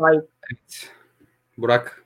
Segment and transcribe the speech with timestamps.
[0.00, 0.28] Evet.
[1.58, 2.04] Burak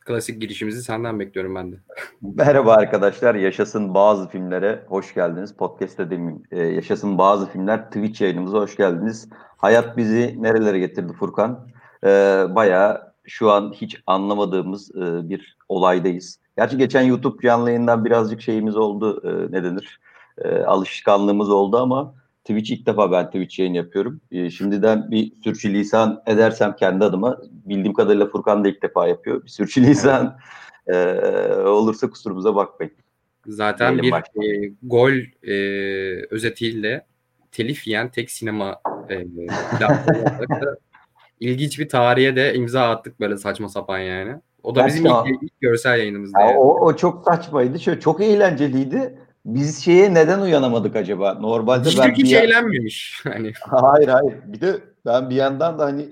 [0.00, 1.76] klasik girişimizi senden bekliyorum ben de.
[2.22, 3.34] Merhaba arkadaşlar.
[3.34, 5.56] Yaşasın bazı filmlere hoş geldiniz.
[5.56, 6.42] Podcast'te demeyeyim.
[6.50, 9.28] Ee, Yaşasın bazı filmler Twitch yayınımıza hoş geldiniz.
[9.56, 11.68] Hayat bizi nerelere getirdi Furkan?
[12.04, 16.38] Ee, bayağı şu an hiç anlamadığımız e, bir olaydayız.
[16.56, 19.22] Gerçi geçen YouTube canlı yayından birazcık şeyimiz oldu.
[19.24, 20.00] E, ne denir?
[20.38, 22.14] E, alışkanlığımız oldu ama
[22.44, 24.20] Twitch ilk defa ben Twitch yayın yapıyorum.
[24.30, 29.44] E, şimdiden bir sürçülisan edersem kendi adıma bildiğim kadarıyla Furkan da ilk defa yapıyor.
[29.44, 30.38] Bir sürçülisan
[30.86, 30.96] e,
[31.64, 32.92] olursa kusurumuza bakmayın.
[33.46, 35.12] Zaten Diyelim bir e, gol
[35.42, 35.56] e,
[36.30, 37.06] özetiyle
[37.52, 39.24] telif yiyen tek sinema e,
[41.40, 44.36] ilginç bir tarihe de imza attık böyle saçma sapan yani.
[44.62, 46.38] O da Gerçekten bizim ilk, ilk görsel yayınımızdı.
[46.40, 46.58] Yani.
[46.58, 47.80] O, o çok saçmaydı.
[47.80, 51.34] Şöyle, çok eğlenceliydi biz şeye neden uyanamadık acaba?
[51.34, 52.36] Normalde Dijitürk ben hiç bir...
[52.36, 53.20] eğlenmemiş.
[53.24, 53.52] Hani.
[53.60, 54.34] Hayır hayır.
[54.46, 56.08] Bir de ben bir yandan da hani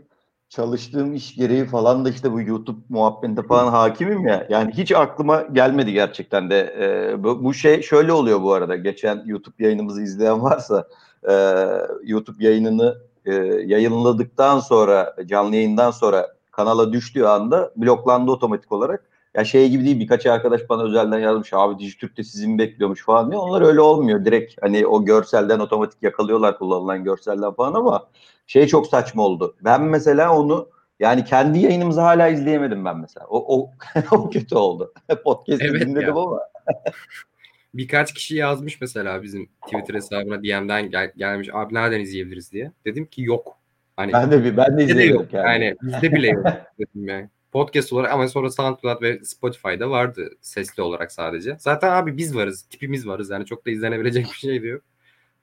[0.49, 4.47] çalıştığım iş gereği falan da işte bu YouTube muhabbetinde falan hakimim ya.
[4.51, 6.75] Yani hiç aklıma gelmedi gerçekten de.
[6.81, 8.77] Ee, bu, bu şey şöyle oluyor bu arada.
[8.77, 10.89] Geçen YouTube yayınımızı izleyen varsa
[11.29, 11.65] e,
[12.03, 13.35] YouTube yayınını e,
[13.67, 19.12] yayınladıktan sonra canlı yayından sonra kanala düştüğü anda bloklandı otomatik olarak.
[19.37, 23.31] Ya şey gibi değil birkaç arkadaş bana özelden yazmış abi Dijitürk'te sizi mi bekliyormuş falan
[23.31, 23.41] diye.
[23.41, 24.25] Onlar öyle olmuyor.
[24.25, 28.09] Direkt hani o görselden otomatik yakalıyorlar kullanılan görselden falan ama
[28.47, 29.57] şey çok saçma oldu.
[29.65, 30.69] Ben mesela onu
[31.01, 33.27] yani kendi yayınımızı hala izleyemedim ben mesela.
[33.27, 33.71] O, o,
[34.13, 34.93] o kötü oldu.
[35.25, 36.15] Podcast'ı evet dinledim ya.
[36.15, 36.41] ama.
[37.75, 42.73] Birkaç kişi yazmış mesela bizim Twitter hesabına DM'den gel, gelmiş abi nereden izleyebiliriz diye.
[42.85, 43.57] Dedim ki yok.
[43.97, 45.29] Hani, ben de bir ben de izleyemedim.
[45.33, 45.65] Yani.
[45.65, 46.47] yani bizde bile yok
[46.79, 51.57] dedim yani podcast olarak ama sonra SoundCloud ve Spotify'da vardı sesli olarak sadece.
[51.59, 54.81] Zaten abi biz varız, tipimiz varız yani çok da izlenebilecek bir şey diyor.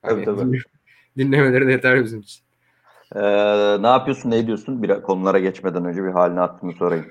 [0.02, 0.60] Hani, tabii tabii.
[1.18, 2.42] Dinlemeleri de yeter bizim için.
[3.14, 3.20] Ee,
[3.82, 4.82] ne yapıyorsun, ne ediyorsun?
[4.82, 7.06] Bir konulara geçmeden önce bir halini attığını sorayım.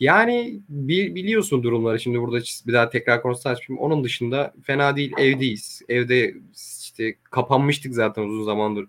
[0.00, 3.84] Yani bi- biliyorsun durumları şimdi burada bir daha tekrar konusu açmayayım.
[3.84, 5.82] Onun dışında fena değil evdeyiz.
[5.88, 6.34] Evde
[6.80, 8.86] işte kapanmıştık zaten uzun zamandır.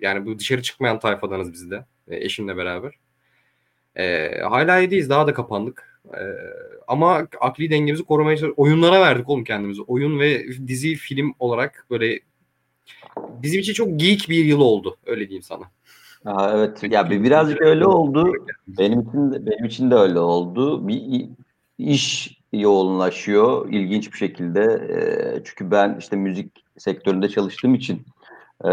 [0.00, 2.94] Yani bu dışarı çıkmayan tayfadanız biz de eşimle beraber.
[3.96, 5.10] E, hala iyiyiz.
[5.10, 6.00] Daha da kapandık.
[6.14, 6.22] E,
[6.88, 8.58] ama akli dengemizi korumaya çalışıyoruz.
[8.58, 9.82] Oyunlara verdik oğlum kendimizi.
[9.82, 12.20] Oyun ve dizi, film olarak böyle
[13.42, 14.96] bizim için çok geek bir yıl oldu.
[15.06, 15.64] Öyle diyeyim sana.
[16.24, 16.92] Aa, evet.
[16.92, 18.32] Ya bir birazcık öyle oldu.
[18.68, 20.88] Benim için de, benim için de öyle oldu.
[20.88, 21.28] Bir
[21.78, 24.62] iş yoğunlaşıyor ilginç bir şekilde.
[24.62, 24.98] E,
[25.44, 28.02] çünkü ben işte müzik sektöründe çalıştığım için
[28.64, 28.70] ee,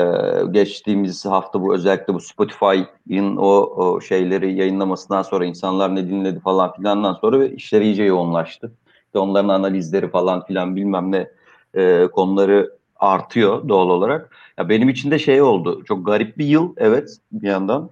[0.51, 6.73] geçtiğimiz hafta bu özellikle bu Spotify'ın o, o şeyleri yayınlamasından sonra insanlar ne dinledi falan
[6.73, 8.71] filandan sonra işler iyice yoğunlaştı.
[9.05, 11.27] İşte onların analizleri falan filan bilmem ne
[11.75, 14.35] e, konuları artıyor doğal olarak.
[14.57, 15.83] Ya benim için de şey oldu.
[15.85, 17.89] Çok garip bir yıl evet bir yandan.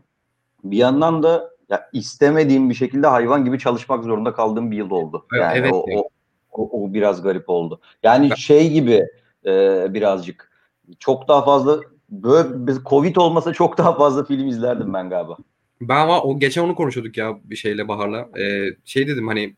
[0.63, 5.25] Bir yandan da ya istemediğim bir şekilde hayvan gibi çalışmak zorunda kaldığım bir yıl oldu.
[5.39, 5.73] Yani evet.
[5.73, 6.09] o, o,
[6.51, 7.79] o, o biraz garip oldu.
[8.03, 9.07] Yani şey gibi
[9.45, 10.50] e, birazcık
[10.99, 11.79] çok daha fazla
[12.09, 15.37] böyle Covid olmasa çok daha fazla film izlerdim ben galiba.
[15.81, 18.29] Ben var o geçen onu konuşuyorduk ya bir şeyle Bahar'la.
[18.39, 19.55] Ee, şey dedim hani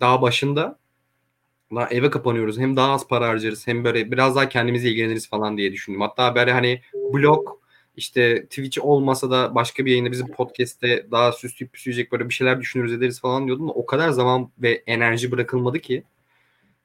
[0.00, 0.78] daha başında
[1.74, 2.58] lan eve kapanıyoruz.
[2.58, 6.00] Hem daha az para harcarız hem böyle biraz daha kendimize ilgileniriz falan diye düşündüm.
[6.00, 6.80] Hatta böyle hani
[7.14, 7.48] blog
[7.96, 12.60] işte Twitch olmasa da başka bir yayında bizim podcast'te daha süsleyip püsleyecek böyle bir şeyler
[12.60, 16.04] düşünürüz ederiz falan diyordum da o kadar zaman ve enerji bırakılmadı ki.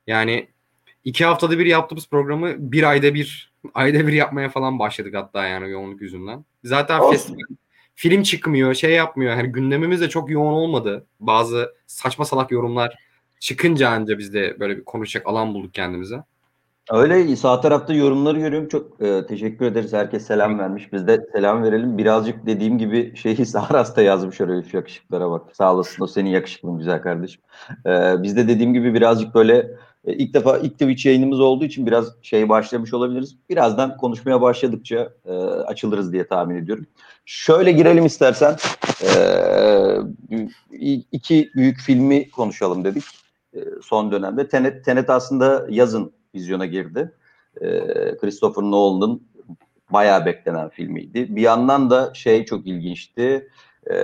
[0.08, 0.48] Yani
[1.04, 5.72] iki haftada bir yaptığımız programı bir ayda bir ayda bir yapmaya falan başladık hatta yani
[5.72, 6.46] yoğunluk yüzünden.
[6.64, 7.56] Zaten festival,
[7.96, 9.36] film çıkmıyor, şey yapmıyor.
[9.36, 11.06] Hani gündemimiz de çok yoğun olmadı.
[11.20, 12.96] Bazı saçma salak yorumlar
[13.40, 16.24] çıkınca anca biz de böyle bir konuşacak alan bulduk kendimize.
[16.92, 18.68] Öyle sağ tarafta yorumları görüyorum.
[18.68, 19.94] Çok e, teşekkür ederiz.
[19.94, 20.94] Herkes selam vermiş.
[20.94, 21.98] Biz de selam verelim.
[21.98, 25.56] Birazcık dediğim gibi şeyi Saras da yazmış oraya şu yakışıklara bak.
[25.56, 27.42] Sağ olasın o senin yakışıklın güzel kardeşim.
[27.86, 29.72] E, biz de dediğim gibi birazcık böyle
[30.08, 33.36] ilk defa ilk Twitch yayınımız olduğu için biraz şey başlamış olabiliriz.
[33.50, 36.88] Birazdan konuşmaya başladıkça e, açılırız diye tahmin ediyorum.
[37.26, 38.56] Şöyle girelim istersen.
[39.04, 39.10] E,
[41.12, 43.04] iki büyük filmi konuşalım dedik
[43.54, 44.48] e, son dönemde.
[44.48, 47.12] Tenet, Tenet aslında yazın vizyona girdi.
[47.62, 47.68] E,
[48.18, 49.24] Christopher Nolan'ın
[49.90, 51.36] bayağı beklenen filmiydi.
[51.36, 53.50] Bir yandan da şey çok ilginçti.
[53.90, 53.96] E,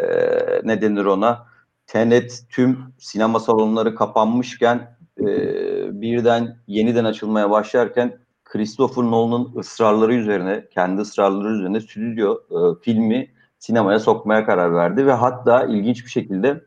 [0.64, 1.48] ne denir ona?
[1.88, 11.02] Tenet tüm sinema salonları kapanmışken e, birden yeniden açılmaya başlarken Christopher Nolan'ın ısrarları üzerine, kendi
[11.02, 13.28] ısrarları üzerine stüdyo e, filmi
[13.60, 16.62] sinemaya sokmaya karar verdi ve hatta ilginç bir şekilde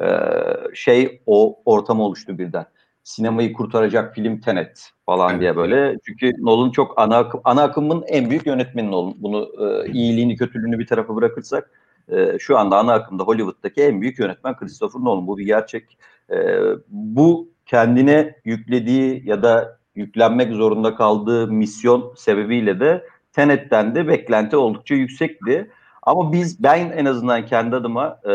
[0.00, 0.06] e,
[0.74, 2.66] şey o ortam oluştu birden.
[3.04, 5.40] Sinemayı kurtaracak film Tenet falan evet.
[5.40, 5.98] diye böyle.
[6.06, 9.14] Çünkü Nolan çok ana, ana akımın en büyük yönetmeni Nolan.
[9.16, 11.70] Bunu e, iyiliğini kötülüğünü bir tarafa bırakırsak
[12.08, 15.26] e, şu anda ana akımda Hollywood'daki en büyük yönetmen Christopher Nolan.
[15.26, 15.98] Bu bir gerçek.
[16.30, 16.58] E,
[16.88, 24.94] bu kendine yüklediği ya da yüklenmek zorunda kaldığı misyon sebebiyle de Tenet'ten de beklenti oldukça
[24.94, 25.70] yüksekti.
[26.02, 28.32] Ama biz ben en azından kendi adıma e,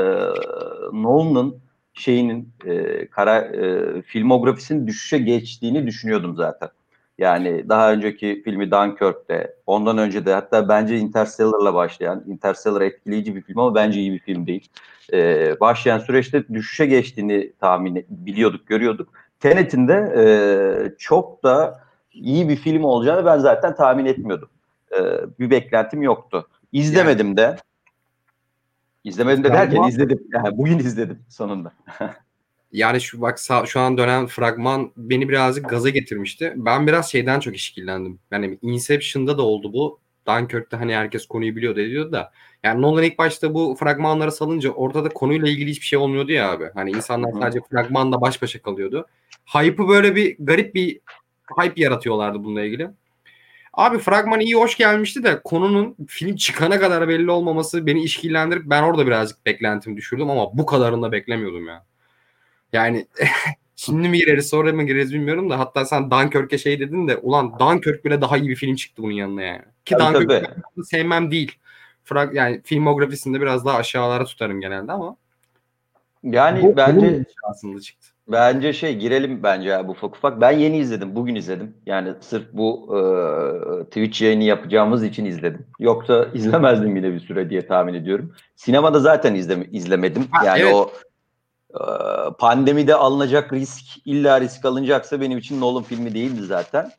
[0.94, 1.56] Nolan'ın
[1.94, 6.70] şeyinin e, kara e, filmografisinin düşüşe geçtiğini düşünüyordum zaten.
[7.18, 13.42] Yani daha önceki filmi Dunkirk'te, ondan önce de hatta bence Interstellar'la başlayan, Interstellar etkileyici bir
[13.42, 14.70] film ama bence iyi bir film değil.
[15.14, 19.10] Ee, başlayan süreçte düşüşe geçtiğini tahmin biliyorduk, görüyorduk.
[19.40, 20.26] Tenet'in de e,
[20.98, 21.84] çok da
[22.14, 24.50] iyi bir film olacağını ben zaten tahmin etmiyordum.
[24.92, 24.98] Ee,
[25.40, 26.48] bir beklentim yoktu.
[26.72, 27.56] İzlemedim de.
[29.04, 30.20] İzlemedim de derken izledim.
[30.34, 31.74] Yani bugün izledim sonunda.
[32.72, 36.54] yani şu bak şu an dönen fragman beni birazcık gaza getirmişti.
[36.56, 38.20] Ben biraz şeyden çok işkillendim.
[38.32, 40.00] Yani Inception'da da oldu bu.
[40.28, 42.32] Dunkirk'te hani herkes konuyu biliyor diyordu da.
[42.64, 46.70] Yani Nolan ilk başta bu fragmanları salınca ortada konuyla ilgili hiçbir şey olmuyordu ya abi.
[46.74, 49.08] Hani insanlar sadece fragmanla baş başa kalıyordu.
[49.46, 51.00] Hype'ı böyle bir garip bir
[51.60, 52.90] hype yaratıyorlardı bununla ilgili.
[53.74, 58.84] Abi fragman iyi hoş gelmişti de konunun film çıkana kadar belli olmaması beni işkillendirip ben
[58.84, 61.86] orada birazcık beklentimi düşürdüm ama bu kadarını da beklemiyordum ya.
[62.74, 63.08] Yani
[63.76, 67.60] şimdi mi gireriz sonra mı gireriz bilmiyorum da hatta sen Dunkirk'e şey dedin de ulan
[67.60, 69.62] Dunkirk bile daha iyi bir film çıktı bunun yanına yani.
[69.86, 70.46] Ki Dunkirk'ü
[70.86, 71.52] sevmem değil.
[72.04, 75.18] Frag yani filmografisinde biraz daha aşağılara tutarım genelde ama
[76.24, 78.08] yani bu, bence aslında çıktı.
[78.28, 80.42] Bence şey girelim bence ya bu ufak ufak.
[80.42, 81.16] Ben yeni izledim.
[81.16, 81.74] Bugün izledim.
[81.86, 85.66] Yani sırf bu e, Twitch yayını yapacağımız için izledim.
[85.80, 88.34] Yoksa izlemezdim yine bir süre diye tahmin ediyorum.
[88.56, 90.28] Sinemada zaten izleme, izlemedim.
[90.32, 90.74] Ha, yani evet.
[90.74, 90.92] o
[92.40, 96.92] pandemide alınacak risk illa risk alınacaksa benim için Nolan filmi değildi zaten.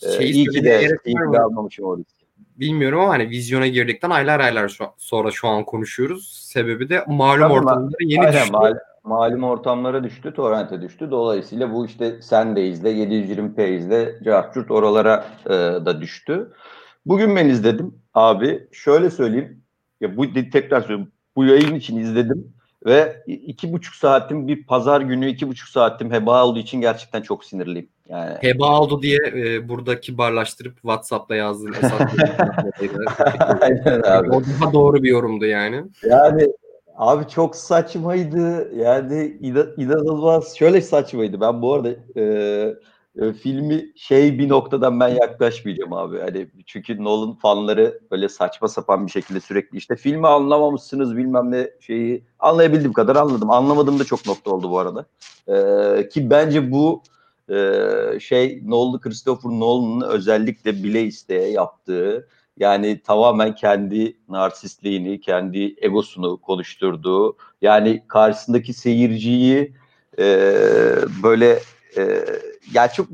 [0.00, 2.24] Şey, e, iyi ki de, iyi ki de almamışım o riski
[2.56, 6.48] bilmiyorum ama hani vizyona girdikten aylar aylar şu, sonra şu an konuşuyoruz.
[6.52, 8.52] Sebebi de malum Tabii ortamlara yeni aynen, düştü.
[8.52, 8.74] Mal,
[9.04, 11.10] malum ortamlara düştü, torrente düştü.
[11.10, 15.50] Dolayısıyla bu işte sen de izle, 720p izle, cartçurt oralara e,
[15.86, 16.52] da düştü.
[17.06, 18.68] Bugün ben izledim abi.
[18.72, 19.62] Şöyle söyleyeyim.
[20.00, 21.12] Ya bu tekrar söyleyeyim.
[21.36, 22.53] Bu yayın için izledim
[22.86, 27.44] ve iki buçuk saatim bir pazar günü iki buçuk saatim heba olduğu için gerçekten çok
[27.44, 27.88] sinirliyim.
[28.08, 28.34] Yani...
[28.40, 31.92] Heba oldu diye e, burada kibarlaştırıp WhatsApp'ta yazdığın esas
[33.60, 34.30] Aynen abi.
[34.30, 35.84] O daha doğru bir yorumdu yani.
[36.02, 36.46] Yani
[36.96, 38.70] abi çok saçmaydı.
[38.76, 39.38] Yani
[39.76, 40.56] inanılmaz.
[40.56, 41.40] Şöyle saçmaydı.
[41.40, 42.74] Ben bu arada e,
[43.20, 46.20] e, filmi şey bir noktadan ben yaklaşmayacağım abi.
[46.20, 51.70] Hani çünkü Nolan fanları böyle saçma sapan bir şekilde sürekli işte filmi anlamamışsınız bilmem ne
[51.80, 53.50] şeyi anlayabildiğim kadar anladım.
[53.50, 55.06] Anlamadığım da çok nokta oldu bu arada.
[55.48, 57.02] Ee, ki bence bu
[57.50, 66.36] e, şey Nolan, Christopher Nolan'ın özellikle bile isteye yaptığı yani tamamen kendi narsistliğini, kendi egosunu
[66.36, 69.72] konuşturduğu yani karşısındaki seyirciyi
[70.18, 70.24] e,
[71.22, 71.60] böyle
[71.96, 72.24] e,
[72.72, 73.08] ya çok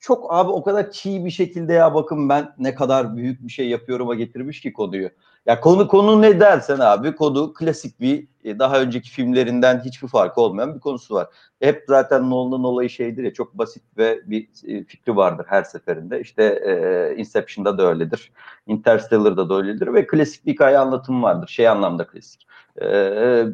[0.00, 3.68] çok abi o kadar çiğ bir şekilde ya bakın ben ne kadar büyük bir şey
[3.68, 5.10] yapıyorum'a getirmiş ki konuyu.
[5.46, 10.40] Ya konu konu ne dersen abi konu klasik bir e, daha önceki filmlerinden hiçbir farkı
[10.40, 11.28] olmayan bir konusu var.
[11.60, 16.20] Hep zaten Nolan'ın olayı şeydir ya çok basit ve bir e, fikri vardır her seferinde.
[16.20, 18.32] İşte e, Inception'da da öyledir.
[18.66, 21.48] Interstellar'da da öyledir ve klasik bir hikaye anlatımı vardır.
[21.48, 22.46] Şey anlamda klasik.
[22.82, 22.86] E,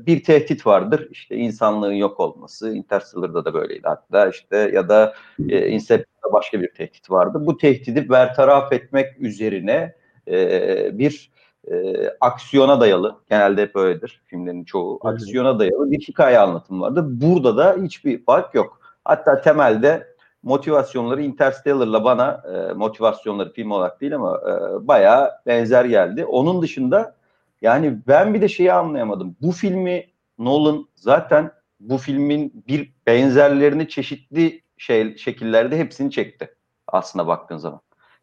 [0.07, 1.09] bir tehdit vardır.
[1.11, 2.75] İşte insanlığın yok olması.
[2.75, 5.15] Interstellar'da da böyleydi hatta işte ya da
[5.49, 7.39] e, Inception'da başka bir tehdit vardı.
[7.47, 9.95] Bu tehdidi bertaraf etmek üzerine
[10.29, 11.31] e, bir
[11.71, 17.05] e, aksiyona dayalı, genelde hep öyledir filmlerin çoğu, aksiyona dayalı bir hikaye anlatımı vardı.
[17.07, 18.81] Burada da hiçbir fark yok.
[19.05, 20.07] Hatta temelde
[20.43, 26.25] motivasyonları Interstellar'la bana e, motivasyonları film olarak değil ama e, bayağı benzer geldi.
[26.25, 27.17] Onun dışında
[27.63, 29.37] yani ben bir de şeyi anlayamadım.
[29.43, 30.07] Bu filmi
[30.39, 36.55] Nolan zaten bu filmin bir benzerlerini çeşitli şey şekillerde hepsini çekti
[36.87, 37.81] aslında baktığın zaman.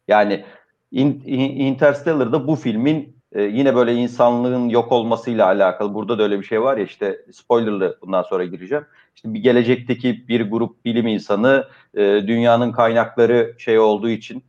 [0.08, 0.44] Yani
[0.90, 5.94] in, in, Interstellar'da bu filmin e, yine böyle insanlığın yok olmasıyla alakalı.
[5.94, 8.86] Burada da öyle bir şey var ya işte spoilerlı bundan sonra gireceğim.
[9.16, 14.44] İşte bir gelecekteki bir grup bilim insanı e, dünyanın kaynakları şey olduğu için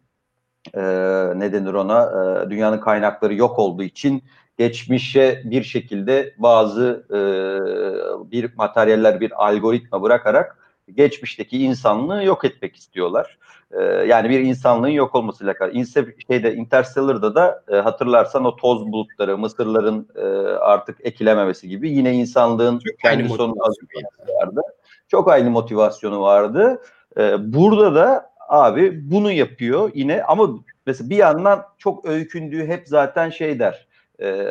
[0.74, 0.82] e,
[1.36, 4.24] ne denir ona e, dünyanın kaynakları yok olduğu için
[4.58, 7.20] geçmişe bir şekilde bazı e,
[8.32, 10.58] bir materyaller bir algoritma bırakarak
[10.96, 13.38] geçmişteki insanlığı yok etmek istiyorlar.
[13.72, 15.72] E, yani bir insanlığın yok olmasıyla alakalı.
[15.72, 20.22] Inse, şeyde Interstellar'da da e, hatırlarsan o toz bulutları, mısırların e,
[20.58, 23.60] artık ekilememesi gibi yine insanlığın Çok kendi sonunu
[24.40, 24.62] vardı.
[25.08, 26.82] Çok aynı motivasyonu vardı.
[27.18, 30.50] E, burada da abi bunu yapıyor yine ama
[30.86, 33.88] mesela bir yandan çok öykündüğü hep zaten şey der.
[34.22, 34.46] E,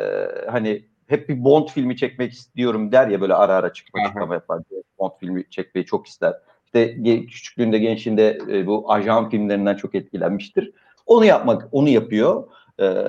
[0.51, 4.07] hani hep bir Bond filmi çekmek istiyorum der ya böyle ara ara çıkma Aha.
[4.07, 4.61] çıkma yapar.
[4.99, 6.33] Bond filmi çekmeyi çok ister.
[6.73, 10.71] İşte küçüklüğünde gençliğinde e, bu ajan filmlerinden çok etkilenmiştir.
[11.05, 12.47] Onu yapmak, onu yapıyor.
[12.81, 13.05] Ee,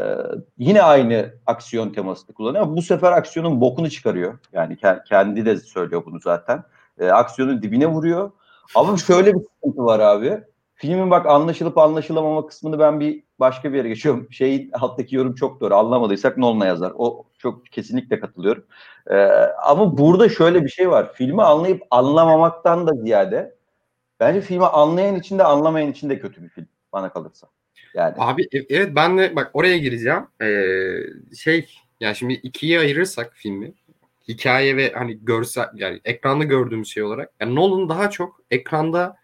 [0.59, 4.39] yine aynı aksiyon temasını kullanıyor ama bu sefer aksiyonun bokunu çıkarıyor.
[4.53, 6.65] Yani ke- kendi de söylüyor bunu zaten.
[6.99, 8.31] Ee, aksiyonun dibine vuruyor.
[8.75, 10.41] Ama şöyle bir sıkıntı var abi.
[10.75, 14.33] Filmin bak anlaşılıp anlaşılamama kısmını ben bir başka bir yere geçiyorum.
[14.33, 15.75] Şey alttaki yorum çok doğru.
[15.75, 16.93] Anlamadıysak Nolan'a yazar.
[16.99, 18.65] O çok kesinlikle katılıyorum.
[19.11, 19.17] Ee,
[19.65, 21.13] ama burada şöyle bir şey var.
[21.15, 23.55] Filmi anlayıp anlamamaktan da ziyade
[24.21, 27.47] bence filmi anlayan için de anlamayan için de kötü bir film bana kalırsa.
[27.95, 30.27] Yani Abi e- evet ben de bak oraya gireceğim.
[30.43, 31.69] Ee, şey
[32.01, 33.73] yani şimdi ikiye ayırırsak filmi
[34.29, 39.17] hikaye ve hani görsel yani ekranda gördüğümüz şey olarak yani Nolan daha çok ekranda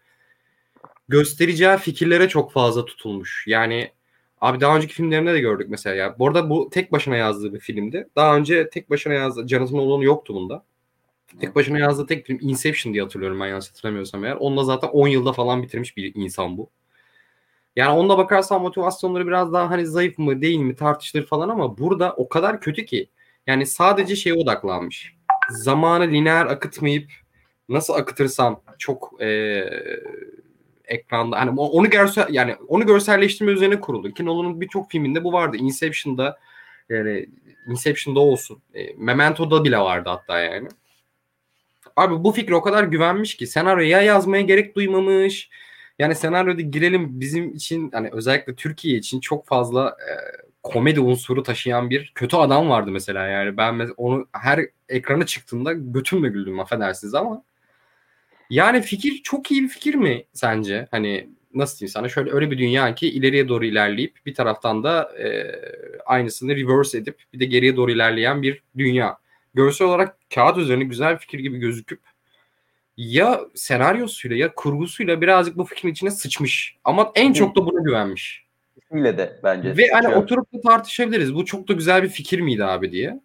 [1.07, 3.43] göstereceği fikirlere çok fazla tutulmuş.
[3.47, 3.91] Yani
[4.41, 6.19] abi daha önceki filmlerinde de gördük mesela ya.
[6.19, 8.07] Bu arada bu tek başına yazdığı bir filmdi.
[8.15, 10.63] Daha önce tek başına yazdığı Jonathan Nolan yoktu bunda.
[11.41, 14.35] Tek başına yazdığı tek film Inception diye hatırlıyorum ben yanlış hatırlamıyorsam eğer.
[14.35, 16.69] Onunla zaten 10 yılda falan bitirmiş bir insan bu.
[17.75, 22.13] Yani onda bakarsan motivasyonları biraz daha hani zayıf mı değil mi tartışılır falan ama burada
[22.13, 23.09] o kadar kötü ki
[23.47, 25.15] yani sadece şeye odaklanmış.
[25.49, 27.11] Zamanı lineer akıtmayıp
[27.69, 29.99] nasıl akıtırsam çok eee,
[30.87, 34.11] ekranda hani onu görsel yani onu görselleştirme üzerine kuruldu.
[34.11, 35.57] Ki Nolan'ın birçok filminde bu vardı.
[35.57, 36.39] Inception'da
[36.89, 37.29] yani
[37.67, 38.61] Inception'da olsun.
[38.73, 40.67] E, Memento'da bile vardı hatta yani.
[41.95, 45.49] Abi bu fikre o kadar güvenmiş ki senaryoya yazmaya gerek duymamış.
[45.99, 50.11] Yani senaryoda girelim bizim için hani özellikle Türkiye için çok fazla e,
[50.63, 55.73] komedi unsuru taşıyan bir kötü adam vardı mesela yani ben mes- onu her ekrana çıktığında
[55.73, 57.43] götümle güldüm affedersiniz ama
[58.49, 60.87] yani fikir çok iyi bir fikir mi sence?
[60.91, 65.11] Hani nasıl diyeyim sana şöyle öyle bir dünya ki ileriye doğru ilerleyip bir taraftan da
[65.19, 65.45] e,
[66.05, 69.17] aynısını reverse edip bir de geriye doğru ilerleyen bir dünya.
[69.53, 71.99] Görsel olarak kağıt üzerine güzel bir fikir gibi gözüküp
[72.97, 76.77] ya senaryosuyla ya kurgusuyla birazcık bu fikrin içine sıçmış.
[76.83, 78.45] Ama en çok da buna güvenmiş.
[78.77, 79.77] ismiyle de bence.
[79.77, 81.35] Ve hani oturup da tartışabiliriz.
[81.35, 83.19] Bu çok da güzel bir fikir miydi abi diye.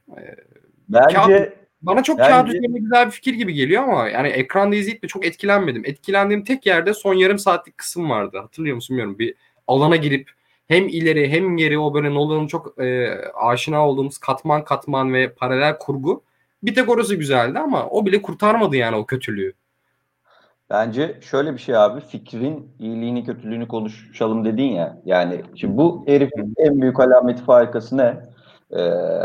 [0.89, 1.53] bence kağıt-
[1.83, 5.07] Bana çok Bence- kağıt üzerine güzel bir fikir gibi geliyor ama yani ekranda izleyip de
[5.07, 5.83] çok etkilenmedim.
[5.87, 8.39] Etkilendiğim tek yerde son yarım saatlik kısım vardı.
[8.39, 9.19] Hatırlıyor musun bilmiyorum.
[9.19, 9.35] Bir
[9.69, 10.31] alana girip
[10.69, 15.79] hem ileri hem geri o böyle Nolan'ın çok e, aşina olduğumuz katman katman ve paralel
[15.79, 16.23] kurgu.
[16.63, 19.53] Bir tek orası güzeldi ama o bile kurtarmadı yani o kötülüğü.
[20.71, 25.03] Bence şöyle bir şey abi fikrin iyiliğini kötülüğünü konuşalım dedin ya.
[25.05, 28.17] Yani şimdi bu herifin en büyük alameti farikası ne?
[28.71, 28.81] Ee,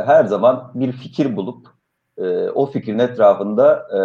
[0.05, 1.76] her zaman bir fikir bulup
[2.17, 3.99] e, o fikrin etrafında e,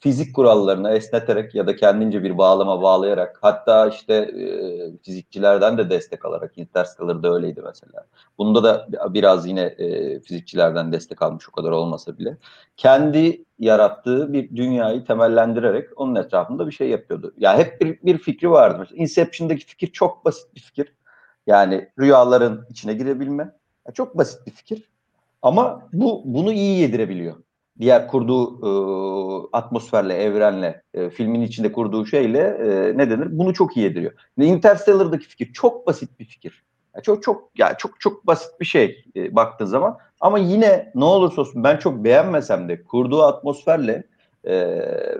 [0.00, 6.24] fizik kurallarını esneterek ya da kendince bir bağlama bağlayarak hatta işte e, fizikçilerden de destek
[6.24, 8.06] alarak Interstellar'da öyleydi mesela.
[8.38, 12.36] Bunda da biraz yine e, fizikçilerden destek almış o kadar olmasa bile
[12.76, 17.34] kendi yarattığı bir dünyayı temellendirerek onun etrafında bir şey yapıyordu.
[17.38, 18.76] Yani hep bir, bir fikri vardı.
[18.78, 20.92] Mesela Inception'daki fikir çok basit bir fikir.
[21.46, 23.52] Yani rüyaların içine girebilme.
[23.86, 24.95] Ya çok basit bir fikir.
[25.42, 27.36] Ama bu bunu iyi yedirebiliyor.
[27.80, 28.70] Diğer kurduğu e,
[29.52, 33.28] atmosferle, evrenle, e, filmin içinde kurduğu şeyle e, ne denir?
[33.30, 34.12] Bunu çok iyi yediriyor.
[34.40, 36.64] Interstellar'daki fikir çok basit bir fikir.
[36.96, 39.98] Ya çok çok ya çok çok basit bir şey e, baktığın zaman.
[40.20, 44.04] Ama yine ne olursa olsun ben çok beğenmesem de kurduğu atmosferle
[44.44, 44.56] e,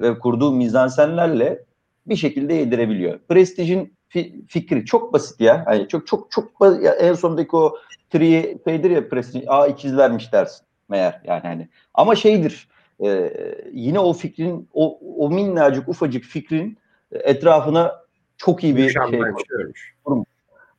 [0.02, 1.64] ve kurduğu mizansenlerle
[2.06, 3.18] bir şekilde yedirebiliyor.
[3.28, 5.64] Prestige'in fi- fikri çok basit ya.
[5.70, 7.76] Yani çok çok çok ba- ya en sondaki o
[8.10, 11.68] tri şeydir ya Prestige A ikizlermiş dersin meğer yani hani.
[11.94, 12.68] Ama şeydir
[13.04, 13.32] e,
[13.72, 16.78] yine o fikrin o, o minnacık ufacık fikrin
[17.12, 17.94] etrafına
[18.36, 19.20] çok iyi bir bir şey.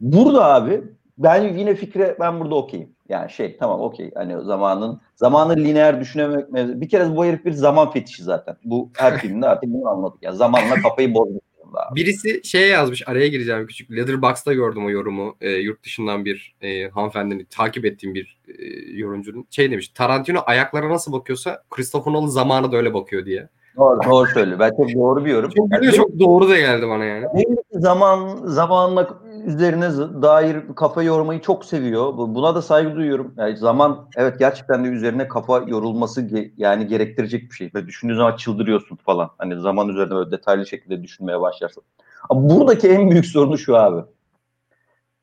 [0.01, 0.83] Burada abi
[1.17, 2.89] ben yine fikre ben burada okeyim.
[3.09, 4.11] Yani şey tamam okey.
[4.15, 8.57] Hani zamanın zamanı lineer düşünemek mevzu- bir kere bu herif bir zaman fetişi zaten.
[8.63, 10.23] Bu her filmde artık bunu anladık.
[10.23, 11.95] Ya zamanla kafayı bozmuş abi.
[11.95, 13.91] Birisi şeye yazmış araya gireceğim küçük.
[13.91, 15.35] Letterboxd'da gördüm o yorumu.
[15.41, 19.47] E, yurt dışından bir e, hanımefendinin takip ettiğim bir e, yorumcunun.
[19.49, 23.49] Şey demiş Tarantino ayaklara nasıl bakıyorsa Christopher Nolan zamanı da öyle bakıyor diye.
[23.77, 24.59] Doğru, doğru söylüyor.
[24.59, 25.49] Ben çok doğru bir yorum.
[25.49, 27.25] Çok, Yani çok doğru da geldi bana yani.
[27.71, 32.17] Zaman zamanla üzerine dair kafa yormayı çok seviyor.
[32.17, 33.33] Bu- Buna da saygı duyuyorum.
[33.37, 37.71] Yani zaman evet gerçekten de üzerine kafa yorulması ge- yani gerektirecek bir şey.
[37.75, 39.29] Ve düşündüğün zaman çıldırıyorsun falan.
[39.37, 41.83] Hani zaman üzerine böyle detaylı şekilde düşünmeye başlarsın.
[42.29, 44.01] Ama buradaki en büyük sorunu şu abi.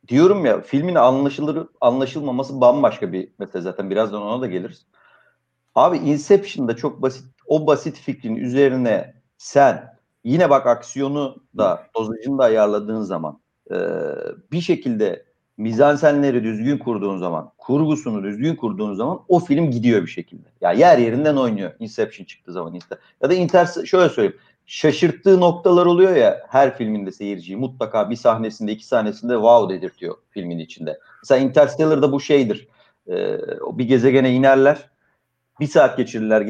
[0.09, 4.87] Diyorum ya filmin anlaşılır anlaşılmaması bambaşka bir mesele zaten birazdan ona da geliriz.
[5.75, 12.45] Abi Inception'da çok basit o basit fikrin üzerine sen yine bak aksiyonu da dozajını da
[12.45, 13.39] ayarladığın zaman
[13.71, 13.77] e,
[14.53, 15.25] bir şekilde
[15.57, 20.49] mizansenleri düzgün kurduğun zaman, kurgusunu düzgün kurduğun zaman o film gidiyor bir şekilde.
[20.61, 21.73] Ya yani yer yerinden oynuyor.
[21.79, 22.97] Inception çıktığı zaman işte.
[23.23, 24.41] Ya da Inter şöyle söyleyeyim.
[24.67, 30.59] Şaşırttığı noktalar oluyor ya her filminde seyirciyi mutlaka bir sahnesinde iki sahnesinde wow dedirtiyor filmin
[30.59, 30.99] içinde.
[31.23, 32.69] Mesela Interstellar'da bu şeydir.
[33.09, 33.39] Ee,
[33.73, 34.91] bir gezegene inerler
[35.61, 36.41] bir saat geçirirler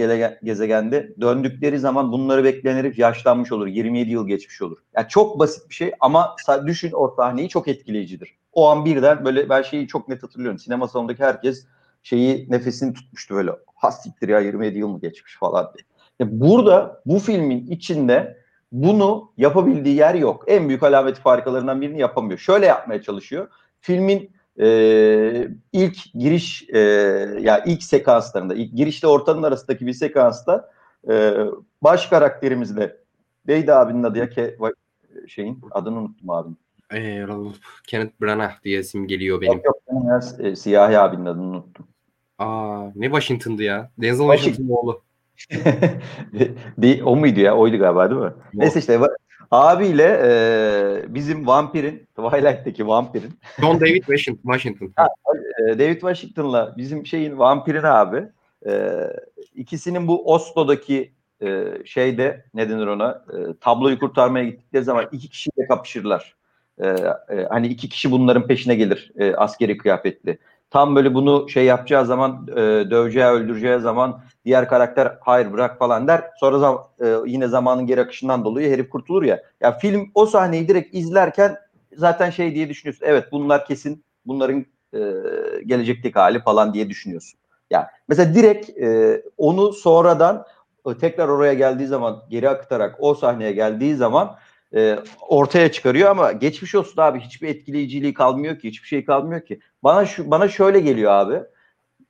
[0.42, 1.14] gezegende.
[1.20, 3.66] Döndükleri zaman bunları bekleyen yaşlanmış olur.
[3.66, 4.78] 27 yıl geçmiş olur.
[4.96, 8.36] Yani çok basit bir şey ama düşün o sahneyi çok etkileyicidir.
[8.52, 10.58] O an birden böyle ben şeyi çok net hatırlıyorum.
[10.58, 11.66] Sinema salonundaki herkes
[12.02, 13.50] şeyi nefesini tutmuştu böyle.
[13.74, 15.84] Hastiktir ya 27 yıl mı geçmiş falan diye.
[16.20, 20.44] Yani burada bu filmin içinde bunu yapabildiği yer yok.
[20.46, 22.38] En büyük alamet farikalarından birini yapamıyor.
[22.38, 23.48] Şöyle yapmaya çalışıyor.
[23.80, 24.30] Filmin
[24.60, 26.78] e, ilk giriş e,
[27.40, 30.70] ya ilk sekanslarında ilk girişle ortanın arasındaki bir sekansta
[31.10, 31.34] e,
[31.82, 32.96] baş karakterimizle
[33.46, 34.56] neydi abinin adı ya ke,
[35.28, 36.58] şeyin adını unuttum abinin.
[36.92, 37.26] Ee,
[37.86, 39.52] Kenneth Branagh diye isim geliyor benim.
[39.52, 41.86] Yok yok ben ya, e, Siyahi abinin adını unuttum.
[42.38, 43.90] Aa ne Washington'dı ya?
[43.98, 45.02] Denzel Washington'ın oğlu.
[46.78, 47.56] bir, o muydu ya?
[47.56, 48.24] Oydu galiba değil mi?
[48.24, 48.36] Yok.
[48.54, 49.00] Neyse işte
[49.50, 53.32] Abiyle e, bizim vampirin, Twilight'teki vampirin.
[53.60, 54.02] John David
[54.42, 54.92] Washington.
[54.96, 55.08] ha,
[55.58, 58.24] e, David Washington'la bizim şeyin vampirin abi.
[58.66, 59.00] E,
[59.54, 65.66] ikisinin bu Oslo'daki e, şeyde ne denir ona e, tabloyu kurtarmaya gittikleri zaman iki kişiyle
[65.68, 66.34] kapışırlar.
[66.78, 70.38] E, e, hani iki kişi bunların peşine gelir e, askeri kıyafetli.
[70.74, 72.56] Tam böyle bunu şey yapacağı zaman e,
[72.90, 76.24] döveceği öldüreceği zaman diğer karakter hayır bırak falan der.
[76.40, 79.42] Sonra zam, e, yine zamanın geri akışından dolayı herif kurtulur ya.
[79.60, 81.56] Ya film o sahneyi direkt izlerken
[81.96, 83.06] zaten şey diye düşünüyorsun.
[83.08, 85.00] Evet bunlar kesin bunların e,
[85.66, 87.40] gelecekteki hali falan diye düşünüyorsun.
[87.70, 90.44] Yani mesela direkt e, onu sonradan
[90.86, 94.36] e, tekrar oraya geldiği zaman geri aktarak o sahneye geldiği zaman
[94.74, 99.60] e, ortaya çıkarıyor ama geçmiş olsun abi hiçbir etkileyiciliği kalmıyor ki hiçbir şey kalmıyor ki.
[99.82, 101.42] Bana şu bana şöyle geliyor abi.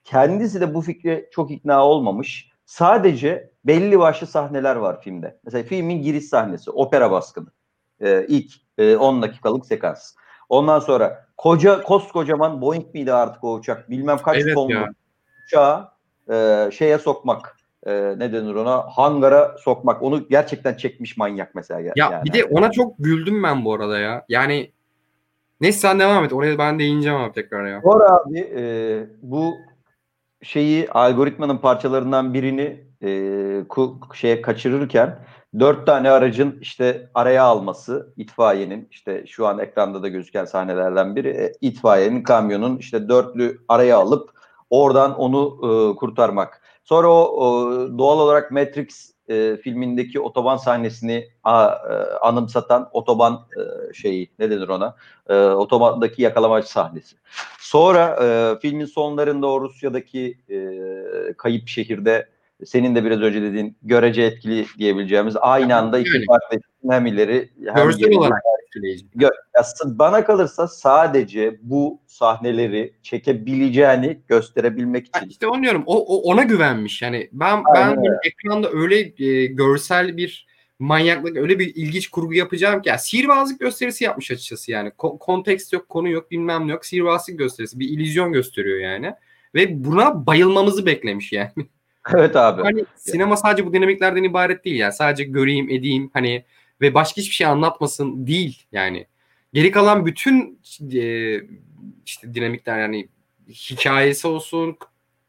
[0.04, 2.50] Kendisi de bu fikre çok ikna olmamış.
[2.66, 5.38] Sadece belli başlı sahneler var filmde.
[5.44, 7.49] Mesela filmin giriş sahnesi, opera baskını.
[8.00, 10.15] Ee, ilk e, 10 dakikalık sekans.
[10.49, 13.91] Ondan sonra koca koskocaman Boeing miydi artık o uçak?
[13.91, 14.86] Bilmem kaç evet tonlu
[15.47, 15.89] uçağı
[16.32, 20.02] e, şeye sokmak e, ne denir ona hangara sokmak.
[20.02, 21.80] Onu gerçekten çekmiş manyak mesela.
[21.80, 22.25] Ya yani.
[22.25, 24.25] bir de ona çok güldüm ben bu arada ya.
[24.28, 24.70] Yani
[25.60, 26.32] neyse sen devam et.
[26.32, 27.82] Oraya ben değineceğim abi tekrar ya.
[27.82, 28.62] Doğru abi e,
[29.23, 29.54] bu
[30.42, 35.18] şeyi algoritmanın parçalarından birini e, ku, şeye kaçırırken
[35.60, 41.28] dört tane aracın işte araya alması itfaiyenin işte şu an ekranda da gözüken sahnelerden biri
[41.28, 44.30] e, itfaiyenin kamyonun işte dörtlü araya alıp
[44.70, 46.64] oradan onu e, kurtarmak.
[46.84, 47.68] Sonra o, o
[47.99, 54.68] doğal olarak Matrix e, filmindeki otoban sahnesini a, e, anımsatan otoban e, şeyi ne denir
[54.68, 54.97] ona
[55.28, 57.16] e, otobandaki yakalamaç sahnesi.
[57.58, 60.58] Sonra e, filmin sonlarında o Rusya'daki e,
[61.36, 62.33] kayıp şehirde
[62.67, 66.25] senin de biraz önce dediğin görece etkili diyebileceğimiz aynı anda iki yani.
[66.27, 66.59] farklı
[66.91, 69.07] hem ileri hem Görsel olarak etkileyici.
[69.85, 75.29] Bana kalırsa sadece bu sahneleri çekebileceğini gösterebilmek için.
[75.29, 75.83] İşte onu diyorum.
[75.87, 77.03] O, o ona güvenmiş.
[77.03, 77.97] Yani ben Aynen.
[77.97, 80.47] ben ekranda öyle e, görsel bir
[80.79, 82.89] manyaklık öyle bir ilginç kurgu yapacağım ki.
[82.89, 84.89] Yani sihirbazlık gösterisi yapmış açıkçası yani.
[84.89, 86.87] Ko- kontekst yok, konu yok, bilmem ne yok.
[86.87, 87.79] Sihirbazlık gösterisi.
[87.81, 89.13] Bir illüzyon gösteriyor yani.
[89.55, 91.50] Ve buna bayılmamızı beklemiş yani.
[92.14, 92.62] Evet abi.
[92.62, 94.93] Hani sinema sadece bu dinamiklerden ibaret değil yani.
[94.93, 96.45] Sadece göreyim, edeyim hani
[96.80, 99.06] ve başka hiçbir şey anlatmasın değil yani.
[99.52, 100.60] Geri kalan bütün
[100.93, 101.34] e,
[102.06, 103.08] işte dinamikler yani
[103.49, 104.76] hikayesi olsun,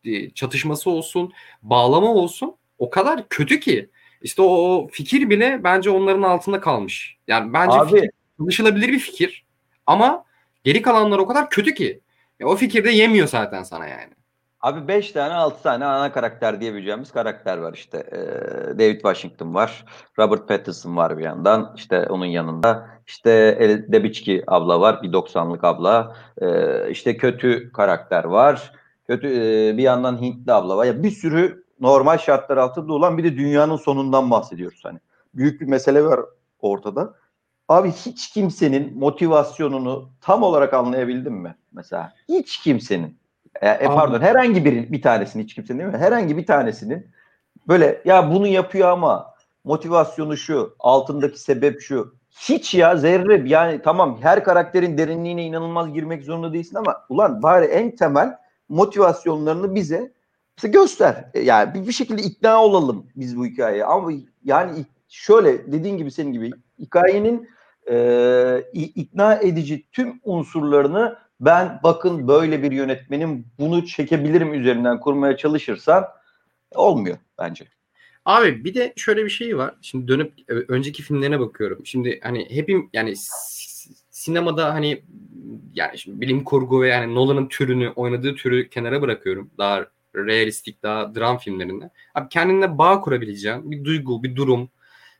[0.04, 3.90] e, çatışması olsun, bağlama olsun o kadar kötü ki
[4.22, 7.18] işte o, o fikir bile bence onların altında kalmış.
[7.28, 9.46] Yani bence Abi, fikir, çalışılabilir bir fikir
[9.86, 10.26] ama
[10.64, 12.00] geri kalanlar o kadar kötü ki.
[12.40, 14.14] Ya o fikir de yemiyor zaten sana yani.
[14.66, 17.98] Abi 5 tane 6 tane ana karakter diyebileceğimiz karakter var işte.
[17.98, 19.86] Ee, David Washington var.
[20.20, 21.74] Robert Pattinson var bir yandan.
[21.76, 22.88] İşte onun yanında.
[23.08, 25.04] İşte El Debichki abla var.
[25.04, 26.16] Bir 90'lık abla.
[26.42, 28.72] Ee, işte kötü karakter var.
[29.08, 30.86] Kötü e, bir yandan Hintli abla var.
[30.86, 35.00] Ya bir sürü normal şartlar altında olan bir de dünyanın sonundan bahsediyoruz hani.
[35.34, 36.20] Büyük bir mesele var
[36.62, 37.14] ortada.
[37.68, 42.14] Abi hiç kimsenin motivasyonunu tam olarak anlayabildin mi mesela?
[42.30, 43.25] Hiç kimsenin.
[43.62, 45.98] E, e, pardon herhangi bir bir tanesini hiç kimsenin değil mi?
[45.98, 47.08] Herhangi bir tanesinin
[47.68, 52.16] böyle ya bunu yapıyor ama motivasyonu şu, altındaki sebep şu.
[52.40, 57.66] Hiç ya zerre yani tamam her karakterin derinliğine inanılmaz girmek zorunda değilsin ama ulan bari
[57.66, 58.38] en temel
[58.70, 60.14] motivasyonlarını bize
[60.58, 61.26] işte göster.
[61.34, 63.86] E, yani bir, bir şekilde ikna olalım biz bu hikayeye.
[63.86, 64.12] Ama
[64.44, 67.50] yani şöyle dediğin gibi senin gibi hikayenin
[67.92, 76.06] e, ikna edici tüm unsurlarını Ben bakın böyle bir yönetmenin bunu çekebilirim üzerinden kurmaya çalışırsan
[76.72, 77.66] olmuyor bence.
[78.26, 79.76] Abi bir de şöyle bir şey var.
[79.82, 81.86] Şimdi dönüp e, önceki filmlerine bakıyorum.
[81.86, 83.14] Şimdi hani hepim yani
[84.10, 85.04] sinemada hani
[85.74, 89.52] yani şimdi bilim kurgu ve yani Nolan'ın türünü oynadığı türü kenara bırakıyorum.
[89.58, 91.90] Daha realistik, daha dram filmlerinde.
[92.16, 94.70] Abi kendine bağ kurabileceğin bir duygu, bir durum,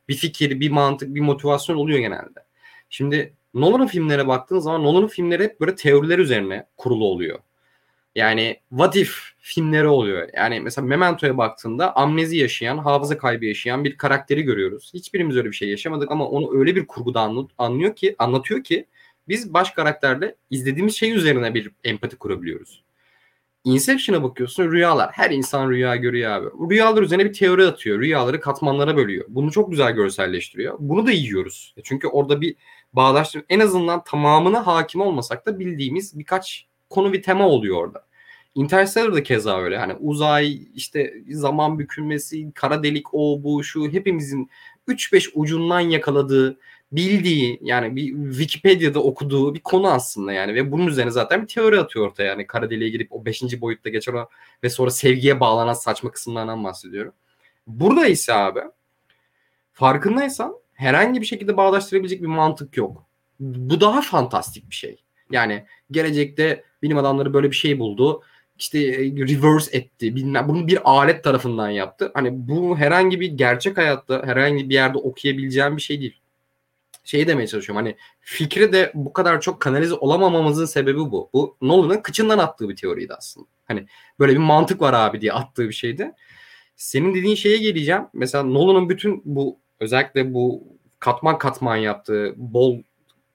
[0.08, 2.44] bir fikir, bir mantık, bir motivasyon oluyor genelde.
[2.90, 7.38] Şimdi Nolan'ın filmlerine baktığın zaman Nolan'ın filmleri hep böyle teoriler üzerine kurulu oluyor.
[8.14, 10.28] Yani what if filmleri oluyor.
[10.36, 14.90] Yani mesela Memento'ya baktığında amnezi yaşayan, hafıza kaybı yaşayan bir karakteri görüyoruz.
[14.94, 17.20] Hiçbirimiz öyle bir şey yaşamadık ama onu öyle bir kurguda
[17.58, 18.86] anlıyor ki, anlatıyor ki
[19.28, 22.82] biz baş karakterle izlediğimiz şey üzerine bir empati kurabiliyoruz.
[23.64, 25.10] Inception'a bakıyorsun rüyalar.
[25.12, 26.46] Her insan rüya görüyor abi.
[26.70, 28.00] Rüyalar üzerine bir teori atıyor.
[28.00, 29.24] Rüyaları katmanlara bölüyor.
[29.28, 30.76] Bunu çok güzel görselleştiriyor.
[30.78, 31.74] Bunu da yiyoruz.
[31.84, 32.54] Çünkü orada bir
[32.96, 38.06] bağdaştırma en azından tamamına hakim olmasak da bildiğimiz birkaç konu bir tema oluyor orada.
[38.54, 39.78] Interstellar da keza öyle.
[39.78, 44.50] Hani uzay, işte zaman bükülmesi, kara delik o bu şu hepimizin
[44.88, 46.58] 3-5 ucundan yakaladığı
[46.92, 51.80] bildiği yani bir Wikipedia'da okuduğu bir konu aslında yani ve bunun üzerine zaten bir teori
[51.80, 53.60] atıyor ortaya yani kara deliğe girip o 5.
[53.60, 54.28] boyutta geçen o
[54.62, 57.12] ve sonra sevgiye bağlanan saçma kısımlarından bahsediyorum.
[57.66, 58.60] Burada ise abi
[59.72, 63.06] farkındaysan herhangi bir şekilde bağdaştırabilecek bir mantık yok.
[63.40, 65.02] Bu daha fantastik bir şey.
[65.30, 68.22] Yani gelecekte bilim adamları böyle bir şey buldu.
[68.58, 70.16] İşte e, reverse etti.
[70.16, 72.10] Bilmem, bunu bir alet tarafından yaptı.
[72.14, 76.20] Hani bu herhangi bir gerçek hayatta herhangi bir yerde okuyabileceğim bir şey değil
[77.06, 77.84] şeyi demeye çalışıyorum.
[77.84, 81.30] Hani fikri de bu kadar çok kanalize olamamamızın sebebi bu.
[81.32, 83.46] Bu Nolan'ın kıçından attığı bir teoriydi aslında.
[83.64, 83.86] Hani
[84.18, 86.12] böyle bir mantık var abi diye attığı bir şeydi.
[86.76, 88.02] Senin dediğin şeye geleceğim.
[88.12, 90.64] Mesela Nolan'ın bütün bu özellikle bu
[90.98, 92.78] katman katman yaptığı bol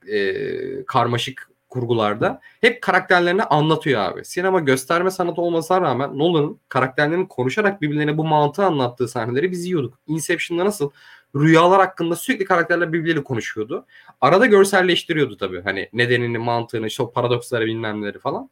[0.07, 4.25] e, karmaşık kurgularda hep karakterlerini anlatıyor abi.
[4.25, 9.99] Sinema gösterme sanatı olmasına rağmen Nolan'ın karakterlerini konuşarak birbirlerine bu mantığı anlattığı sahneleri biz yiyorduk.
[10.07, 10.91] Inception'da nasıl
[11.35, 13.85] rüyalar hakkında sürekli karakterler birbirleriyle konuşuyordu.
[14.21, 15.61] Arada görselleştiriyordu tabii.
[15.61, 18.49] Hani nedenini, mantığını, işte o paradoksları bilmemleri falan.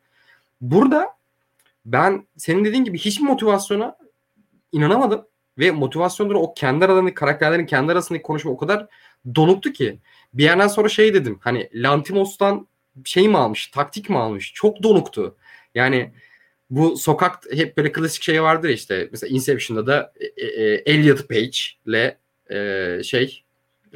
[0.62, 1.14] Burada
[1.86, 3.98] ben senin dediğin gibi hiç motivasyona
[4.72, 5.26] inanamadım.
[5.60, 8.88] Ve motivasyonları o kendi aralarındaki karakterlerin kendi arasındaki konuşma o kadar
[9.36, 10.00] donuktu ki.
[10.34, 11.40] Bir yerden sonra şey dedim.
[11.42, 12.68] Hani Lantimos'tan
[13.06, 14.54] şey mi almış, taktik mi almış?
[14.54, 15.36] Çok donuktu.
[15.76, 16.12] Yani
[16.70, 19.08] bu sokak hep böyle klasik şey vardır işte.
[19.12, 22.18] Mesela Inception'da da e, e, Elliot Page ile
[22.50, 23.44] e, şey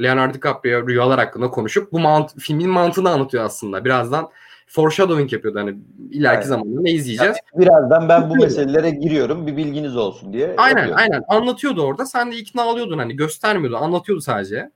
[0.02, 3.86] Leonardo DiCaprio rüyalar hakkında konuşup bu mant filmin mantığını anlatıyor aslında.
[3.86, 4.30] Birazdan
[4.74, 5.76] foreshadowing yapıyordu hani
[6.12, 6.48] ileriki evet.
[6.48, 7.38] zamanda ne izleyeceğiz.
[7.54, 10.56] Yani birazdan ben bu meselelere giriyorum bir bilginiz olsun diye.
[10.58, 11.00] Aynen yapıyor.
[11.00, 12.06] aynen anlatıyordu orada.
[12.06, 14.72] Sen de ikna alıyordun hani göstermiyordu anlatıyordu sadece.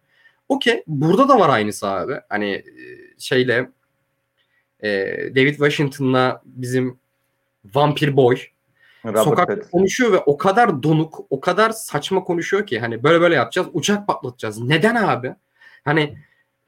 [0.50, 2.14] Okey burada da var aynısı abi.
[2.30, 2.64] Hani e,
[3.18, 3.70] şeyle
[4.84, 4.90] e,
[5.36, 7.00] David Washington'la bizim
[7.76, 8.38] Vampir Boy
[9.06, 9.72] Robert sokakta Pattinson.
[9.72, 14.08] konuşuyor ve o kadar donuk, o kadar saçma konuşuyor ki hani böyle böyle yapacağız, uçak
[14.08, 14.62] patlatacağız.
[14.62, 15.36] Neden abi?
[15.86, 16.18] Hani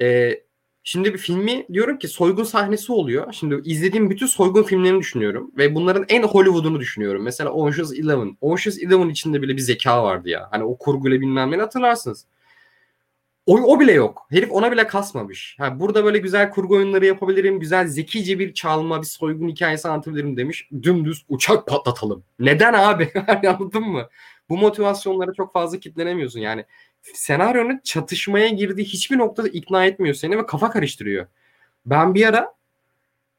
[0.02, 0.40] e,
[0.84, 3.34] şimdi bir filmi diyorum ki soygun sahnesi oluyor.
[3.34, 7.24] Şimdi izlediğim bütün soygun filmlerini düşünüyorum ve bunların en Hollywood'unu düşünüyorum.
[7.24, 8.38] Mesela Ocean's Eleven.
[8.42, 10.48] Ocean's Eleven içinde bile bir zeka vardı ya.
[10.52, 12.26] Hani o kurguyla bilmem ne hatırlarsınız.
[13.50, 14.28] O, o bile yok.
[14.30, 15.56] Herif ona bile kasmamış.
[15.60, 17.60] Ha, burada böyle güzel kurgu oyunları yapabilirim.
[17.60, 20.70] Güzel zekice bir çalma, bir soygun hikayesi anlatabilirim demiş.
[20.84, 22.24] Dümdüz uçak patlatalım.
[22.40, 23.12] Neden abi?
[23.48, 24.08] Anladın mı?
[24.50, 26.40] Bu motivasyonlara çok fazla kitlenemiyorsun.
[26.40, 26.66] Yani
[27.02, 31.28] senaryonun çatışmaya girdiği hiçbir noktada ikna etmiyor seni ve kafa karıştırıyor.
[31.86, 32.54] Ben bir ara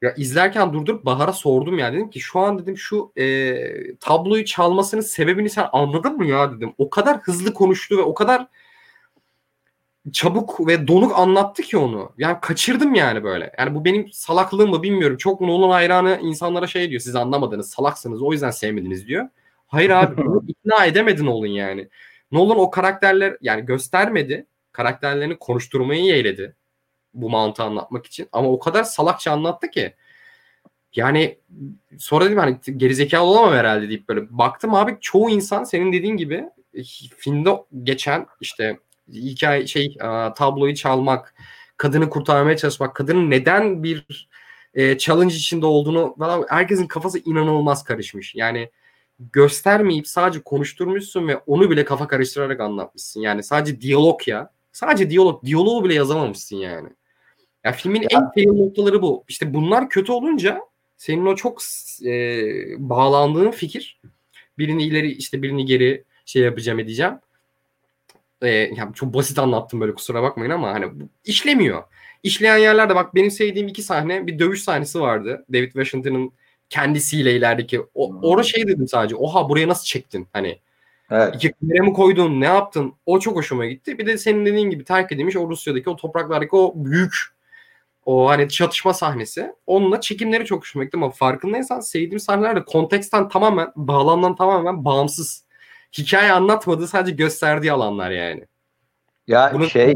[0.01, 5.01] ya izlerken durdurup Bahar'a sordum ya dedim ki şu an dedim şu e, tabloyu çalmasının
[5.01, 6.73] sebebini sen anladın mı ya dedim.
[6.77, 8.47] O kadar hızlı konuştu ve o kadar
[10.13, 12.11] çabuk ve donuk anlattı ki onu.
[12.17, 13.53] Yani kaçırdım yani böyle.
[13.57, 15.17] Yani bu benim salaklığım mı bilmiyorum.
[15.17, 17.01] Çok Nolan hayranı insanlara şey diyor.
[17.01, 18.21] Siz anlamadınız, salaksınız.
[18.21, 19.27] O yüzden sevmediniz diyor.
[19.67, 21.89] Hayır abi ikna edemedin Nolan yani.
[22.31, 24.45] Nolan o karakterler yani göstermedi.
[24.71, 26.55] Karakterlerini konuşturmayı yeğledi.
[27.13, 28.27] Bu mantığı anlatmak için.
[28.31, 29.95] Ama o kadar salakça anlattı ki.
[30.95, 31.39] Yani
[31.97, 36.43] sonra dedim hani gerizekalı olamam herhalde deyip böyle baktım abi çoğu insan senin dediğin gibi
[37.17, 37.49] filmde
[37.83, 38.77] geçen işte
[39.13, 39.95] hikaye şey
[40.35, 41.35] tabloyu çalmak,
[41.77, 44.29] kadını kurtarmaya çalışmak, kadının neden bir
[44.73, 48.35] e, challenge içinde olduğunu falan herkesin kafası inanılmaz karışmış.
[48.35, 48.69] Yani
[49.33, 53.21] göstermeyip sadece konuşturmuşsun ve onu bile kafa karıştırarak anlatmışsın.
[53.21, 54.51] Yani sadece diyalog ya.
[54.71, 55.45] Sadece diyalog.
[55.45, 56.89] Diyaloğu bile yazamamışsın yani.
[57.63, 58.07] Ya filmin ya.
[58.11, 59.23] en fail noktaları bu.
[59.27, 60.61] İşte bunlar kötü olunca
[60.97, 61.61] senin o çok
[62.05, 62.43] e,
[62.77, 64.01] bağlandığın fikir
[64.57, 67.13] birini ileri işte birini geri şey yapacağım edeceğim
[68.41, 70.91] e, yani çok basit anlattım böyle kusura bakmayın ama hani
[71.25, 71.83] işlemiyor.
[72.23, 75.45] işleyen yerlerde bak benim sevdiğim iki sahne bir dövüş sahnesi vardı.
[75.53, 76.31] David Washington'ın
[76.71, 77.81] kendisiyle ilerideki.
[77.95, 78.19] O, Hmm.
[78.23, 79.15] orada şey dedim sadece.
[79.15, 80.27] Oha buraya nasıl çektin?
[80.33, 80.59] Hani
[81.11, 81.35] Evet.
[81.35, 82.41] iki kamera mı koydun?
[82.41, 82.93] Ne yaptın?
[83.05, 83.97] O çok hoşuma gitti.
[83.97, 87.13] Bir de senin dediğin gibi terk edilmiş o Rusya'daki o topraklardaki o büyük
[88.05, 89.53] o hani çatışma sahnesi.
[89.67, 95.43] Onunla çekimleri çok hoşuma gitti ama farkındaysan sevdiğim sahneler de konteksten tamamen, bağlamdan tamamen bağımsız.
[95.97, 98.45] Hikaye anlatmadığı sadece gösterdiği alanlar yani.
[99.27, 99.93] Ya Bunu şey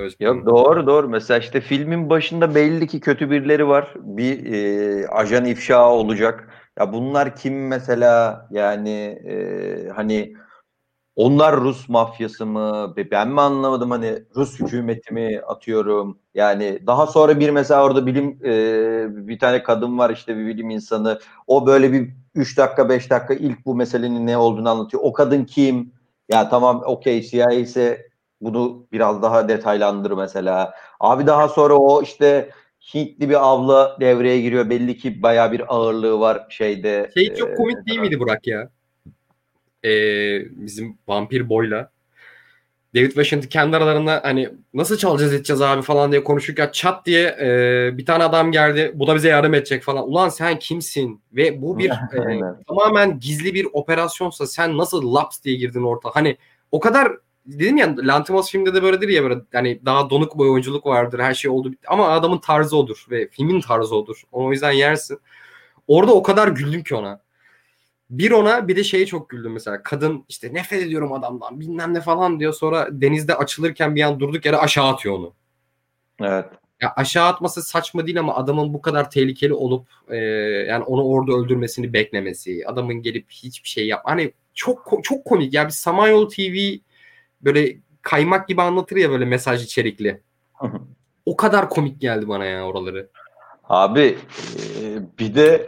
[0.00, 0.26] söyleyecektim.
[0.26, 1.08] Yok doğru doğru.
[1.08, 3.94] Mesela işte filmin başında belli ki kötü birileri var.
[3.96, 4.52] Bir
[5.02, 6.48] e, ajan ifşa olacak.
[6.78, 8.46] Ya bunlar kim mesela?
[8.50, 8.90] Yani
[9.26, 10.34] e, hani
[11.16, 12.94] onlar Rus mafyası mı?
[12.96, 16.18] Be- Ben mi anlamadım hani Rus hükümeti mi atıyorum?
[16.34, 20.70] Yani daha sonra bir mesela orada bilim e, bir tane kadın var işte bir bilim
[20.70, 21.20] insanı.
[21.46, 25.02] O böyle bir 3 dakika 5 dakika ilk bu meselenin ne olduğunu anlatıyor.
[25.06, 25.92] O kadın kim?
[26.28, 28.09] Ya tamam okey CIA ise
[28.40, 30.74] bunu biraz daha detaylandır mesela.
[31.00, 32.50] Abi daha sonra o işte
[32.94, 34.70] Hintli bir avla devreye giriyor.
[34.70, 37.10] Belli ki baya bir ağırlığı var şeyde.
[37.14, 38.70] Şey çok e, komik değil miydi Burak ya?
[39.84, 41.90] Ee, bizim vampir boyla.
[42.94, 47.98] David Washington kendi aralarında hani nasıl çalacağız edeceğiz abi falan diye konuşurken çat diye e,
[47.98, 48.92] bir tane adam geldi.
[48.94, 50.08] Bu da bize yardım edecek falan.
[50.08, 51.22] Ulan sen kimsin?
[51.32, 56.10] Ve bu bir e, tamamen gizli bir operasyonsa sen nasıl laps diye girdin orta?
[56.12, 56.36] Hani
[56.72, 57.12] o kadar
[57.58, 61.34] dedim ya Lantimos filmde de böyledir ya böyle hani daha donuk bir oyunculuk vardır her
[61.34, 61.88] şey oldu bitti.
[61.88, 64.22] ama adamın tarzı odur ve filmin tarzı odur.
[64.32, 65.20] O yüzden yersin.
[65.88, 67.20] Orada o kadar güldüm ki ona.
[68.10, 69.82] Bir ona bir de şeye çok güldüm mesela.
[69.82, 72.52] Kadın işte nefret ediyorum adamdan bilmem ne falan diyor.
[72.52, 75.34] Sonra denizde açılırken bir an durduk yere aşağı atıyor onu.
[76.20, 76.46] Evet.
[76.80, 80.16] Ya aşağı atması saçma değil ama adamın bu kadar tehlikeli olup e,
[80.68, 84.00] yani onu orada öldürmesini beklemesi, adamın gelip hiçbir şey yap.
[84.04, 85.66] Hani çok çok komik ya.
[85.66, 86.78] Bir Samanyolu TV
[87.42, 90.20] böyle kaymak gibi anlatır ya böyle mesaj içerikli.
[91.26, 93.10] O kadar komik geldi bana ya oraları.
[93.64, 94.18] Abi
[94.56, 95.66] e, bir de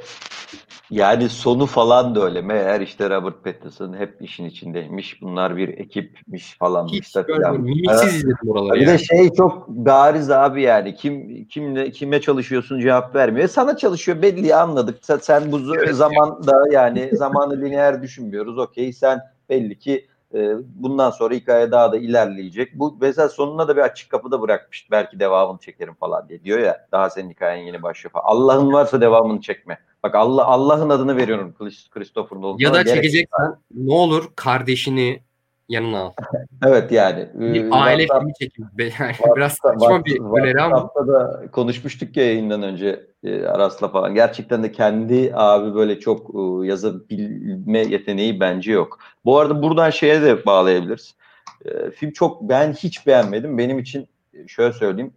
[0.90, 2.42] yani sonu falan da öyle.
[2.42, 5.22] Meğer işte Robert Pattinson hep işin içindeymiş.
[5.22, 8.92] Bunlar bir ekipmiş falanmış Hiç da mimiksiz izledim oraları Bir ya.
[8.92, 13.48] de şey çok bariz abi yani kim kimle kime çalışıyorsun cevap vermiyor.
[13.48, 14.98] Sana çalışıyor belli anladık.
[15.02, 15.94] Sen, sen bu Evet.
[15.94, 18.58] zamanda yani zamanı lineer düşünmüyoruz.
[18.58, 20.06] Okey sen belli ki
[20.74, 22.78] bundan sonra hikaye daha da ilerleyecek.
[22.78, 24.88] Bu mesela sonuna da bir açık kapıda bırakmış.
[24.90, 26.86] Belki devamını çekerim falan diye diyor ya.
[26.92, 28.24] Daha senin hikayen yeni başlıyor falan.
[28.26, 29.78] Allah'ın varsa devamını çekme.
[30.02, 32.58] Bak Allah Allah'ın adını veriyorum Chris- Christopher Nolan.
[32.58, 35.22] Ya da çekeceksen ne olur kardeşini
[35.72, 36.12] yanına al.
[36.66, 37.28] Evet yani.
[37.34, 40.76] Bir aile WhatsApp- filmi Yani Whatsapp- biraz saçma bir öneri ama.
[40.76, 44.14] WhatsApp'ta da konuşmuştuk ya yayından önce e, Aras'la falan.
[44.14, 48.98] Gerçekten de kendi abi böyle çok e, yazabilme yeteneği bence yok.
[49.24, 51.14] Bu arada buradan şeye de bağlayabiliriz.
[51.64, 53.58] E, film çok ben hiç beğenmedim.
[53.58, 55.12] Benim için e, şöyle söyleyeyim.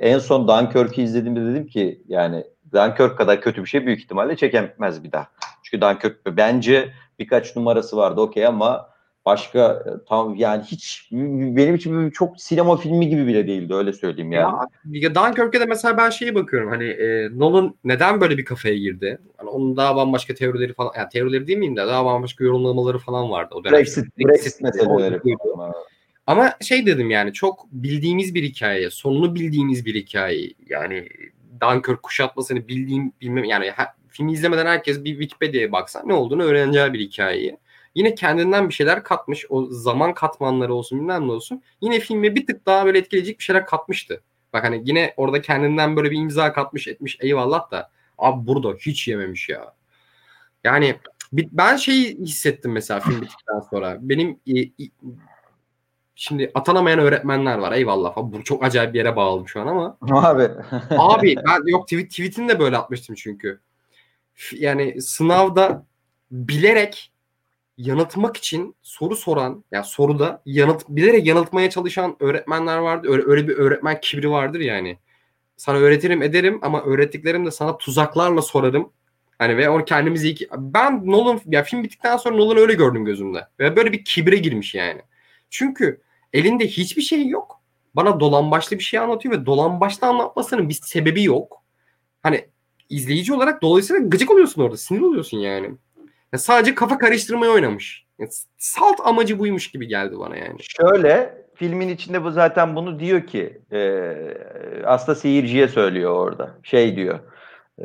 [0.00, 5.04] En son Dunkirk'ü izlediğimde dedim ki yani Dunkirk kadar kötü bir şey büyük ihtimalle çekemez
[5.04, 5.26] bir daha.
[5.62, 8.90] Çünkü Dunkirk bence birkaç numarası vardı okey ama
[9.30, 14.32] başka e, tam yani hiç benim için çok sinema filmi gibi bile değildi öyle söyleyeyim
[14.32, 14.54] yani.
[14.84, 18.76] Ya, ya Dunkirk'e de mesela ben şeye bakıyorum hani e, Nolan neden böyle bir kafaya
[18.76, 19.18] girdi?
[19.36, 23.30] Hani onun daha bambaşka teorileri falan, yani teorileri değil miyim de daha bambaşka yorumlamaları falan
[23.30, 23.78] vardı o dönem.
[23.78, 24.90] Brexit, Brexit meseleleri.
[24.90, 25.38] oydu.
[25.56, 25.74] falan.
[26.26, 30.52] Ama şey dedim yani çok bildiğimiz bir hikaye, sonunu bildiğimiz bir hikaye.
[30.68, 31.08] Yani
[31.62, 36.92] Dunkirk kuşatmasını bildiğim bilmem yani ha, filmi izlemeden herkes bir Wikipedia'ya baksa ne olduğunu öğreneceği
[36.92, 37.56] bir hikayeyi.
[37.94, 39.46] Yine kendinden bir şeyler katmış.
[39.48, 41.62] O zaman katmanları olsun bilmem ne olsun.
[41.80, 44.22] Yine filme bir tık daha böyle etkileyecek bir şeyler katmıştı.
[44.52, 49.08] Bak hani yine orada kendinden böyle bir imza katmış etmiş eyvallah da abi burada hiç
[49.08, 49.74] yememiş ya.
[50.64, 50.96] Yani
[51.32, 53.98] ben şeyi hissettim mesela film bittikten sonra.
[54.00, 54.40] Benim
[56.14, 58.16] şimdi atanamayan öğretmenler var eyvallah.
[58.16, 60.48] Bu çok acayip bir yere bağladım şu an ama Abi.
[60.90, 63.60] Abi ben yok tweet, tweetini de böyle atmıştım çünkü.
[64.52, 65.86] Yani sınavda
[66.30, 67.09] bilerek
[67.80, 73.08] yanıltmak için soru soran, ya soruda yanıt bilerek yanıltmaya çalışan öğretmenler vardı.
[73.10, 74.98] Öyle, öyle bir öğretmen kibri vardır yani.
[75.56, 78.92] Sana öğretirim ederim ama öğrettiklerim de sana tuzaklarla sorarım.
[79.38, 80.48] Hani ve onu kendimizi iki...
[80.58, 83.46] Ben Nolan ya film bittikten sonra Nolan öyle gördüm gözümde.
[83.58, 85.02] Ve böyle bir kibre girmiş yani.
[85.50, 86.00] Çünkü
[86.32, 87.60] elinde hiçbir şey yok.
[87.94, 91.62] Bana dolambaçlı bir şey anlatıyor ve dolambaçlı anlatmasının bir sebebi yok.
[92.22, 92.48] Hani
[92.88, 94.76] izleyici olarak dolayısıyla gıcık oluyorsun orada.
[94.76, 95.70] Sinir oluyorsun yani.
[96.32, 98.06] Ya sadece kafa karıştırmaya oynamış.
[98.18, 98.26] Ya
[98.58, 100.56] salt amacı buymuş gibi geldi bana yani.
[100.60, 104.12] Şöyle filmin içinde bu zaten bunu diyor ki e,
[104.84, 106.50] aslında seyirciye söylüyor orada.
[106.62, 107.18] Şey diyor.
[107.78, 107.84] e,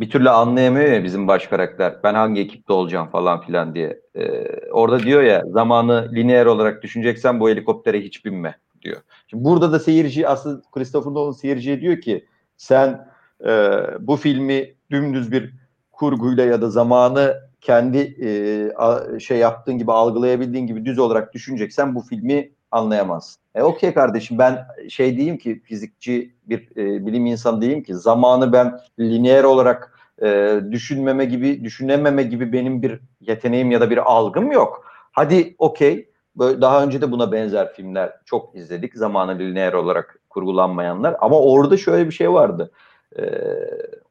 [0.00, 1.94] bir türlü anlayamıyor ya bizim baş karakter.
[2.04, 4.00] Ben hangi ekipte olacağım falan filan diye.
[4.14, 8.96] E, orada diyor ya zamanı lineer olarak düşüneceksen bu helikoptere hiç binme diyor.
[9.26, 13.08] Şimdi burada da seyirci aslında Christopher Nolan seyirciye diyor ki sen
[13.46, 15.54] e, bu filmi dümdüz bir
[15.92, 18.28] kurguyla ya da zamanı kendi e,
[18.76, 23.42] a, şey yaptığın gibi algılayabildiğin gibi düz olarak düşüneceksen bu filmi anlayamazsın.
[23.54, 28.52] E okey kardeşim ben şey diyeyim ki fizikçi bir e, bilim insanı diyeyim ki zamanı
[28.52, 34.52] ben lineer olarak e, düşünmeme gibi düşünememe gibi benim bir yeteneğim ya da bir algım
[34.52, 34.84] yok.
[35.12, 41.40] Hadi okey daha önce de buna benzer filmler çok izledik zamanı lineer olarak kurgulanmayanlar ama
[41.40, 42.70] orada şöyle bir şey vardı.
[43.18, 43.22] Ee,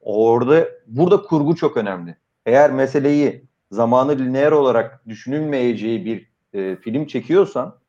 [0.01, 2.15] orada burada kurgu çok önemli.
[2.45, 7.79] Eğer meseleyi zamanı lineer olarak düşünülmeyeceği bir e, film çekiyorsan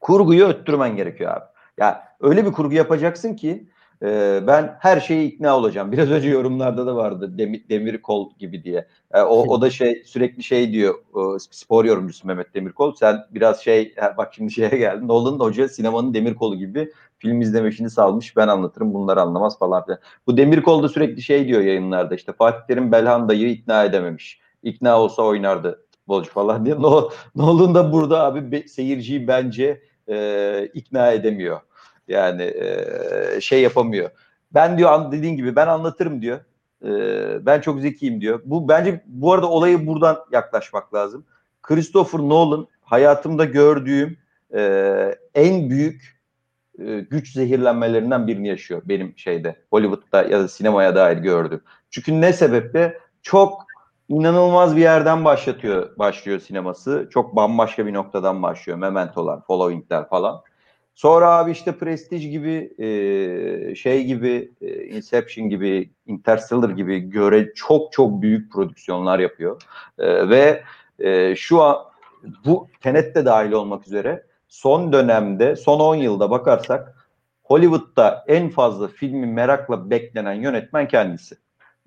[0.00, 1.44] kurguyu öttürmen gerekiyor abi.
[1.78, 3.68] Ya öyle bir kurgu yapacaksın ki
[4.02, 5.92] e, ben her şeye ikna olacağım.
[5.92, 8.88] Biraz önce yorumlarda da vardı demir, demir kol gibi diye.
[9.14, 12.94] E, o, o da şey sürekli şey diyor o, spor yorumcusu Mehmet Demirkol.
[12.94, 15.08] Sen biraz şey bak şimdi şeye geldin.
[15.08, 18.36] Nolan Hoca sinemanın demir kolu gibi film izleme işini salmış.
[18.36, 19.98] Ben anlatırım bunları anlamaz falan filan.
[20.26, 24.40] Bu Demirkol da sürekli şey diyor yayınlarda işte Fatih Terim Belhanda'yı ikna edememiş.
[24.62, 26.76] İkna olsa oynardı futbolcu falan diye.
[26.80, 31.60] No, Nolan da burada abi be, seyirciyi bence e, ikna edemiyor.
[32.08, 34.10] Yani e, şey yapamıyor.
[34.54, 36.40] Ben diyor dediğin gibi ben anlatırım diyor.
[36.84, 36.90] E,
[37.46, 38.42] ben çok zekiyim diyor.
[38.44, 41.24] Bu bence bu arada olayı buradan yaklaşmak lazım.
[41.62, 44.18] Christopher Nolan hayatımda gördüğüm
[44.54, 46.11] e, en büyük
[46.86, 51.60] e, güç zehirlenmelerinden birini yaşıyor benim şeyde Hollywood'da ya da sinemaya dair gördüm.
[51.90, 53.66] Çünkü ne sebeple çok
[54.08, 57.08] inanılmaz bir yerden başlatıyor başlıyor sineması.
[57.10, 58.78] Çok bambaşka bir noktadan başlıyor.
[58.78, 60.40] Memento'lar, Following'ler falan.
[60.94, 67.92] Sonra abi işte Prestige gibi e, şey gibi e, Inception gibi Interstellar gibi göre çok
[67.92, 69.62] çok büyük prodüksiyonlar yapıyor.
[69.98, 70.62] Ve
[71.36, 71.76] şu an
[72.44, 77.08] bu Tenet de dahil olmak üzere son dönemde son 10 yılda bakarsak
[77.42, 81.34] Hollywood'da en fazla filmi merakla beklenen yönetmen kendisi.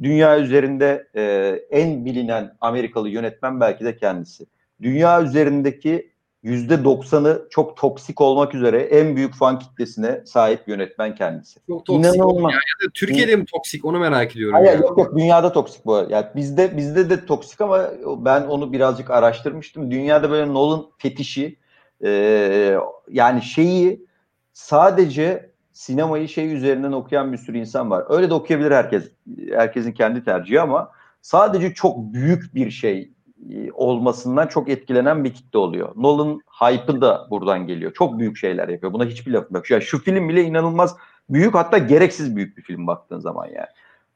[0.03, 1.23] Dünya üzerinde e,
[1.71, 4.45] en bilinen Amerikalı yönetmen belki de kendisi.
[4.81, 6.11] Dünya üzerindeki
[6.43, 11.59] yüzde doksanı çok toksik olmak üzere en büyük fan kitlesine sahip yönetmen kendisi.
[11.67, 12.53] Çok toksik İnanılmaz.
[12.53, 14.55] Ya, ya da Türkiye'de mi toksik onu merak ediyorum.
[14.55, 16.07] Hayır, yok yok dünyada toksik bu.
[16.09, 19.91] Yani bizde bizde de toksik ama ben onu birazcık araştırmıştım.
[19.91, 21.64] Dünyada böyle Nolan fetişi
[22.03, 22.77] e,
[23.09, 24.05] yani şeyi
[24.53, 28.03] sadece sinemayı şey üzerinden okuyan bir sürü insan var.
[28.09, 29.11] Öyle de okuyabilir herkes.
[29.51, 33.11] Herkesin kendi tercihi ama sadece çok büyük bir şey
[33.49, 35.91] e, olmasından çok etkilenen bir kitle oluyor.
[35.95, 37.93] Nolan hype'ı da buradan geliyor.
[37.93, 38.93] Çok büyük şeyler yapıyor.
[38.93, 39.71] Buna hiçbir lafım yok.
[39.71, 40.95] Yani şu film bile inanılmaz
[41.29, 43.67] büyük hatta gereksiz büyük bir film baktığın zaman yani.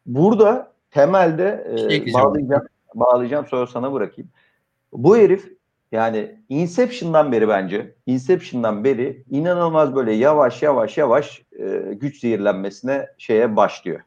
[0.05, 2.63] Burada temelde e, bağlayacağım,
[2.95, 4.29] bağlayacağım sonra sana bırakayım.
[4.93, 5.58] Bu herif
[5.91, 13.56] yani Inception'dan beri bence Inception'dan beri inanılmaz böyle yavaş yavaş yavaş e, güç zehirlenmesine şeye
[13.56, 13.99] başlıyor.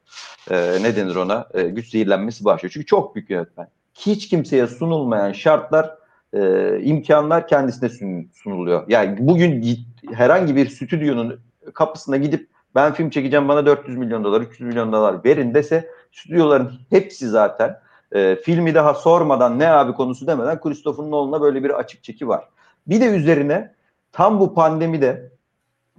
[0.51, 1.49] E, ne denir ona?
[1.55, 2.71] E, güç zehirlenmesi başlıyor.
[2.75, 5.95] Çünkü çok büyük yönetmen hiç kimseye sunulmayan şartlar,
[6.33, 7.89] e, imkanlar kendisine
[8.33, 8.85] sunuluyor.
[8.89, 9.77] Yani bugün
[10.13, 11.41] herhangi bir stüdyonun
[11.75, 16.73] kapısına gidip ben film çekeceğim bana 400 milyon dolar, 300 milyon dolar verin dese stüdyoların
[16.91, 17.79] hepsi zaten
[18.15, 22.49] e, filmi daha sormadan ne abi konusu demeden Christopher Nolan'a böyle bir açık çeki var.
[22.87, 23.75] Bir de üzerine
[24.13, 25.33] tam bu pandemide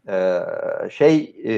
[0.10, 0.39] e,
[0.91, 1.54] şey e,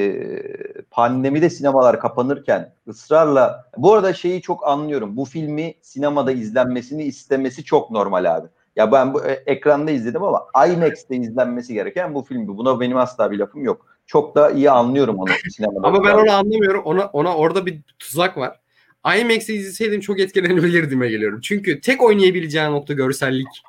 [0.91, 5.17] pandemide sinemalar kapanırken ısrarla bu arada şeyi çok anlıyorum.
[5.17, 8.47] Bu filmi sinemada izlenmesini istemesi çok normal abi.
[8.75, 12.47] Ya ben bu e, ekranda izledim ama IMAX'te izlenmesi gereken bu filmi.
[12.47, 13.85] Buna benim asla bir lafım yok.
[14.05, 15.87] Çok da iyi anlıyorum onu sinemada.
[15.87, 16.81] ama ben onu anlamıyorum.
[16.85, 18.59] Ona ona orada bir tuzak var.
[19.05, 21.41] IMAX'te izleseydim çok etkilenebilirdim geliyorum.
[21.41, 23.63] Çünkü tek oynayabileceğin nokta görsellik.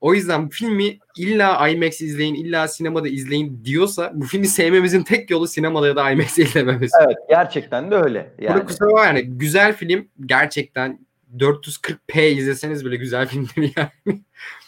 [0.00, 5.30] O yüzden bu filmi illa IMAX izleyin, illa sinemada izleyin diyorsa bu filmi sevmemizin tek
[5.30, 6.92] yolu sinemada ya da IMAX izlememiz.
[7.06, 8.34] Evet gerçekten de öyle.
[8.38, 8.54] Yani.
[8.54, 14.20] Burada kusura var yani güzel film gerçekten 440p izleseniz bile güzel filmdir yani.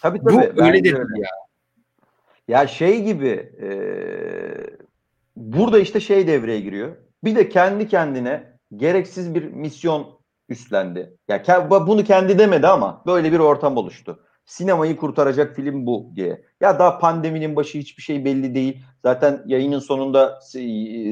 [0.03, 0.57] Tabii tabii.
[0.57, 1.21] Bu öyledir öyle.
[1.21, 1.29] ya.
[2.49, 3.71] Ya şey gibi e,
[5.37, 6.97] burada işte şey devreye giriyor.
[7.25, 10.07] Bir de kendi kendine gereksiz bir misyon
[10.49, 11.17] üstlendi.
[11.29, 16.43] Ya yani bunu kendi demedi ama böyle bir ortam oluştu sinemayı kurtaracak film bu diye.
[16.61, 18.83] Ya daha pandeminin başı hiçbir şey belli değil.
[19.03, 20.41] Zaten yayının sonunda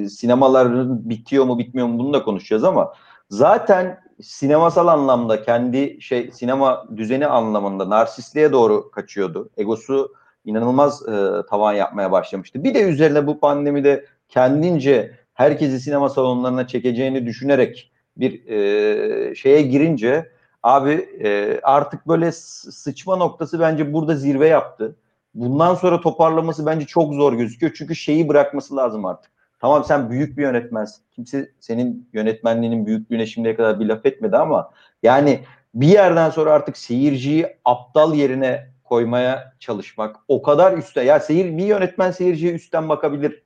[0.09, 2.93] sinemaların bitiyor mu bitmiyor mu bunu da konuşacağız ama
[3.31, 9.51] zaten sinemasal anlamda kendi şey sinema düzeni anlamında narsistliğe doğru kaçıyordu.
[9.57, 12.65] Egosu inanılmaz e, tavan yapmaya başlamıştı.
[12.65, 20.37] Bir de üzerine bu pandemide kendince herkesi sinema salonlarına çekeceğini düşünerek bir e, şeye girince
[20.67, 20.93] Abi
[21.25, 24.97] e, artık böyle sıçma noktası bence burada zirve yaptı.
[25.35, 27.73] bundan sonra toparlaması bence çok zor gözüküyor.
[27.77, 29.33] Çünkü şeyi bırakması lazım artık.
[29.61, 31.03] Tamam sen büyük bir yönetmensin.
[31.13, 34.71] Kimse senin yönetmenliğinin büyüklüğüne şimdiye kadar bir laf etmedi ama
[35.03, 35.41] yani
[35.75, 41.65] bir yerden sonra artık seyirciyi aptal yerine koymaya çalışmak o kadar üstte ya seyir bir
[41.65, 43.43] yönetmen seyirciye üstten bakabilir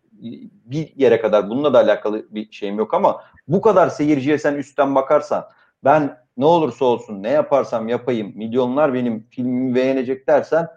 [0.64, 4.94] bir yere kadar bununla da alakalı bir şeyim yok ama bu kadar seyirciye sen üstten
[4.94, 5.48] bakarsan
[5.84, 10.68] ben ne olursa olsun ne yaparsam yapayım milyonlar benim filmimi beğenecek dersen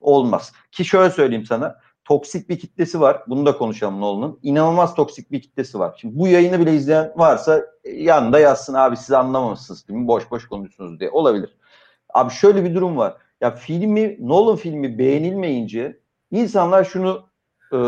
[0.00, 0.52] olmaz.
[0.72, 3.22] Ki şöyle söyleyeyim sana toksik bir kitlesi var.
[3.28, 4.38] Bunu da konuşalım Nolan'ın.
[4.42, 5.96] İnanılmaz toksik bir kitlesi var.
[6.00, 10.48] Şimdi bu yayını bile izleyen varsa e, yanında yazsın abi siz anlamamışsınız filmi boş boş
[10.48, 11.10] konuşuyorsunuz diye.
[11.10, 11.56] Olabilir.
[12.14, 13.16] Abi şöyle bir durum var.
[13.40, 16.00] Ya filmi Nolan filmi beğenilmeyince
[16.30, 17.31] insanlar şunu
[17.72, 17.78] e,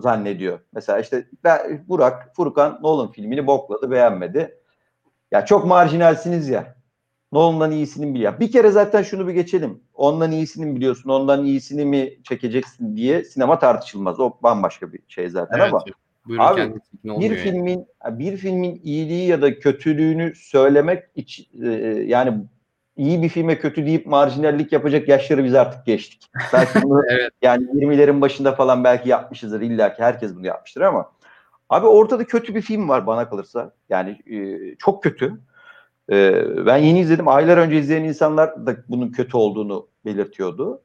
[0.00, 0.58] zannediyor.
[0.72, 4.58] Mesela işte ben, Burak, Furkan Nolan filmini bokladı, beğenmedi.
[5.30, 6.74] Ya çok marjinalsiniz ya.
[7.32, 8.40] Nolan'dan iyisini biliyor.
[8.40, 9.80] Bir kere zaten şunu bir geçelim.
[9.94, 14.20] Ondan iyisini mi biliyorsun, ondan iyisini mi çekeceksin diye sinema tartışılmaz.
[14.20, 15.84] O bambaşka bir şey zaten evet, ama.
[16.26, 16.74] Buyurun abi
[17.20, 18.18] bir filmin yani.
[18.18, 21.68] bir filmin iyiliği ya da kötülüğünü söylemek için e,
[22.06, 22.44] yani
[22.96, 26.30] iyi bir filme kötü deyip marjinallik yapacak yaşları biz artık geçtik.
[26.52, 27.30] Belki bunu evet.
[27.42, 29.60] yani 20'lerin başında falan belki yapmışızdır.
[29.60, 31.10] İlla ki herkes bunu yapmıştır ama
[31.70, 33.72] abi ortada kötü bir film var bana kalırsa.
[33.88, 35.40] Yani e, çok kötü.
[36.12, 37.28] E, ben yeni izledim.
[37.28, 40.80] Aylar önce izleyen insanlar da bunun kötü olduğunu belirtiyordu.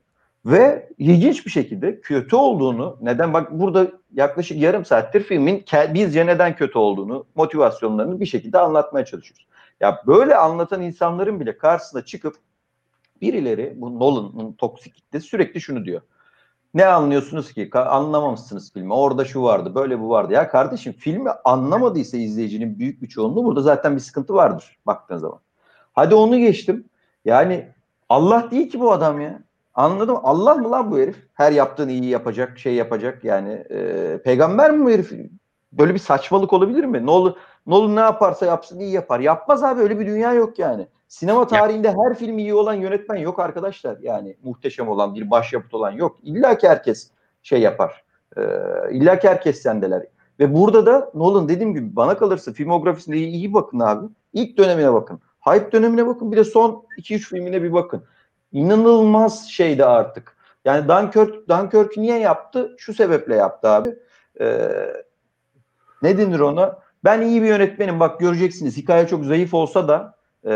[0.45, 6.55] Ve ilginç bir şekilde kötü olduğunu, neden bak burada yaklaşık yarım saattir filmin bizce neden
[6.55, 9.47] kötü olduğunu, motivasyonlarını bir şekilde anlatmaya çalışıyoruz.
[9.79, 12.35] Ya böyle anlatan insanların bile karşısına çıkıp
[13.21, 16.01] birileri bu Nolan'ın toksiklikte sürekli şunu diyor.
[16.73, 17.69] Ne anlıyorsunuz ki?
[17.73, 18.93] Anlamamışsınız filmi.
[18.93, 20.33] Orada şu vardı, böyle bu vardı.
[20.33, 25.39] Ya kardeşim filmi anlamadıysa izleyicinin büyük bir çoğunluğu burada zaten bir sıkıntı vardır baktığın zaman.
[25.93, 26.85] Hadi onu geçtim.
[27.25, 27.67] Yani
[28.09, 29.39] Allah değil ki bu adam ya.
[29.73, 30.17] Anladım.
[30.23, 31.27] Allah mı lan bu herif?
[31.33, 33.51] Her yaptığını iyi yapacak, şey yapacak yani.
[33.51, 35.11] E, peygamber mi bu herif?
[35.71, 37.05] Böyle bir saçmalık olabilir mi?
[37.05, 37.33] Ne olur
[37.69, 39.19] Nolan ne yaparsa yapsın iyi yapar.
[39.19, 40.87] Yapmaz abi öyle bir dünya yok yani.
[41.07, 43.97] Sinema tarihinde her film iyi olan yönetmen yok arkadaşlar.
[44.01, 46.19] Yani muhteşem olan bir başyapıt olan yok.
[46.23, 47.11] İlla ki herkes
[47.43, 48.03] şey yapar.
[48.37, 48.41] Ee,
[48.91, 50.05] İlla ki herkes sendeler.
[50.39, 54.07] Ve burada da Nolan dediğim gibi bana kalırsa filmografisinde iyi, iyi bakın abi.
[54.33, 55.19] İlk dönemine bakın.
[55.41, 56.31] Hype dönemine bakın.
[56.31, 58.03] Bir de son 2-3 filmine bir bakın.
[58.51, 60.37] İnanılmaz şeydi artık.
[60.65, 62.75] Yani Dunkirk, Dunkirk niye yaptı?
[62.77, 63.95] Şu sebeple yaptı abi.
[64.41, 64.69] Ee,
[66.01, 66.79] ne denir ona?
[67.03, 68.77] Ben iyi bir yönetmenim bak göreceksiniz.
[68.77, 70.53] Hikaye çok zayıf olsa da e,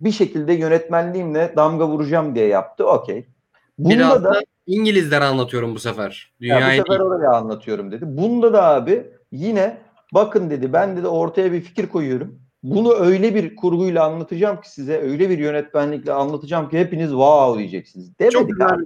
[0.00, 2.86] bir şekilde yönetmenliğimle damga vuracağım diye yaptı.
[2.86, 3.26] Okey.
[3.78, 6.32] Biraz da, da İngilizlere anlatıyorum bu sefer.
[6.40, 8.04] Dünyayı ya bu sefer oraya anlatıyorum dedi.
[8.08, 9.78] Bunda da abi yine
[10.14, 12.40] bakın dedi ben dedi ortaya bir fikir koyuyorum.
[12.62, 18.18] Bunu öyle bir kurguyla anlatacağım ki size öyle bir yönetmenlikle anlatacağım ki hepiniz wow diyeceksiniz.
[18.18, 18.82] Demedik Çok abi.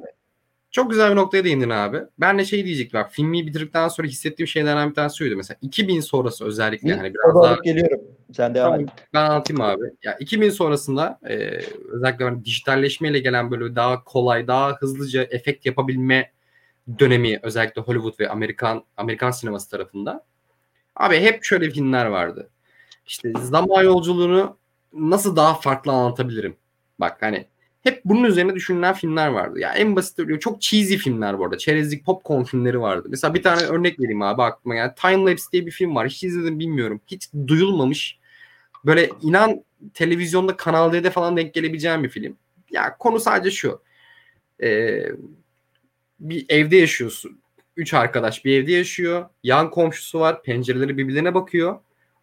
[0.74, 2.00] Çok güzel bir noktaya değindin abi.
[2.18, 5.36] Ben de şey diyecek bak filmi bitirdikten sonra hissettiğim şeylerden bir tanesi şuydu.
[5.36, 7.54] Mesela 2000 sonrası özellikle bir, hani biraz daha...
[7.54, 8.00] geliyorum.
[8.32, 8.88] Sen devam et.
[9.12, 9.84] Ben anlatayım abi.
[10.02, 11.34] Ya 2000 sonrasında e,
[11.88, 16.32] özellikle hani dijitalleşmeyle gelen böyle daha kolay, daha hızlıca efekt yapabilme
[16.98, 20.24] dönemi özellikle Hollywood ve Amerikan Amerikan sineması tarafında.
[20.96, 22.48] Abi hep şöyle filmler vardı.
[23.06, 24.56] İşte zaman yolculuğunu
[24.92, 26.56] nasıl daha farklı anlatabilirim?
[27.00, 27.46] Bak hani
[27.84, 29.60] hep bunun üzerine düşünülen filmler vardı.
[29.60, 31.58] Ya en basit öyle çok cheesy filmler bu arada.
[31.58, 33.08] Çerezlik popcorn filmleri vardı.
[33.10, 36.08] Mesela bir tane örnek vereyim abi aklıma yani Time Lapse diye bir film var.
[36.08, 37.00] Hiç izledim bilmiyorum.
[37.06, 38.18] Hiç duyulmamış.
[38.84, 39.64] Böyle inan
[39.94, 42.36] televizyonda Kanal D'de falan denk gelebileceğim bir film.
[42.70, 43.82] Ya konu sadece şu.
[44.62, 45.06] Ee,
[46.20, 47.40] bir evde yaşıyorsun.
[47.76, 49.28] Üç arkadaş bir evde yaşıyor.
[49.42, 50.42] Yan komşusu var.
[50.42, 51.78] Pencereleri birbirine bakıyor.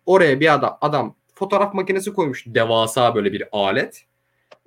[0.05, 2.45] Oraya bir adam, adam fotoğraf makinesi koymuş.
[2.47, 4.05] Devasa böyle bir alet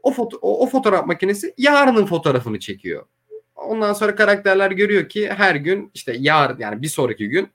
[0.05, 3.07] o, foto o, fotoğraf makinesi yarının fotoğrafını çekiyor.
[3.57, 7.48] Ondan sonra karakterler görüyor ki her gün işte yar yani bir sonraki gün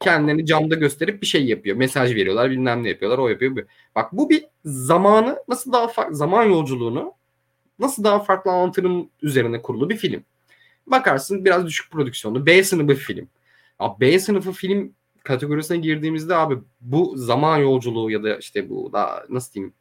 [0.00, 1.76] kendilerini camda gösterip bir şey yapıyor.
[1.76, 3.56] Mesaj veriyorlar bilmem ne yapıyorlar o yapıyor.
[3.56, 3.60] Bu.
[3.94, 7.12] Bak bu bir zamanı nasıl daha farklı zaman yolculuğunu
[7.78, 10.24] nasıl daha farklı anlatırım üzerine kurulu bir film.
[10.86, 13.28] Bakarsın biraz düşük prodüksiyonlu B sınıfı film.
[13.78, 14.92] Abi B sınıfı film
[15.22, 19.74] kategorisine girdiğimizde abi bu zaman yolculuğu ya da işte bu daha nasıl diyeyim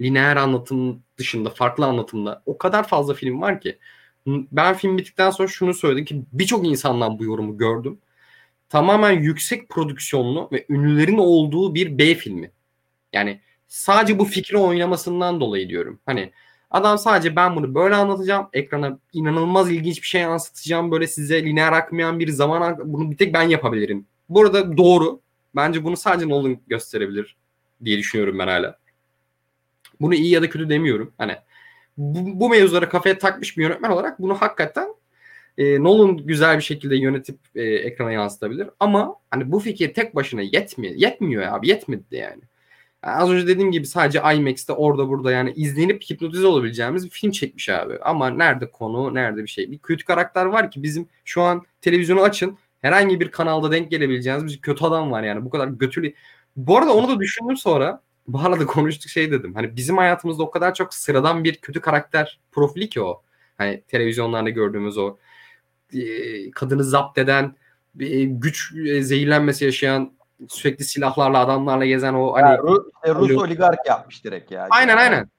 [0.00, 3.78] lineer anlatım dışında farklı anlatımda o kadar fazla film var ki
[4.26, 7.98] ben film bittikten sonra şunu söyledim ki birçok insandan bu yorumu gördüm.
[8.68, 12.50] Tamamen yüksek prodüksiyonlu ve ünlülerin olduğu bir B filmi.
[13.12, 16.00] Yani sadece bu fikri oynamasından dolayı diyorum.
[16.06, 16.32] Hani
[16.70, 18.48] adam sadece ben bunu böyle anlatacağım.
[18.52, 20.90] Ekrana inanılmaz ilginç bir şey yansıtacağım.
[20.90, 24.06] Böyle size lineer akmayan bir zaman bunu bir tek ben yapabilirim.
[24.28, 25.20] Bu arada doğru.
[25.56, 27.36] Bence bunu sadece Nolan gösterebilir
[27.84, 28.78] diye düşünüyorum ben hala.
[30.00, 31.12] Bunu iyi ya da kötü demiyorum.
[31.18, 31.36] Hani
[31.96, 34.88] bu, bu mevzulara kafaya takmış bir yönetmen olarak bunu hakikaten
[35.58, 38.68] e, Nolan güzel bir şekilde yönetip e, ekrana yansıtabilir.
[38.80, 40.94] Ama hani bu fikir tek başına yetmiyor.
[40.94, 41.68] Yetmiyor abi.
[41.68, 42.22] Yetmedi yani.
[42.22, 42.42] yani.
[43.02, 47.68] Az önce dediğim gibi sadece IMAX'te orada burada yani izlenip hipnotize olabileceğimiz bir film çekmiş
[47.68, 47.98] abi.
[48.02, 49.70] Ama nerede konu, nerede bir şey.
[49.70, 52.58] Bir kötü karakter var ki bizim şu an televizyonu açın.
[52.82, 55.44] Herhangi bir kanalda denk gelebileceğiniz bir kötü adam var yani.
[55.44, 56.14] Bu kadar götülü.
[56.56, 58.00] Bu arada onu da düşündüm sonra.
[58.28, 59.54] Bu arada konuştuk şey dedim.
[59.54, 63.22] Hani bizim hayatımızda o kadar çok sıradan bir kötü karakter profili ki o.
[63.58, 65.16] Hani televizyonlarda gördüğümüz o
[65.92, 67.56] e, kadını zapt eden
[68.00, 70.12] e, güç e, zehirlenmesi yaşayan
[70.48, 74.66] sürekli silahlarla adamlarla gezen o hani ya, Rus, Rus oligark yapmış direkt ya.
[74.70, 75.30] Aynen aynen.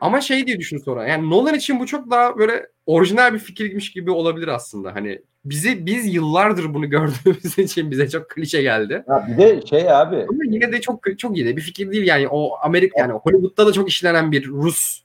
[0.00, 1.06] Ama şey diye düşün sonra.
[1.06, 4.94] Yani Nolan için bu çok daha böyle orijinal bir fikirmiş gibi olabilir aslında.
[4.94, 9.04] Hani bizi biz yıllardır bunu gördüğümüz için bize çok klişe geldi.
[9.08, 10.16] Ya bir de şey abi.
[10.16, 12.28] Ama yine de çok çok iyi de bir fikir değil yani.
[12.28, 15.02] O Amerika yani Hollywood'da da çok işlenen bir Rus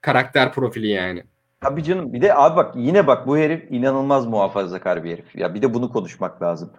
[0.00, 1.22] karakter profili yani.
[1.60, 2.12] Tabii canım.
[2.12, 5.36] Bir de abi bak yine bak bu herif inanılmaz muhafazakar bir herif.
[5.36, 6.70] Ya bir de bunu konuşmak lazım.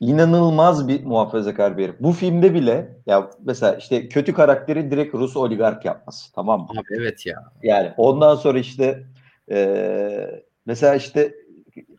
[0.00, 1.94] İnanılmaz bir muhafazakar bir herif.
[2.00, 6.32] Bu filmde bile ya mesela işte kötü karakteri direkt Rus oligark yapması.
[6.32, 6.68] Tamam mı?
[6.70, 7.44] Abi evet ya.
[7.62, 9.04] Yani ondan sonra işte
[9.50, 11.34] e, mesela işte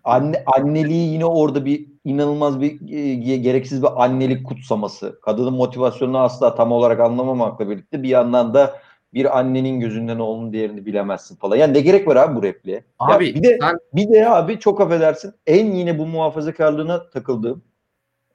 [0.08, 5.20] anne anneliği yine orada bir inanılmaz bir e, gereksiz bir annelik kutsaması.
[5.22, 8.80] Kadının motivasyonunu asla tam olarak anlamamakla birlikte bir yandan da
[9.14, 11.56] bir annenin gözünden oğlunun değerini bilemezsin falan.
[11.56, 12.84] Yani ne gerek var abi bu repliğe?
[13.00, 13.80] Abi ya bir de sen...
[13.94, 17.64] bir de abi çok affedersin en yine bu muhafazakarlığına takıldığım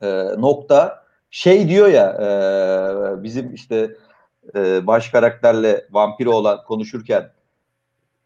[0.02, 3.96] e, nokta şey diyor ya e, bizim işte
[4.56, 7.30] e, baş karakterle vampiri olan konuşurken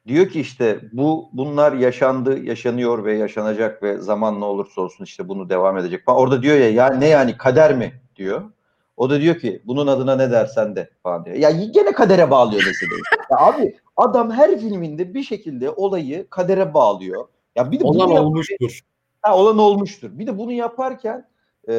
[0.07, 5.49] diyor ki işte bu bunlar yaşandı, yaşanıyor ve yaşanacak ve zamanla olursa olsun işte bunu
[5.49, 6.03] devam edecek.
[6.07, 8.43] Orada diyor ya ya ne yani kader mi diyor.
[8.97, 11.37] O da diyor ki bunun adına ne dersen de falan diyor.
[11.37, 13.03] Ya gene kadere bağlıyor meseleyi.
[13.31, 17.29] ya abi adam her filminde bir şekilde olayı kadere bağlıyor.
[17.57, 18.81] Ya bir de olan olmuştur.
[19.23, 20.19] Ha, olan olmuştur.
[20.19, 21.29] Bir de bunu yaparken
[21.69, 21.75] e,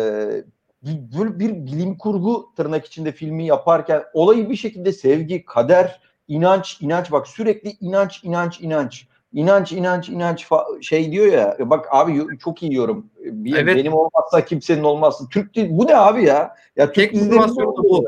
[1.18, 7.12] böyle bir bilim kurgu tırnak içinde filmi yaparken olayı bir şekilde sevgi, kader, inanç, inanç
[7.12, 9.08] bak sürekli inanç, inanç, inanç.
[9.34, 10.48] İnanç, inanç, inanç
[10.82, 11.58] şey diyor ya.
[11.60, 13.10] Bak abi çok iyi yorum.
[13.20, 13.76] Bir, evet.
[13.76, 15.26] Benim olmazsa kimsenin olmazsa.
[15.32, 15.68] Türk değil.
[15.72, 16.56] Bu ne abi ya?
[16.76, 18.06] Ya Türk motivasyonu bu.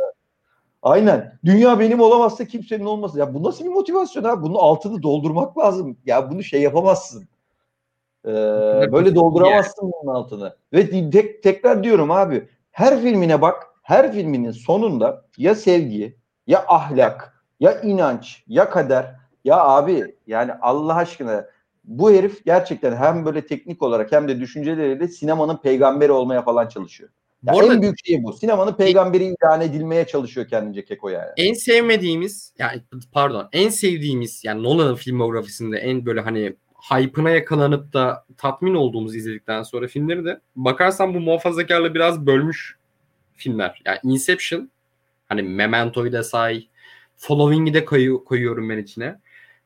[0.81, 1.39] Aynen.
[1.45, 3.15] Dünya benim olamazsa kimsenin olmaz.
[3.15, 4.43] Ya bu nasıl bir motivasyon abi?
[4.43, 5.97] Bunun altını doldurmak lazım.
[6.05, 7.27] Ya bunu şey yapamazsın.
[8.25, 8.31] Ee,
[8.91, 9.93] böyle dolduramazsın yani.
[10.03, 10.55] bunun altını.
[10.73, 12.47] Ve tek, tekrar diyorum abi.
[12.71, 13.67] Her filmine bak.
[13.83, 16.17] Her filminin sonunda ya sevgi,
[16.47, 21.45] ya ahlak, ya inanç, ya kader ya abi yani Allah aşkına
[21.83, 27.09] bu herif gerçekten hem böyle teknik olarak hem de düşünceleriyle sinemanın peygamberi olmaya falan çalışıyor.
[27.43, 28.33] Yani arada, en büyük şey bu.
[28.33, 31.29] Sinemanın peygamberi ilan edilmeye çalışıyor kendince Keko yani.
[31.37, 32.81] En sevmediğimiz yani
[33.11, 36.55] pardon en sevdiğimiz yani Nolan'ın filmografisinde en böyle hani
[36.91, 42.77] hype'ına yakalanıp da tatmin olduğumuz izledikten sonra filmleri de bakarsan bu muhafazakarla biraz bölmüş
[43.35, 43.81] filmler.
[43.85, 44.69] Yani Inception
[45.27, 46.67] hani Memento'yu da say
[47.19, 49.19] Following'i de koyu, koyuyorum ben içine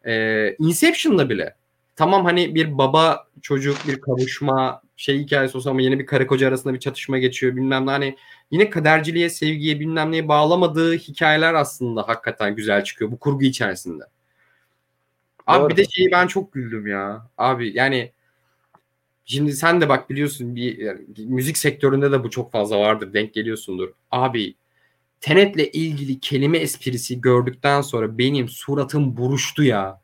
[0.06, 1.56] e, Inception'da bile
[1.96, 6.48] tamam hani bir baba çocuk bir kavuşma şey hikayesi olsa ama yeni bir karı koca
[6.48, 8.18] arasında bir çatışma geçiyor bilmem ne hani
[8.52, 14.04] yine kaderciliğe sevgiye bilmem neye bağlamadığı hikayeler aslında hakikaten güzel çıkıyor bu kurgu içerisinde.
[15.48, 15.70] Abi Doğru.
[15.70, 17.28] bir de şeyi ben çok güldüm ya.
[17.38, 18.12] Abi yani
[19.26, 23.14] şimdi sen de bak biliyorsun bir yani, müzik sektöründe de bu çok fazla vardır.
[23.14, 23.90] Denk geliyorsundur.
[24.12, 24.56] Abi
[25.24, 30.02] Tenet'le ilgili kelime esprisi gördükten sonra benim suratım buruştu ya.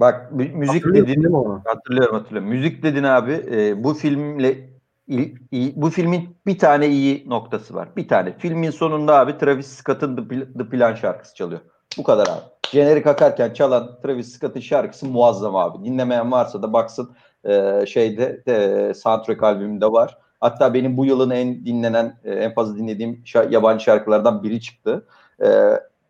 [0.00, 1.62] Bak müzik dedin onu?
[1.64, 2.48] Hatırlıyorum hatırlıyorum.
[2.48, 3.32] Müzik dedin abi.
[3.52, 4.70] E, bu filmle
[5.06, 7.88] il, il, bu filmin bir tane iyi noktası var.
[7.96, 8.38] Bir tane.
[8.38, 11.60] Filmin sonunda abi Travis Scott'ın The, The Plan şarkısı çalıyor.
[11.98, 12.70] Bu kadar abi.
[12.70, 15.84] Jenerik akarken çalan Travis Scott'ın şarkısı muazzam abi.
[15.84, 20.18] Dinlemeyen varsa da baksın e, şeyde de, soundtrack albümünde var.
[20.40, 25.06] Hatta benim bu yılın en dinlenen, e, en fazla dinlediğim yabancı şarkılardan biri çıktı.
[25.42, 25.48] E,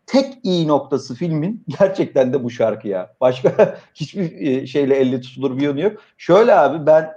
[0.05, 3.13] tek iyi noktası filmin gerçekten de bu şarkı ya.
[3.21, 6.01] Başka hiçbir e, şeyle elle tutulur bir yanı yok.
[6.17, 7.13] Şöyle abi ben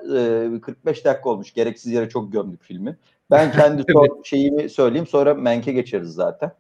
[0.61, 1.55] 45 dakika olmuş.
[1.55, 2.97] Gereksiz yere çok gömdük filmi.
[3.31, 6.53] Ben kendi son şeyimi söyleyeyim sonra Menk'e geçeriz zaten.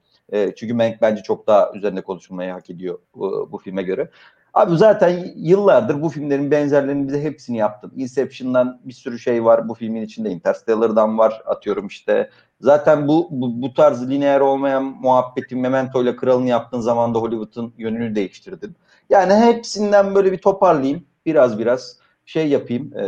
[0.56, 4.10] çünkü Menk bence çok daha üzerinde konuşulmayı hak ediyor bu, bu filme göre.
[4.54, 7.92] Abi zaten yıllardır bu filmlerin benzerlerini bize hepsini yaptın.
[7.96, 10.30] Inception'dan bir sürü şey var bu filmin içinde.
[10.30, 12.30] Interstellar'dan var atıyorum işte.
[12.60, 17.74] Zaten bu, bu, bu tarz lineer olmayan muhabbetin Memento ile Kral'ını yaptığın zaman da Hollywood'un
[17.78, 18.76] yönünü değiştirdin.
[19.10, 21.04] Yani hepsinden böyle bir toparlayayım.
[21.26, 23.06] Biraz biraz şey yapayım ee,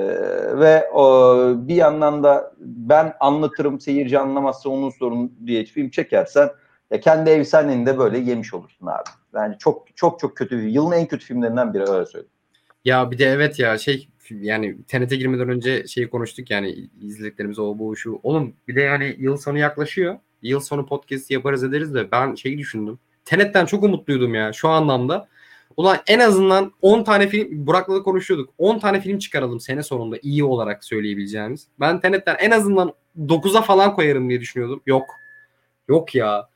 [0.59, 6.51] ve o, bir yandan da ben anlatırım seyirci anlamazsa onun sorunu diye film çekersen
[6.91, 9.09] ya kendi efsaneni de böyle yemiş olursun abi.
[9.37, 10.69] Bence çok çok çok kötü.
[10.69, 12.33] Yılın en kötü filmlerinden biri öyle söyleyeyim.
[12.85, 17.79] Ya bir de evet ya şey yani TNT girmeden önce şeyi konuştuk yani izlediklerimiz o
[17.79, 18.21] bu şu.
[18.23, 20.19] Oğlum bir de yani yıl sonu yaklaşıyor.
[20.43, 22.99] Yıl sonu podcast yaparız ederiz de ben şeyi düşündüm.
[23.25, 25.29] Tenet'ten çok umutluydum ya şu anlamda.
[25.77, 28.55] Ulan en azından 10 tane film Burak'la da konuşuyorduk.
[28.59, 31.69] 10 tane film çıkaralım sene sonunda iyi olarak söyleyebileceğimiz.
[31.81, 34.83] Ben Tenet'ten en azından 9'a falan koyarım diye düşünüyordum.
[34.87, 35.05] Yok.
[35.89, 36.49] Yok ya.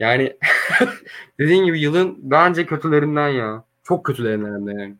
[0.00, 0.36] Yani
[1.38, 3.64] dediğin gibi yılın bence kötülerinden ya.
[3.84, 4.94] Çok kötülerinden hem de yani.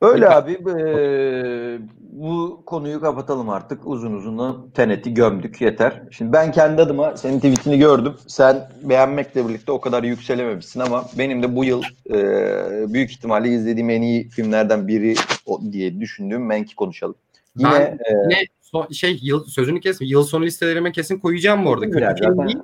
[0.00, 0.52] Öyle abi.
[0.52, 3.86] E, bu konuyu kapatalım artık.
[3.86, 6.02] Uzun uzun teneti gömdük yeter.
[6.10, 8.14] Şimdi ben kendi adıma senin tweetini gördüm.
[8.26, 13.90] Sen beğenmekle birlikte o kadar yükselememişsin ama benim de bu yıl e, büyük ihtimalle izlediğim
[13.90, 15.14] en iyi filmlerden biri
[15.46, 17.14] o, diye düşündüğüm Menk'i konuşalım.
[17.56, 20.06] Yine, ben, e, yine so, şey yıl sözünü kesme.
[20.06, 21.90] Yıl sonu listelerime kesin koyacağım bu arada.
[21.90, 22.58] Kötü film değil.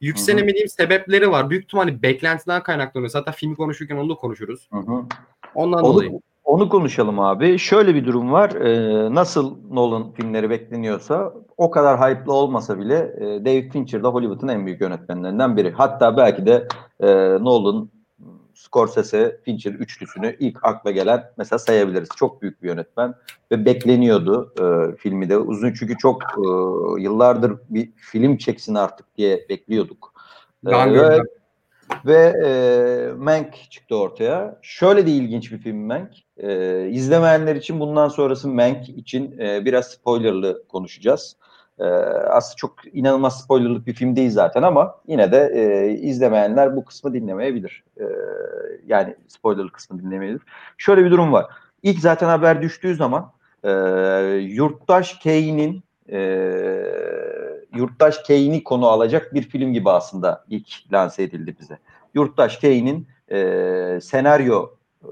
[0.00, 0.74] Yükselemediğim Hı-hı.
[0.74, 1.50] sebepleri var.
[1.50, 3.10] Büyük ihtimalle beklentiden kaynaklanıyor.
[3.10, 4.68] Zaten filmi konuşurken onu da konuşuruz.
[4.72, 5.04] Hı-hı.
[5.54, 6.20] Ondan onu, dolayı.
[6.44, 7.58] Onu konuşalım abi.
[7.58, 8.50] Şöyle bir durum var.
[8.50, 14.48] Ee, nasıl Nolan filmleri bekleniyorsa o kadar hype'lı olmasa bile e, David Fincher de Hollywood'un
[14.48, 15.72] en büyük yönetmenlerinden biri.
[15.72, 16.68] Hatta belki de
[17.00, 17.08] e,
[17.44, 17.90] Nolan,
[18.58, 22.08] Scorsese, Fincher üçlüsünü ilk akla gelen mesela sayabiliriz.
[22.16, 23.14] Çok büyük bir yönetmen
[23.52, 25.38] ve bekleniyordu e, filmi de.
[25.38, 26.42] Uzun çünkü çok e,
[27.02, 30.12] yıllardır bir film çeksin artık diye bekliyorduk.
[30.64, 31.18] Ben e,
[32.06, 34.58] ve e, Mank çıktı ortaya.
[34.62, 36.10] Şöyle de ilginç bir film Mank.
[36.36, 41.36] E, izlemeyenler için bundan sonrası Mank için e, biraz spoilerlı konuşacağız.
[41.78, 46.84] E, aslında çok inanılmaz spoilerlık bir film değil zaten ama yine de e, izlemeyenler bu
[46.84, 47.84] kısmı dinlemeyebilir.
[48.00, 48.04] E,
[48.86, 50.42] yani spoilerlı kısmı dinlemeyebilir.
[50.78, 51.46] Şöyle bir durum var.
[51.82, 53.32] İlk zaten haber düştüğü zaman
[53.64, 53.70] e,
[54.40, 56.18] Yurttaş Kane'in e,
[57.74, 61.78] Yurttaş Kane'i konu alacak bir film gibi aslında ilk lanse edildi bize.
[62.14, 64.70] Yurttaş Kane'in e, senaryo
[65.02, 65.08] e,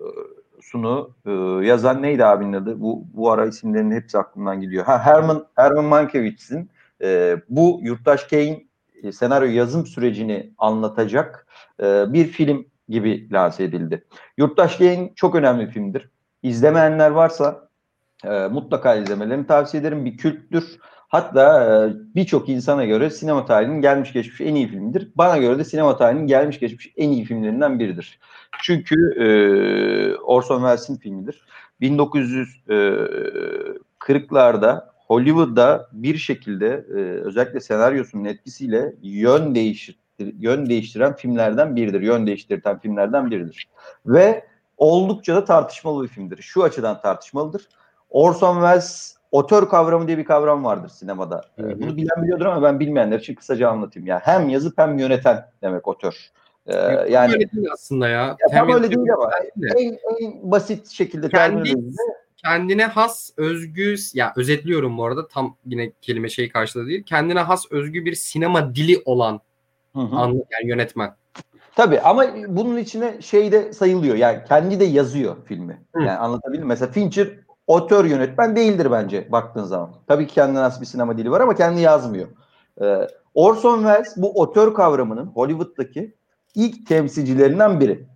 [0.77, 1.31] sunu e,
[1.66, 2.81] yazan neydi abinin adı?
[2.81, 4.85] Bu bu ara isimlerin hepsi aklımdan gidiyor.
[4.85, 6.70] Ha Herman Herman Mankiewicz'in
[7.03, 8.64] e, bu Yurttaş Kane
[9.03, 11.47] e, senaryo yazım sürecini anlatacak
[11.83, 14.05] e, bir film gibi lanse edildi.
[14.37, 16.11] Yurttaş Kane çok önemli bir filmdir.
[16.43, 17.68] İzlemeyenler varsa
[18.24, 20.05] e, mutlaka izlemelerini tavsiye ederim.
[20.05, 20.79] Bir külttür.
[21.09, 25.09] Hatta e, birçok insana göre sinema tarihinin gelmiş geçmiş en iyi filmidir.
[25.17, 28.19] Bana göre de sinema tarihinin gelmiş geçmiş en iyi filmlerinden biridir.
[28.63, 29.27] Çünkü e,
[30.17, 31.47] Orson Welles'in filmidir.
[31.81, 42.01] 1940'larda e, Hollywood'da bir şekilde e, özellikle senaryosunun etkisiyle yön değiştir yön değiştiren filmlerden biridir.
[42.01, 43.69] Yön değiştiren filmlerden biridir.
[44.07, 44.45] Ve
[44.77, 46.43] oldukça da tartışmalı bir filmdir.
[46.43, 47.69] Şu açıdan tartışmalıdır.
[48.11, 51.45] Orson Welles otör kavramı diye bir kavram vardır sinemada.
[51.57, 51.80] Hı hı.
[51.80, 54.07] Bunu bilen biliyordur ama ben bilmeyenler için kısaca anlatayım.
[54.07, 56.30] Yani hem yazıp hem yöneten demek otör.
[56.66, 56.76] Ee,
[57.11, 58.22] yani öyle değil aslında ya.
[58.22, 59.30] ya tam öyle değil ama
[59.78, 61.74] en, en basit şekilde Kendi,
[62.37, 67.03] kendine has özgü ya özetliyorum bu arada tam yine kelime şey karşılığı değil.
[67.03, 69.41] Kendine has özgü bir sinema dili olan
[69.93, 70.16] hı hı.
[70.16, 71.14] An, yani yönetmen.
[71.74, 74.16] Tabii ama bunun içine şey de sayılıyor.
[74.16, 75.80] Yani kendi de yazıyor filmi.
[75.95, 76.01] Hı.
[76.01, 76.66] Yani anlatabildim?
[76.66, 79.95] Mesela Fincher otör yönetmen değildir bence baktığın zaman.
[80.07, 82.29] Tabii ki kendine nasıl bir sinema dili var ama kendi yazmıyor.
[82.83, 86.14] Ee, Orson Welles bu otör kavramının Hollywood'daki
[86.55, 88.07] ilk temsilcilerinden biri.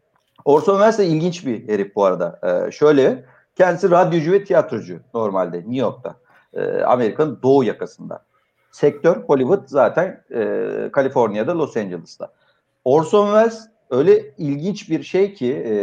[0.45, 2.41] Orson Welles de ilginç bir herif bu arada.
[2.43, 3.25] Ee, şöyle
[3.57, 6.15] kendisi radyocu ve tiyatrocu normalde New York'ta.
[6.55, 8.25] Ee, Amerika'nın doğu yakasında.
[8.73, 12.33] Sektör Hollywood zaten e, Kaliforniya'da Los Angeles'ta.
[12.85, 15.75] Orson Welles öyle ilginç bir şey ki e,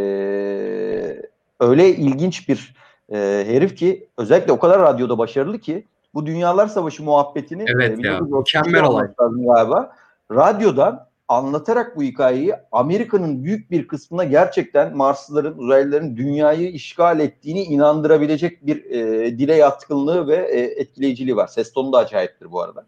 [1.59, 2.75] öyle ilginç bir
[3.09, 8.07] e, herif ki özellikle o kadar radyoda başarılı ki bu Dünyalar Savaşı muhabbetini evet e,
[8.07, 9.07] ya, mükemmel olay.
[9.17, 9.95] Galiba.
[10.31, 18.65] Radyodan anlatarak bu hikayeyi Amerika'nın büyük bir kısmına gerçekten Marslıların, uzaylıların dünyayı işgal ettiğini inandırabilecek
[18.65, 21.47] bir e, dile yatkınlığı ve e, etkileyiciliği var.
[21.47, 22.85] Ses tonu da acayiptir bu arada.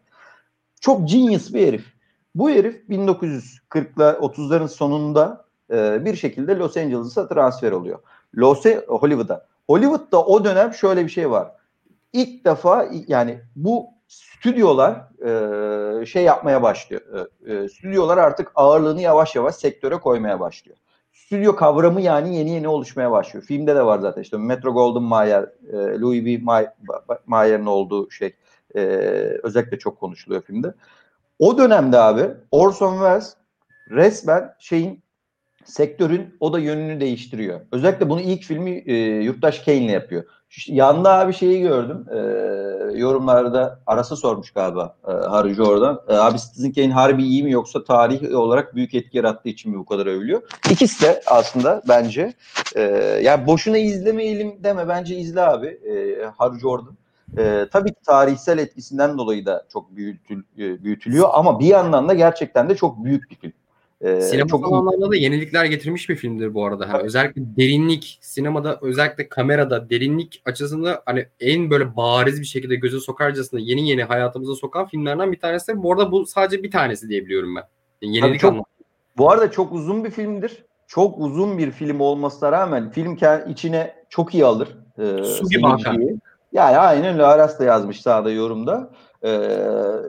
[0.82, 1.86] Çok genius bir herif.
[2.36, 8.00] Bu herif 1940'lar 30'ların sonunda e, bir şekilde Los Angeles'a transfer oluyor.
[8.36, 9.48] Los Hollywood'a.
[9.70, 11.52] Hollywood'da o dönem şöyle bir şey var.
[12.14, 15.02] İlk defa yani bu stüdyolar
[16.02, 17.02] e, şey yapmaya başlıyor.
[17.46, 20.78] E, e, stüdyolar artık ağırlığını yavaş yavaş sektöre koymaya başlıyor.
[21.14, 23.46] Stüdyo kavramı yani yeni yeni oluşmaya başlıyor.
[23.46, 25.44] Filmde de var zaten işte Metro Golden Mayer,
[25.74, 26.42] e, Louis V.
[27.26, 28.36] Mayer'ın olduğu şey
[28.76, 28.80] e,
[29.44, 30.74] özellikle çok konuşuluyor filmde.
[31.40, 33.36] O dönemde abi Orson Welles
[33.90, 35.04] resmen şeyin
[35.66, 37.62] sektörün o da yönünü değiştiriyor.
[37.72, 38.94] Özellikle bunu ilk filmi e,
[39.24, 40.24] Yurttaş Kane'le yapıyor.
[40.50, 42.06] Şu, yanda abi şeyi gördüm.
[42.12, 42.18] E,
[42.98, 46.02] yorumlarda arası sormuş galiba e, Harıcı oradan.
[46.08, 49.78] E, abi Citizen Kane harbi iyi mi yoksa tarih olarak büyük etki yarattığı için mi
[49.78, 50.42] bu kadar övülüyor?
[50.72, 52.34] İkisi de aslında bence.
[52.76, 52.82] E,
[53.24, 54.88] yani boşuna izlemeyelim deme.
[54.88, 56.98] Bence izle abi e, Harry Jordan.
[57.38, 62.14] E, tabii ki tarihsel etkisinden dolayı da çok büyütül, e, büyütülüyor ama bir yandan da
[62.14, 63.54] gerçekten de çok büyük bir film.
[64.02, 66.90] Ee, Sinema çok anlamda da yenilikler getirmiş bir filmdir bu arada.
[66.90, 73.00] Hani özellikle derinlik, sinemada özellikle kamerada derinlik açısında hani en böyle bariz bir şekilde göze
[73.00, 75.84] sokarcasına yeni yeni hayatımıza sokan filmlerden bir tanesi.
[75.84, 77.64] Bu arada bu sadece bir tanesi diyebiliyorum ben.
[78.02, 78.68] Yani yenilik çok,
[79.18, 80.64] Bu arada çok uzun bir filmdir.
[80.88, 84.78] Çok uzun bir film olmasına rağmen film içine çok iyi alır.
[85.00, 85.98] Ee, Su gibi akar.
[86.54, 88.92] Yani aynen öyle Aras da yazmış sağda yorumda.
[89.24, 89.60] Ee,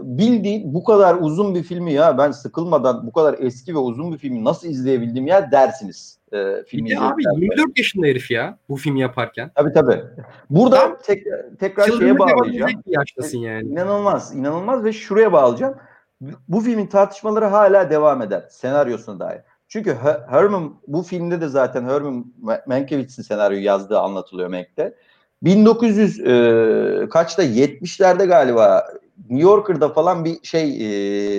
[0.03, 4.19] bildiğin bu kadar uzun bir filmi ya ben sıkılmadan bu kadar eski ve uzun bir
[4.19, 6.19] filmi nasıl izleyebildim ya dersiniz.
[6.33, 9.51] E, filmi bir de abi 24 yaşında herif ya bu filmi yaparken.
[9.55, 10.03] Tabii tabii.
[10.51, 11.25] Burada tek,
[11.59, 12.83] tekrar şeye bağlayacağım.
[12.87, 13.69] Yaştasın yani.
[13.69, 15.75] İnanılmaz, inanılmaz ve şuraya bağlayacağım.
[16.49, 19.41] Bu filmin tartışmaları hala devam eder senaryosuna dair.
[19.69, 19.97] Çünkü
[20.29, 22.33] Herman bu filmde de zaten Herman
[22.67, 24.95] Mankiewicz'in senaryoyu yazdığı anlatılıyor Mank'te.
[25.43, 28.87] 1900 e, kaçta 70'lerde galiba
[29.31, 30.65] New Yorker'da falan bir şey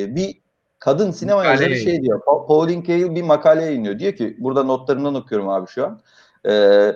[0.03, 0.41] e, bir
[0.79, 2.21] kadın sinema yazarı şey diyor.
[2.47, 3.99] Pauline Kael bir makale yayınlıyor.
[3.99, 6.01] Diyor ki burada notlarından okuyorum abi şu an.
[6.51, 6.93] E,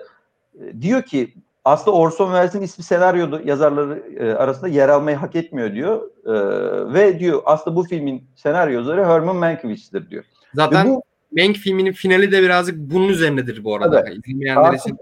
[0.81, 1.33] diyor ki
[1.65, 6.01] aslında Orson Welles'in ismi senaryo yazarları e, arasında yer almayı hak etmiyor diyor.
[6.25, 10.23] E, ve diyor aslında bu filmin senaryo yazarı Herman Mankiewicz'tir diyor.
[10.53, 14.01] Zaten bu, Mank filminin finali de birazcık bunun üzerinedir bu arada.
[14.07, 14.17] Evet.
[14.27, 14.97] İzlemeyenler için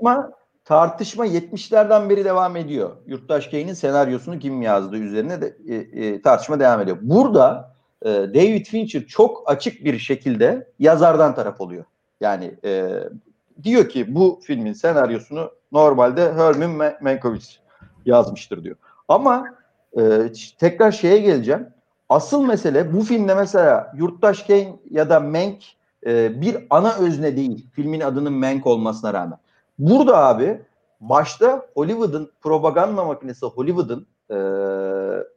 [0.66, 2.92] tartışma 70'lerden beri devam ediyor.
[3.08, 6.98] Yurttaş Kane'in senaryosunu kim yazdığı üzerine de e, e, tartışma devam ediyor.
[7.02, 11.86] Burada e, David Fincher çok açık bir şekilde yazardan taraf oluyor.
[12.22, 13.00] Yani e,
[13.64, 17.60] diyor ki bu filmin senaryosunu normalde Herman Mankiewicz
[18.06, 18.76] yazmıştır diyor.
[19.08, 19.46] Ama
[20.00, 21.68] e, tekrar şeye geleceğim.
[22.10, 25.64] Asıl mesele bu filmde mesela Yurttaş Kane ya da Mank
[26.06, 27.68] e, bir ana özne değil.
[27.72, 29.38] Filmin adının Mank olmasına rağmen.
[29.80, 30.62] Burada abi
[31.02, 34.38] başta Hollywood'un propaganda makinesi Hollywood'un e,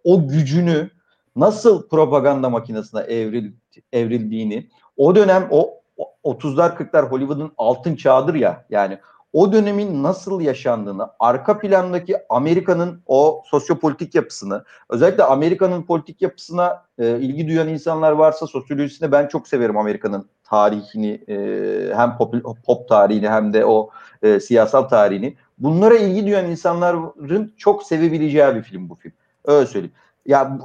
[0.04, 0.90] o gücünü
[1.36, 3.52] nasıl propaganda makinesine evril,
[3.92, 5.80] evrildiğini o dönem o
[6.24, 8.98] 30'lar 40'lar Hollywood'un altın çağıdır ya yani
[9.32, 17.18] o dönemin nasıl yaşandığını, arka plandaki Amerika'nın o sosyopolitik yapısını, özellikle Amerika'nın politik yapısına e,
[17.18, 22.34] ilgi duyan insanlar varsa sosyolojisini ben çok severim Amerika'nın tarihini, e, hem pop,
[22.66, 23.90] pop tarihini hem de o
[24.22, 25.36] e, siyasal tarihini.
[25.58, 29.12] Bunlara ilgi duyan insanların çok sevebileceği bir film bu film.
[29.44, 29.94] Öyle söyleyeyim.
[30.26, 30.58] Ya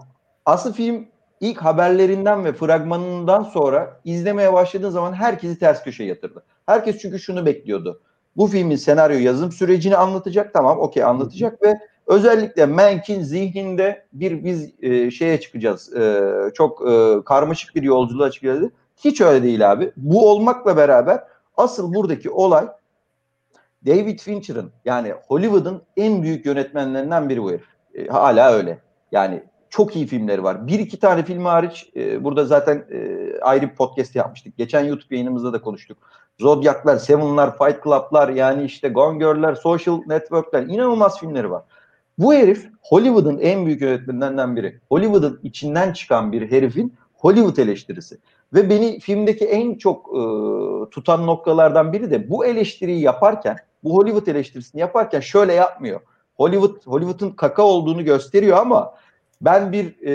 [0.45, 1.07] asıl film
[1.39, 6.43] ilk haberlerinden ve fragmanından sonra izlemeye başladığın zaman herkesi ters köşe yatırdı.
[6.65, 8.01] Herkes çünkü şunu bekliyordu
[8.37, 10.53] bu filmin senaryo yazım sürecini anlatacak.
[10.53, 15.93] Tamam okey anlatacak ve özellikle Mank'in zihninde bir biz e, şeye çıkacağız.
[15.95, 18.69] E, çok e, karmaşık bir yolculuğa çıkacağız.
[19.03, 19.91] Hiç öyle değil abi.
[19.97, 21.23] Bu olmakla beraber
[21.57, 22.67] asıl buradaki olay
[23.85, 27.65] David Fincher'ın yani Hollywood'un en büyük yönetmenlerinden biri bu herif.
[27.95, 28.79] E, hala öyle.
[29.11, 30.67] Yani çok iyi filmleri var.
[30.67, 34.57] Bir iki tane film hariç e, burada zaten e, ayrı bir podcast yapmıştık.
[34.57, 35.97] Geçen YouTube yayınımızda da konuştuk.
[36.39, 41.63] Zodiac'lar, Seven'lar, Fight Club'lar yani işte Gone Girl'ler, Social Network'ler inanılmaz filmleri var.
[42.17, 44.79] Bu herif Hollywood'un en büyük yönetmenlerinden biri.
[44.89, 48.17] Hollywood'un içinden çıkan bir herifin Hollywood eleştirisi.
[48.53, 50.21] Ve beni filmdeki en çok e,
[50.89, 56.01] tutan noktalardan biri de bu eleştiriyi yaparken, bu Hollywood eleştirisini yaparken şöyle yapmıyor.
[56.37, 58.95] Hollywood Hollywood'un kaka olduğunu gösteriyor ama
[59.41, 60.11] ben bir e,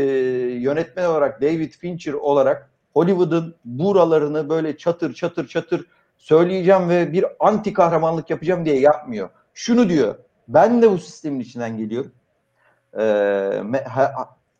[0.54, 5.86] yönetmen olarak David Fincher olarak Hollywood'un buralarını böyle çatır çatır çatır
[6.18, 9.30] söyleyeceğim ve bir anti kahramanlık yapacağım diye yapmıyor.
[9.54, 10.14] Şunu diyor.
[10.48, 12.12] Ben de bu sistemin içinden geliyorum.
[12.98, 13.62] Ee,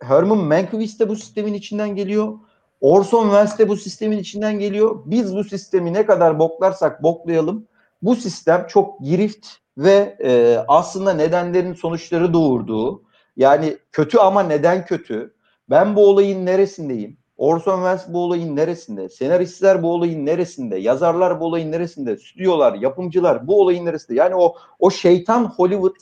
[0.00, 2.32] Herman Mankiewicz de bu sistemin içinden geliyor.
[2.80, 5.02] Orson Welles de bu sistemin içinden geliyor.
[5.06, 7.68] Biz bu sistemi ne kadar boklarsak boklayalım.
[8.02, 9.46] Bu sistem çok girift
[9.78, 13.02] ve e, aslında nedenlerin sonuçları doğurduğu
[13.36, 15.34] yani kötü ama neden kötü?
[15.70, 17.16] Ben bu olayın neresindeyim?
[17.36, 19.08] Orson Welles bu olayın neresinde?
[19.08, 20.76] Senaristler bu olayın neresinde?
[20.76, 22.16] Yazarlar bu olayın neresinde?
[22.16, 24.18] Stüdyolar, yapımcılar bu olayın neresinde?
[24.18, 25.96] Yani o o şeytan Hollywood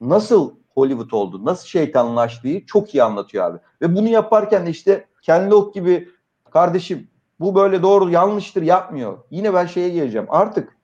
[0.00, 1.44] nasıl Hollywood oldu?
[1.44, 3.58] Nasıl şeytanlaştığı çok iyi anlatıyor abi.
[3.82, 6.08] Ve bunu yaparken de işte Ken Loach gibi
[6.50, 7.08] kardeşim
[7.40, 9.18] bu böyle doğru yanlıştır yapmıyor.
[9.30, 10.26] Yine ben şeye geleceğim.
[10.30, 10.76] Artık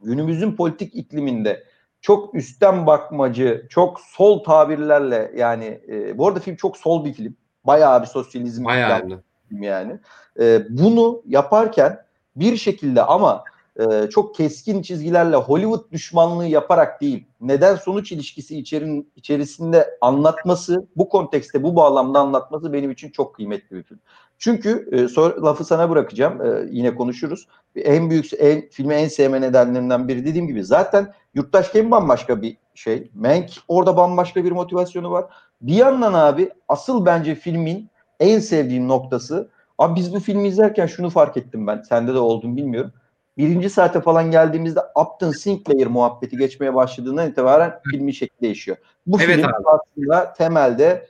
[0.00, 1.64] günümüzün politik ikliminde
[2.00, 7.36] çok üstten bakmacı, çok sol tabirlerle yani e, bu arada film çok sol bir film.
[7.64, 8.64] Bayağı bir sosyalizm.
[8.64, 9.00] Bayağı
[9.48, 9.98] film yani.
[10.40, 12.04] E, bunu yaparken
[12.36, 13.44] bir şekilde ama
[13.80, 21.08] e, çok keskin çizgilerle Hollywood düşmanlığı yaparak değil, neden sonuç ilişkisi içerin, içerisinde anlatması, bu
[21.08, 24.00] kontekste, bu bağlamda anlatması benim için çok kıymetli bir film.
[24.38, 27.48] Çünkü e, sonra lafı sana bırakacağım, e, yine konuşuruz.
[27.76, 32.56] En büyük, en, filmi en sevme nedenlerinden biri dediğim gibi zaten Yurttaş Game bambaşka bir
[32.74, 33.10] şey.
[33.14, 35.24] Mank orada bambaşka bir motivasyonu var.
[35.60, 39.48] Bir yandan abi asıl bence filmin en sevdiğim noktası
[39.78, 41.82] abi biz bu filmi izlerken şunu fark ettim ben.
[41.82, 42.92] Sende de oldum bilmiyorum
[43.38, 48.76] birinci saate falan geldiğimizde Upton Sinclair muhabbeti geçmeye başladığından itibaren filmin şekli değişiyor.
[49.06, 49.64] Bu evet film abi.
[49.66, 51.06] aslında temelde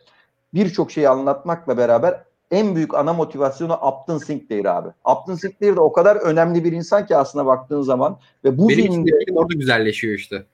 [0.55, 2.21] birçok şeyi anlatmakla beraber
[2.51, 4.89] en büyük ana motivasyonu Upton Sinclair abi.
[4.89, 8.93] Upton Sinclair de o kadar önemli bir insan ki aslında baktığın zaman ve bu Benim
[8.93, 10.45] filmde film orada güzelleşiyor işte.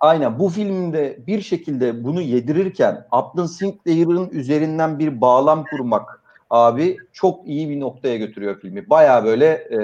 [0.00, 7.46] Aynen bu filmde bir şekilde bunu yedirirken Upton Sinclair'ın üzerinden bir bağlam kurmak abi çok
[7.48, 8.90] iyi bir noktaya götürüyor filmi.
[8.90, 9.78] Baya böyle e,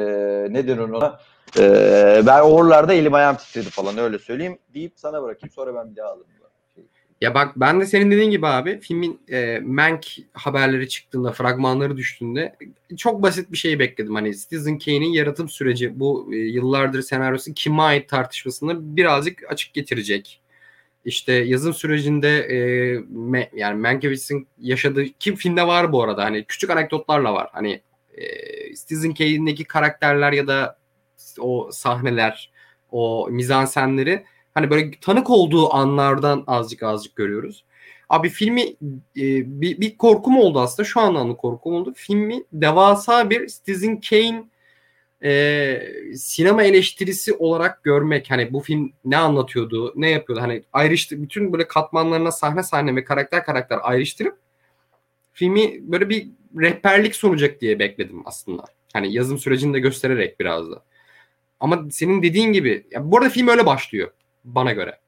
[0.53, 1.19] ne denir ona
[1.59, 5.97] ee, ben oralarda elim ayağım titredi falan öyle söyleyeyim deyip sana bırakayım sonra ben bir
[5.97, 6.27] daha alırım.
[7.21, 12.57] Ya bak ben de senin dediğin gibi abi filmin e, Mank haberleri çıktığında fragmanları düştüğünde
[12.97, 14.15] çok basit bir şey bekledim.
[14.15, 20.41] Hani Citizen Kane'in yaratım süreci bu e, yıllardır senaryosu kime ait tartışmasını birazcık açık getirecek.
[21.05, 22.59] İşte yazım sürecinde e,
[23.09, 27.49] me, yani Mankiewicz'in yaşadığı kim filmde var bu arada hani küçük anekdotlarla var.
[27.53, 27.81] Hani
[28.17, 28.25] e,
[28.75, 30.79] Citizen Kane'deki karakterler ya da
[31.41, 32.51] o sahneler,
[32.91, 37.65] o mizansenleri hani böyle tanık olduğu anlardan azıcık azıcık görüyoruz.
[38.09, 38.63] Abi filmi
[39.17, 40.87] e, bir, bir korkum oldu aslında.
[40.87, 41.93] Şu anlamda korkum oldu.
[41.97, 44.45] Filmi devasa bir Citizen Kane
[45.25, 45.81] e,
[46.17, 48.31] sinema eleştirisi olarak görmek.
[48.31, 50.43] Hani bu film ne anlatıyordu, ne yapıyordu?
[50.43, 54.39] Hani ayrıştı bütün böyle katmanlarına sahne sahne ve karakter karakter ayrıştırıp
[55.33, 58.65] filmi böyle bir rehberlik sunacak diye bekledim aslında.
[58.93, 60.83] Hani yazım sürecini de göstererek biraz da.
[61.61, 64.11] Ama senin dediğin gibi ya bu arada film öyle başlıyor
[64.45, 64.99] bana göre.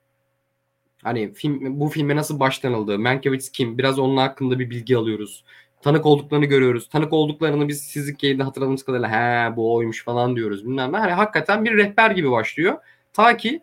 [1.02, 2.98] Hani film bu filme nasıl başlanıldı?
[2.98, 3.78] Mankiewicz kim?
[3.78, 5.44] Biraz onun hakkında bir bilgi alıyoruz.
[5.82, 6.88] Tanık olduklarını görüyoruz.
[6.88, 10.96] Tanık olduklarını biz sizlik yayında hatırladığımız kadarıyla he bu oymuş falan diyoruz bilmem ne.
[10.96, 12.76] Hani hakikaten bir rehber gibi başlıyor.
[13.12, 13.62] Ta ki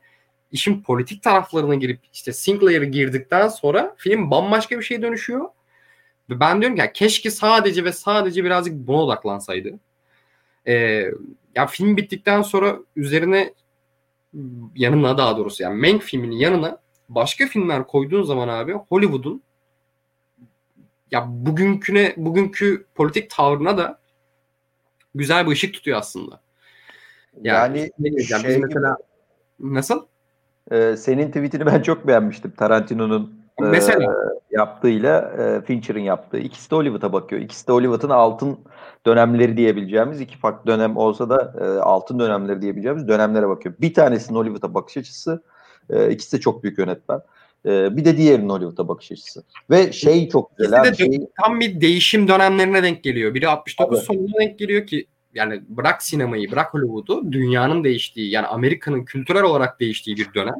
[0.51, 5.45] işin politik taraflarına girip işte Sinclair'ı girdikten sonra film bambaşka bir şeye dönüşüyor.
[6.29, 9.79] Ve ben diyorum ki ya, keşke sadece ve sadece birazcık buna odaklansaydı.
[10.67, 11.11] Ee,
[11.55, 13.53] ya film bittikten sonra üzerine
[14.75, 16.77] yanına daha doğrusu yani Mank filminin yanına
[17.09, 19.41] başka filmler koyduğun zaman abi Hollywood'un
[21.11, 23.99] ya bugünküne bugünkü politik tavrına da
[25.15, 26.41] güzel bir ışık tutuyor aslında.
[27.41, 28.97] Yani, yani şey mesela
[29.59, 30.05] gibi, nasıl?
[30.71, 32.51] E, senin tweetini ben çok beğenmiştim.
[32.51, 34.07] Tarantino'nun Mesela e,
[34.51, 36.37] yaptığıyla e, Fincher'ın yaptığı.
[36.37, 37.41] İkisi de Hollywood'a bakıyor.
[37.41, 38.59] İkisi de Hollywood'un altın
[39.05, 43.75] dönemleri diyebileceğimiz iki farklı dönem olsa da e, altın dönemleri diyebileceğimiz dönemlere bakıyor.
[43.81, 45.43] Bir tanesinin Hollywood'a bakış açısı,
[45.89, 47.19] e, ikisi de çok büyük yönetmen.
[47.65, 49.43] E, bir de diğerinin Hollywood'a bakış açısı.
[49.69, 50.85] Ve şey çok güzel.
[50.85, 51.27] İkisi de şey...
[51.43, 53.33] tam bir değişim dönemlerine denk geliyor.
[53.33, 54.07] Biri 69 evet.
[54.07, 59.79] sonuna denk geliyor ki yani bırak sinemayı, bırak Hollywood'u dünyanın değiştiği yani Amerika'nın kültürel olarak
[59.79, 60.55] değiştiği bir dönem.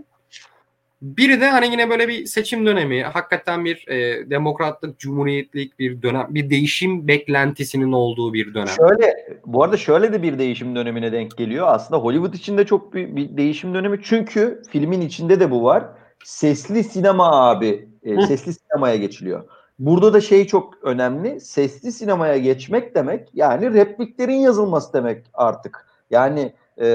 [1.03, 6.27] Biri de hani yine böyle bir seçim dönemi, hakikaten bir e, demokratlık, cumhuriyetlik bir dönem,
[6.29, 8.67] bir değişim beklentisinin olduğu bir dönem.
[8.67, 11.67] Şöyle, bu arada şöyle de bir değişim dönemine denk geliyor.
[11.69, 13.99] Aslında Hollywood içinde çok bir, bir değişim dönemi.
[14.03, 15.85] Çünkü filmin içinde de bu var.
[16.23, 19.43] Sesli sinema abi, e, sesli sinemaya geçiliyor.
[19.79, 21.41] Burada da şey çok önemli.
[21.41, 25.87] Sesli sinemaya geçmek demek yani repliklerin yazılması demek artık.
[26.11, 26.87] Yani e,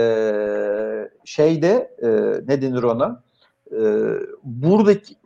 [1.25, 2.09] şeyde e,
[2.47, 3.28] ne denir ona?
[3.73, 3.81] E,
[4.43, 5.17] buradaki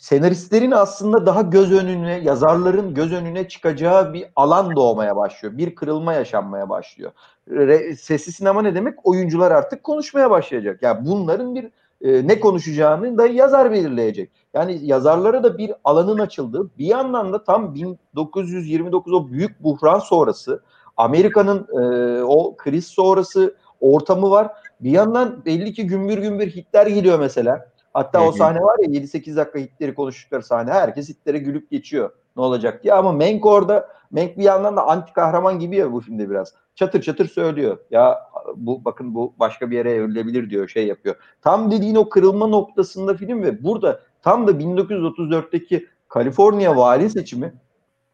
[0.00, 5.58] senaristlerin aslında daha göz önüne, yazarların göz önüne çıkacağı bir alan doğmaya başlıyor.
[5.58, 7.12] Bir kırılma yaşanmaya başlıyor.
[7.50, 9.06] Re, sesli sinema ne demek?
[9.06, 10.82] Oyuncular artık konuşmaya başlayacak.
[10.82, 14.30] Yani bunların bir e, ne konuşacağını da yazar belirleyecek.
[14.54, 20.62] Yani yazarlara da bir alanın açıldığı, bir yandan da tam 1929 o büyük buhran sonrası
[20.96, 24.50] Amerika'nın e, o kriz sonrası ortamı var
[24.80, 27.70] bir yandan belli ki gümbür gümbür hitler geliyor mesela.
[27.92, 30.70] Hatta o sahne var ya 7-8 dakika hitleri konuştukları sahne.
[30.70, 32.10] Herkes hitlere gülüp geçiyor.
[32.36, 32.94] Ne olacak diye.
[32.94, 36.54] Ama Menk orada Menk bir yandan da anti kahraman gibi ya bu filmde biraz.
[36.74, 37.78] Çatır çatır söylüyor.
[37.90, 38.18] Ya
[38.56, 40.68] bu bakın bu başka bir yere evrilebilir diyor.
[40.68, 41.16] Şey yapıyor.
[41.42, 47.52] Tam dediğin o kırılma noktasında film ve burada tam da 1934'teki Kaliforniya vali seçimi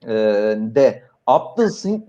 [0.04, 0.14] e,
[0.58, 1.68] de Upton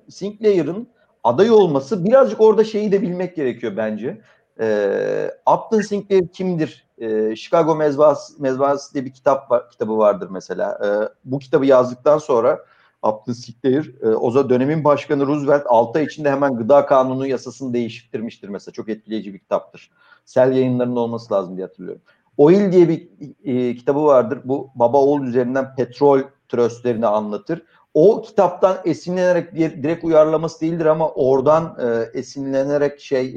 [0.10, 0.88] Sinclair'ın
[1.24, 4.22] aday olması birazcık orada şeyi de bilmek gerekiyor bence.
[4.60, 6.88] E, Upton Sinclair kimdir?
[6.98, 10.80] E, Chicago Mezbahası, Mezbahası diye bir kitap var, kitabı vardır mesela.
[10.86, 10.90] E,
[11.26, 12.66] bu kitabı yazdıktan sonra
[13.04, 13.96] Upton Sinclair.
[14.02, 18.74] E, o zaman dönemin başkanı Roosevelt 6 ay içinde hemen gıda kanunu yasasını değiştirmiştir mesela.
[18.74, 19.92] Çok etkileyici bir kitaptır.
[20.26, 22.02] Sel yayınlarında olması lazım diye hatırlıyorum.
[22.38, 23.10] Oil diye bir
[23.44, 24.40] e, kitabı vardır.
[24.44, 27.62] Bu baba oğul üzerinden petrol tröstlerini anlatır.
[27.94, 33.34] O kitaptan esinlenerek direkt uyarlaması değildir ama oradan e, esinlenerek şey e,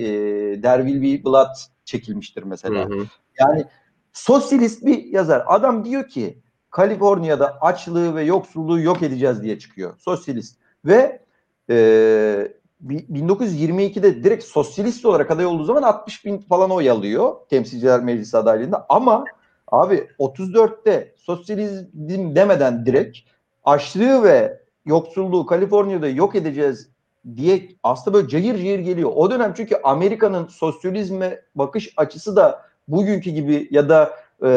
[0.60, 2.88] There Will Be Blood çekilmiştir mesela.
[2.88, 3.06] Hı hı.
[3.38, 3.64] Yani
[4.12, 5.44] sosyalist bir yazar.
[5.46, 6.38] Adam diyor ki
[6.70, 9.94] Kaliforniya'da açlığı ve yoksulluğu yok edeceğiz diye çıkıyor.
[9.98, 10.58] Sosyalist.
[10.84, 11.22] Ve
[11.70, 12.52] e,
[12.86, 18.86] 1922'de direkt sosyalist olarak aday olduğu zaman 60 bin falan oy alıyor temsilciler meclisi adaylığında.
[18.88, 19.24] Ama
[19.66, 21.86] abi 34'te sosyalizm
[22.34, 23.18] demeden direkt
[23.64, 26.90] açlığı ve yoksulluğu Kaliforniya'da yok edeceğiz
[27.36, 29.10] diye aslında böyle cayır cayır geliyor.
[29.14, 34.10] O dönem çünkü Amerika'nın sosyalizme bakış açısı da bugünkü gibi ya da
[34.42, 34.48] e,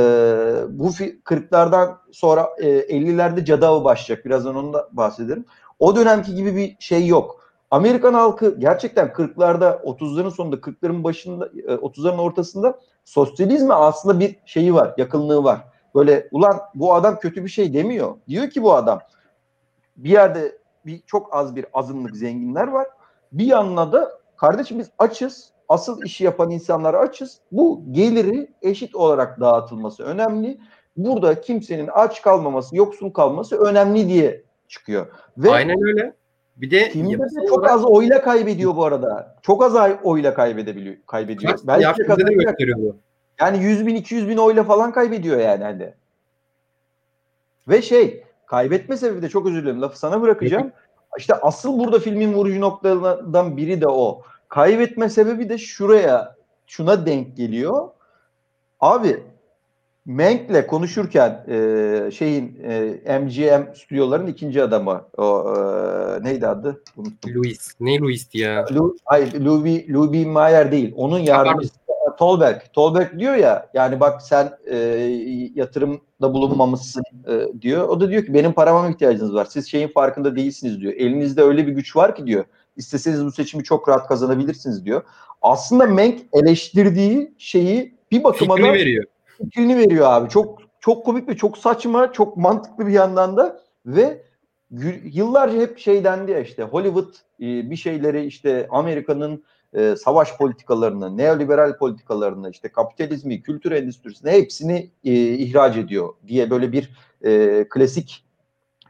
[0.69, 4.25] bu 40'lardan sonra e, 50'lerde cadı başlayacak.
[4.25, 5.45] Birazdan onu da bahsederim.
[5.79, 7.43] O dönemki gibi bir şey yok.
[7.71, 14.73] Amerikan halkı gerçekten 40'larda 30'ların sonunda 40'ların başında 30'ların e, ortasında sosyalizme aslında bir şeyi
[14.73, 15.72] var, yakınlığı var.
[15.95, 18.15] Böyle ulan bu adam kötü bir şey demiyor.
[18.27, 18.99] Diyor ki bu adam
[19.97, 22.87] bir yerde bir çok az bir azınlık zenginler var.
[23.31, 25.53] Bir yanına da kardeşim biz açız.
[25.69, 27.39] Asıl işi yapan insanlar açız.
[27.51, 30.59] Bu geliri eşit olarak dağıtılması önemli.
[30.97, 35.07] Burada kimsenin aç kalmaması, yoksul kalması önemli diye çıkıyor.
[35.37, 36.13] Ve Aynen öyle.
[36.57, 39.35] Bir de Kimde de çok az oyla kaybediyor bu arada.
[39.41, 39.73] Çok az
[40.03, 40.95] oyla kaybedebiliyor.
[41.07, 41.59] kaybediyor.
[41.63, 42.93] Belki de gösteriyor
[43.39, 45.95] Yani 100 bin 200 bin oyla falan kaybediyor yani hadi.
[47.67, 50.71] Ve şey kaybetme sebebi de çok özür dilerim lafı sana bırakacağım.
[51.17, 54.21] İşte asıl burada filmin vurucu noktalarından biri de o.
[54.49, 56.35] Kaybetme sebebi de şuraya
[56.67, 57.89] şuna denk geliyor.
[58.79, 59.23] Abi
[60.05, 62.59] Menk'le konuşurken e, şeyin
[63.05, 66.83] e, MGM stüdyoların ikinci adamı o e, neydi adı?
[66.97, 67.35] Unuttum.
[67.35, 67.71] Louis.
[67.79, 68.65] Ne Louis ya?
[68.71, 70.93] Lu, hayır Louis, Louis Mayer değil.
[70.97, 71.75] Onun yardımcısı
[72.17, 72.61] Tolberg.
[72.73, 74.77] Tolberg diyor ya yani bak sen e,
[75.55, 77.87] yatırımda bulunmamışsın e, diyor.
[77.87, 79.45] O da diyor ki benim parama ihtiyacınız var.
[79.45, 80.93] Siz şeyin farkında değilsiniz diyor.
[80.93, 82.45] Elinizde öyle bir güç var ki diyor.
[82.75, 85.01] İsteseniz bu seçimi çok rahat kazanabilirsiniz diyor.
[85.41, 89.05] Aslında Menk eleştirdiği şeyi bir bakıma Fikrini da veriyor
[89.37, 90.29] fikrini veriyor abi.
[90.29, 94.23] Çok çok komik ve çok saçma, çok mantıklı bir yandan da ve
[95.03, 99.43] yıllarca hep şey dendi ya işte Hollywood e, bir şeyleri işte Amerika'nın
[99.73, 106.71] e, savaş politikalarını, neoliberal politikalarını, işte kapitalizmi, kültür endüstrisini hepsini e, ihraç ediyor diye böyle
[106.71, 106.89] bir
[107.25, 108.23] e, klasik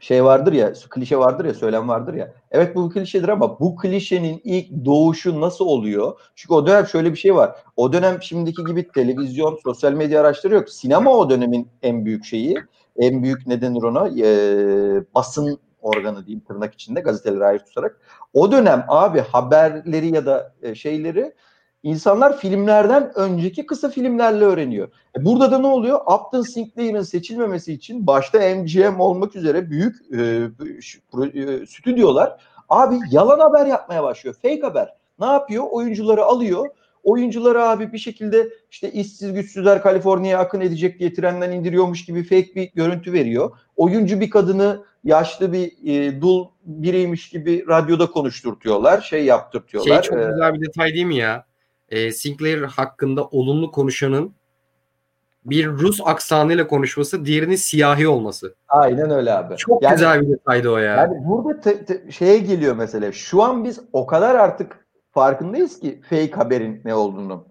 [0.00, 2.32] şey vardır ya, klişe vardır ya, söylem vardır ya.
[2.50, 6.20] Evet bu klişedir ama bu klişenin ilk doğuşu nasıl oluyor?
[6.34, 7.56] Çünkü o dönem şöyle bir şey var.
[7.76, 10.70] O dönem şimdiki gibi televizyon, sosyal medya araçları yok.
[10.70, 12.58] Sinema o dönemin en büyük şeyi.
[12.96, 14.26] En büyük nedenir ona e,
[15.14, 18.00] basın organı diyeyim tırnak içinde gazeteleri ayrı tutarak.
[18.32, 21.34] O dönem abi haberleri ya da e, şeyleri
[21.84, 24.88] İnsanlar filmlerden önceki kısa filmlerle öğreniyor.
[25.18, 26.00] E burada da ne oluyor?
[26.00, 34.02] Upton Sinclair'ın seçilmemesi için başta MGM olmak üzere büyük e, stüdyolar abi yalan haber yapmaya
[34.02, 34.36] başlıyor.
[34.42, 34.94] Fake haber.
[35.20, 35.64] Ne yapıyor?
[35.70, 36.66] Oyuncuları alıyor.
[37.04, 42.54] Oyuncuları abi bir şekilde işte işsiz güçsüzler Kaliforniya'ya akın edecek diye trenden indiriyormuş gibi fake
[42.54, 43.50] bir görüntü veriyor.
[43.76, 49.00] Oyuncu bir kadını yaşlı bir e, dul biriymiş gibi radyoda konuşturtuyorlar.
[49.00, 50.02] Şey yaptırtıyorlar.
[50.02, 51.44] Şey çok ee, güzel bir detay değil mi ya?
[51.88, 54.34] e, Sinclair hakkında olumlu konuşanın
[55.44, 58.54] bir Rus aksanıyla konuşması, diğerinin siyahi olması.
[58.68, 59.56] Aynen öyle abi.
[59.56, 60.96] Çok yani, güzel bir detaydı o ya.
[60.96, 63.12] Yani burada te, te, şeye geliyor mesela.
[63.12, 64.83] Şu an biz o kadar artık
[65.14, 67.44] farkındayız ki fake haberin ne olduğunu.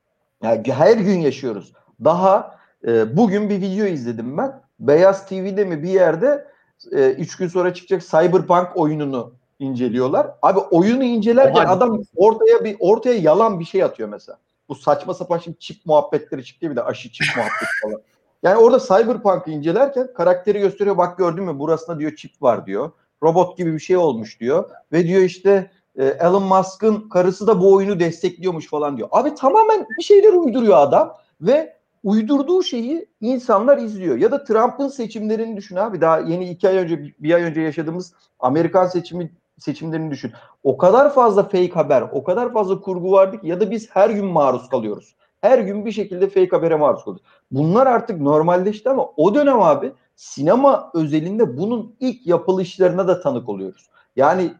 [0.43, 1.73] Yani her gün yaşıyoruz.
[2.03, 4.61] Daha e, bugün bir video izledim ben.
[4.79, 6.47] Beyaz TV'de mi bir yerde
[6.91, 10.27] e, üç gün sonra çıkacak Cyberpunk oyununu inceliyorlar.
[10.41, 14.37] Abi oyunu incelerken adam ortaya bir ortaya yalan bir şey atıyor mesela.
[14.69, 18.01] Bu saçma sapan şimdi çip muhabbetleri çıktı bir de aşı çip muhabbeti falan.
[18.43, 20.97] Yani orada Cyberpunk'ı incelerken karakteri gösteriyor.
[20.97, 22.91] Bak gördün mü burasında diyor çip var diyor.
[23.23, 24.69] Robot gibi bir şey olmuş diyor.
[24.91, 29.09] Ve diyor işte e, Elon Musk'ın karısı da bu oyunu destekliyormuş falan diyor.
[29.11, 34.17] Abi tamamen bir şeyler uyduruyor adam ve uydurduğu şeyi insanlar izliyor.
[34.17, 36.01] Ya da Trump'ın seçimlerini düşün abi.
[36.01, 40.31] Daha yeni iki ay önce, bir ay önce yaşadığımız Amerikan seçimi seçimlerini düşün.
[40.63, 44.09] O kadar fazla fake haber, o kadar fazla kurgu vardı ki ya da biz her
[44.09, 45.15] gün maruz kalıyoruz.
[45.41, 47.25] Her gün bir şekilde fake habere maruz kalıyoruz.
[47.51, 53.89] Bunlar artık normalleşti ama o dönem abi sinema özelinde bunun ilk yapılışlarına da tanık oluyoruz.
[54.15, 54.53] Yani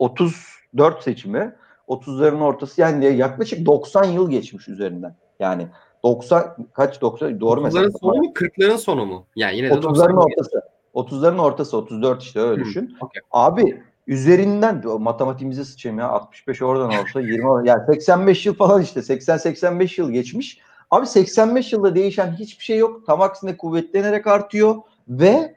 [0.00, 1.54] 34 seçimi
[1.88, 5.16] 30'ların ortası yani yaklaşık 90 yıl geçmiş üzerinden.
[5.40, 5.66] Yani
[6.02, 7.86] 90 kaç 90 doğru mesela.
[7.86, 9.26] 30'ların sonu mu 40'ların sonu mu?
[9.36, 10.62] Yani yine de 30'ların ortası.
[10.94, 12.96] 30'ların ortası 34 işte öyle düşün.
[13.00, 13.20] Okay.
[13.30, 20.00] Abi üzerinden matematiğimize sıçayım ya 65 oradan olsa 20 yani 85 yıl falan işte 80-85
[20.00, 20.58] yıl geçmiş.
[20.90, 23.06] Abi 85 yılda değişen hiçbir şey yok.
[23.06, 24.76] Tam aksine kuvvetlenerek artıyor
[25.08, 25.54] ve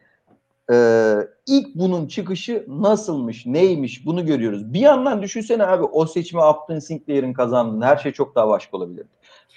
[0.71, 1.15] e,
[1.47, 4.73] ilk bunun çıkışı nasılmış, neymiş bunu görüyoruz.
[4.73, 9.09] Bir yandan düşünsene abi o seçimi Upton Sinclair'in kazandığını her şey çok daha başka olabilirdi.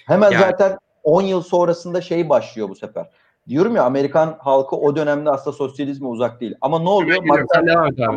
[0.05, 0.41] Hemen yani.
[0.41, 3.09] zaten 10 yıl sonrasında şey başlıyor bu sefer.
[3.47, 6.55] Diyorum ya Amerikan halkı o dönemde aslında sosyalizme uzak değil.
[6.61, 7.23] Ama ne oluyor?
[7.23, 8.07] McCarthy,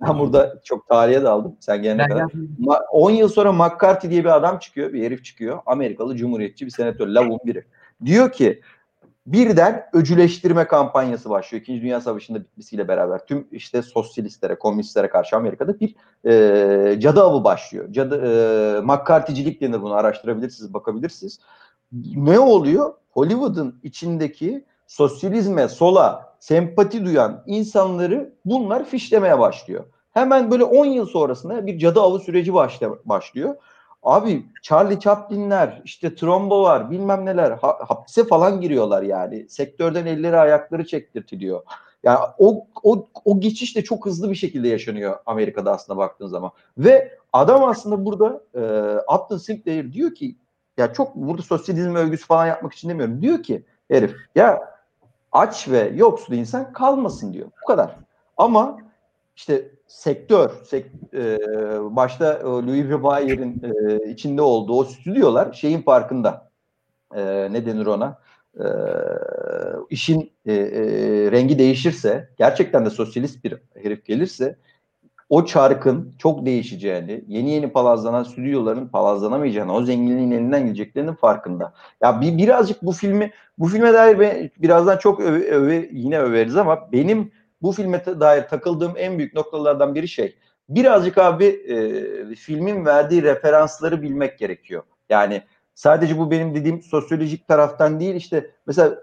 [0.00, 1.56] ben burada çok tarihe daldım.
[1.60, 2.30] Sen gelene kadar.
[2.90, 4.92] 10 yıl sonra McCarthy diye bir adam çıkıyor.
[4.92, 5.58] Bir herif çıkıyor.
[5.66, 7.08] Amerikalı Cumhuriyetçi bir senatör.
[7.08, 7.64] Lavun biri.
[8.04, 8.60] Diyor ki
[9.26, 11.62] birden öcüleştirme kampanyası başlıyor.
[11.62, 17.44] İkinci Dünya Savaşı'nda bitmesiyle beraber tüm işte sosyalistlere, komünistlere karşı Amerika'da bir e, cadı avı
[17.44, 17.92] başlıyor.
[17.92, 21.40] Cadı e, McCarthy'cilik denir bunu araştırabilirsiniz, bakabilirsiniz.
[22.16, 22.94] Ne oluyor?
[23.10, 29.84] Hollywood'un içindeki sosyalizme, sola sempati duyan insanları bunlar fişlemeye başlıyor.
[30.12, 32.54] Hemen böyle 10 yıl sonrasında bir cadı avı süreci
[33.04, 33.56] başlıyor.
[34.06, 39.46] Abi Charlie Chaplin'ler, işte Trombo'lar, bilmem neler ha, hapse falan giriyorlar yani.
[39.48, 41.62] Sektörden elleri ayakları çektirtiliyor.
[42.02, 46.50] Yani o, o, o geçiş de çok hızlı bir şekilde yaşanıyor Amerika'da aslında baktığın zaman.
[46.78, 48.60] Ve adam aslında burada e,
[49.14, 50.36] Upton Sinclair diyor ki
[50.76, 53.22] ya çok burada sosyalizm övgüsü falan yapmak için demiyorum.
[53.22, 54.76] Diyor ki herif ya
[55.32, 57.46] aç ve yoksul insan kalmasın diyor.
[57.62, 57.96] Bu kadar.
[58.36, 58.78] Ama
[59.36, 61.38] işte sektör, sek, e,
[61.90, 66.50] başta e, Louis Vuitton'in e, içinde olduğu o stüdyolar şeyin farkında.
[67.14, 68.18] E, ne denir ona?
[68.58, 68.66] E,
[69.90, 70.80] işin e, e,
[71.32, 74.56] rengi değişirse, gerçekten de sosyalist bir herif gelirse
[75.28, 81.74] o çarkın çok değişeceğini, yeni yeni palazlanan stüdyoların palazlanamayacağını, o zenginliğin elinden geleceklerinin farkında.
[82.02, 86.56] Ya bir birazcık bu filmi, bu filme dair ben birazdan çok öve, öve, yine överiz
[86.56, 87.32] ama benim
[87.62, 90.36] bu filme dair takıldığım en büyük noktalardan biri şey.
[90.68, 94.82] Birazcık abi e, filmin verdiği referansları bilmek gerekiyor.
[95.08, 95.42] Yani
[95.74, 99.02] sadece bu benim dediğim sosyolojik taraftan değil işte mesela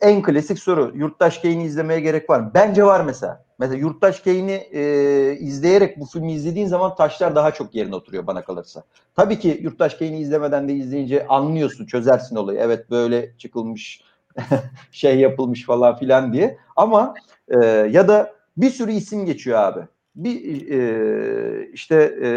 [0.00, 2.50] en klasik soru Yurttaş Kane'i izlemeye gerek var mı?
[2.54, 3.44] Bence var mesela.
[3.58, 8.44] Mesela Yurttaş Kane'i e, izleyerek bu filmi izlediğin zaman taşlar daha çok yerine oturuyor bana
[8.44, 8.82] kalırsa.
[9.16, 12.58] Tabii ki Yurttaş Kane'i izlemeden de izleyince anlıyorsun, çözersin olayı.
[12.62, 14.00] Evet böyle çıkılmış,
[14.90, 16.58] şey yapılmış falan filan diye.
[16.76, 17.14] Ama
[17.48, 19.80] e, ya da bir sürü isim geçiyor abi.
[20.16, 22.28] Bir e, işte e,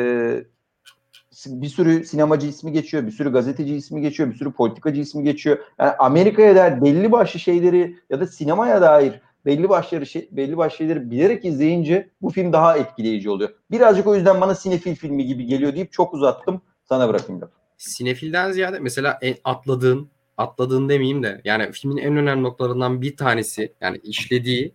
[1.48, 5.58] bir sürü sinemacı ismi geçiyor, bir sürü gazeteci ismi geçiyor, bir sürü politikacı ismi geçiyor.
[5.80, 10.78] Yani Amerika'ya dair belli başlı şeyleri ya da sinemaya dair belli başlı şey, belli başlı
[10.78, 13.50] şeyleri bilerek izleyince bu film daha etkileyici oluyor.
[13.72, 16.62] Birazcık o yüzden bana sinefil filmi gibi geliyor deyip çok uzattım.
[16.84, 17.54] Sana bırakayım lafı.
[17.78, 23.98] Sinefilden ziyade mesela atladığın, atladığın demeyeyim de yani filmin en önemli noktalarından bir tanesi yani
[24.04, 24.74] işlediği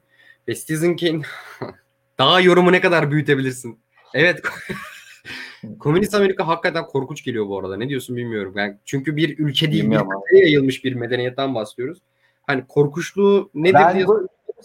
[0.49, 1.23] ve Citizen Kane
[2.19, 3.79] daha yorumu ne kadar büyütebilirsin.
[4.15, 4.41] Evet
[5.79, 7.77] Komünist Amerika hakikaten korkunç geliyor bu arada.
[7.77, 8.55] Ne diyorsun bilmiyorum.
[8.57, 11.99] Yani çünkü bir ülke değil, Bilmiyorum bir yayılmış bir medeniyetten bahsediyoruz.
[12.47, 14.07] Hani korkunçluğu nedir ben, diye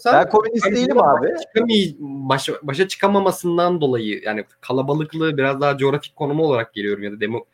[0.06, 1.28] ben komünist hani değilim abi.
[2.00, 7.44] Başa, başa çıkamamasından dolayı yani kalabalıklığı biraz daha coğrafik konumu olarak geliyorum ya da demo,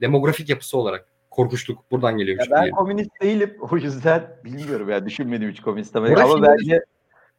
[0.00, 2.38] demografik yapısı olarak korkunçluk buradan geliyor.
[2.38, 2.70] Ya ben diye.
[2.70, 3.56] komünist değilim.
[3.60, 6.84] O yüzden bilmiyorum ya düşünmedim hiç komünist Amerika ama bence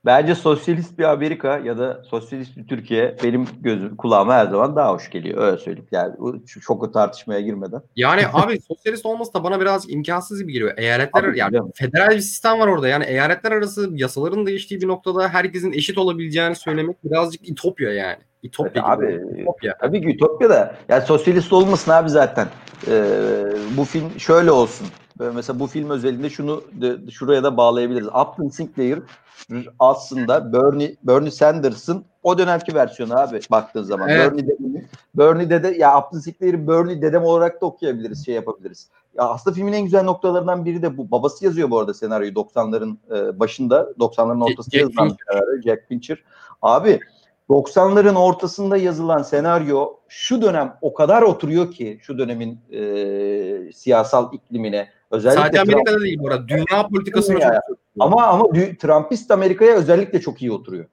[0.06, 4.94] Bence sosyalist bir Amerika ya da sosyalist bir Türkiye benim gözüm kulağıma her zaman daha
[4.94, 5.44] hoş geliyor.
[5.44, 5.88] Öyle söyleyeyim.
[5.92, 6.16] Yani
[6.62, 7.82] çok o tartışmaya girmeden.
[7.96, 10.78] Yani abi sosyalist olması da bana biraz imkansız gibi geliyor.
[10.78, 12.88] Eyaletler abi, yani federal bir sistem var orada.
[12.88, 18.24] Yani eyaletler arası yasaların değiştiği bir noktada herkesin eşit olabileceğini söylemek birazcık itopya yani.
[18.44, 19.78] İtopya evet, abi, Ütopya.
[19.78, 20.76] Tabii ki Ütopya da.
[20.90, 22.48] Yani sosyalist olmasın abi zaten.
[22.88, 23.14] Ee,
[23.78, 24.88] bu film şöyle olsun.
[25.20, 28.08] Böyle mesela bu film özelinde şunu de, şuraya da bağlayabiliriz.
[28.08, 29.00] Upton Sinclair
[29.80, 34.10] aslında Bernie Bernie Sanders'ın o dönemki versiyonu abi baktığın zaman.
[34.10, 34.32] Evet.
[34.32, 34.86] Bernie dedemi,
[35.16, 38.90] Bernie dede ya Upton Sinclair'i Bernie dedem olarak da okuyabiliriz, şey yapabiliriz.
[39.18, 41.12] Ya aslında filmin en güzel noktalarından biri de bu.
[41.12, 45.18] Babası yazıyor bu arada senaryoyu 90'ların e, başında, 90'ların ortasında Jack yazılan
[45.64, 46.24] Jack Fincher.
[46.62, 47.00] Abi
[47.52, 54.90] 90'ların ortasında yazılan senaryo şu dönem o kadar oturuyor ki şu dönemin e, siyasal iklimine
[55.12, 56.48] özellikle Sadece Amerika'da Trump, değil bu arada.
[56.48, 57.78] Dünya politikasına çok.
[58.00, 58.44] Ama ama
[58.80, 60.86] Trumpist Amerika'ya özellikle çok iyi oturuyor.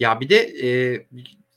[0.00, 1.00] Ya bir de e,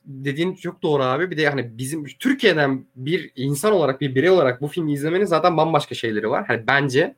[0.05, 1.31] dediğin çok doğru abi.
[1.31, 5.57] Bir de hani bizim Türkiye'den bir insan olarak bir birey olarak bu filmi izlemenin zaten
[5.57, 6.45] bambaşka şeyleri var.
[6.47, 7.15] Hani bence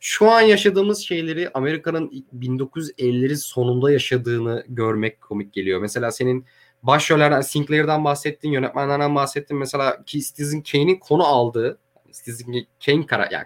[0.00, 5.80] şu an yaşadığımız şeyleri Amerika'nın 1950'lerin sonunda yaşadığını görmek komik geliyor.
[5.80, 6.46] Mesela senin
[6.82, 9.56] başrollerden Sinclair'dan bahsettin, yönetmenlerden bahsettin.
[9.56, 11.78] Mesela ki Citizen Kane'in konu aldığı,
[12.12, 13.44] Citizen Kane kara yani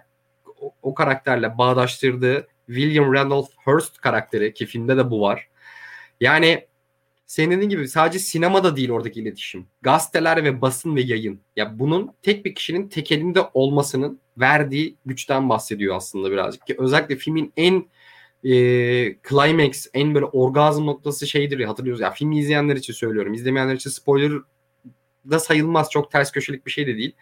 [0.61, 5.49] o, o karakterle bağdaştırdığı William Randolph Hearst karakteri ki filmde de bu var.
[6.21, 6.67] Yani
[7.25, 9.67] senin dediğin gibi sadece sinemada değil oradaki iletişim.
[9.81, 11.41] Gazeteler ve basın ve yayın.
[11.55, 16.67] Ya bunun tek bir kişinin tek elinde olmasının verdiği güçten bahsediyor aslında birazcık.
[16.67, 17.85] Ki özellikle filmin en
[18.43, 18.53] e,
[19.29, 22.01] climax, en böyle orgazm noktası şeydir ya hatırlıyoruz.
[22.01, 23.33] Ya filmi izleyenler için söylüyorum.
[23.33, 24.31] İzlemeyenler için spoiler
[25.31, 25.89] da sayılmaz.
[25.91, 27.15] Çok ters köşelik bir şey de değil.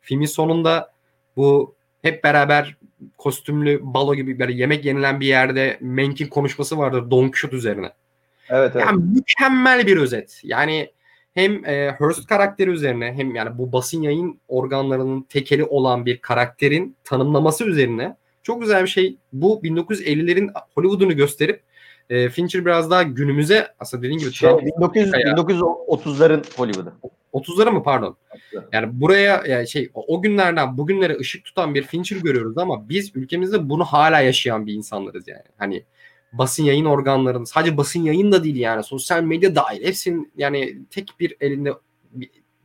[0.00, 0.92] Filmin sonunda
[1.36, 2.76] bu hep beraber
[3.18, 7.92] kostümlü balo gibi böyle yemek yenilen bir yerde Menk'in konuşması vardır Don Quixote üzerine.
[8.50, 8.86] Evet, evet.
[8.86, 10.40] Yani mükemmel bir özet.
[10.42, 10.90] Yani
[11.34, 16.96] hem e, Hearst karakteri üzerine hem yani bu basın yayın organlarının tekeli olan bir karakterin
[17.04, 19.16] tanımlaması üzerine çok güzel bir şey.
[19.32, 21.62] Bu 1950'lerin Hollywood'unu gösterip
[22.10, 26.92] e, Fincher biraz daha günümüze aslında dediğin gibi Şey, Trump 1900, 1930'ların Hollywood'u.
[27.32, 28.16] 30'lara mı pardon?
[28.72, 33.68] Yani buraya yani şey o günlerden bugünlere ışık tutan bir Fincher görüyoruz ama biz ülkemizde
[33.68, 35.42] bunu hala yaşayan bir insanlarız yani.
[35.58, 35.84] Hani
[36.32, 41.14] basın yayın organlarının sadece basın yayın da değil yani sosyal medya dahil hepsinin yani tek
[41.20, 41.72] bir elinde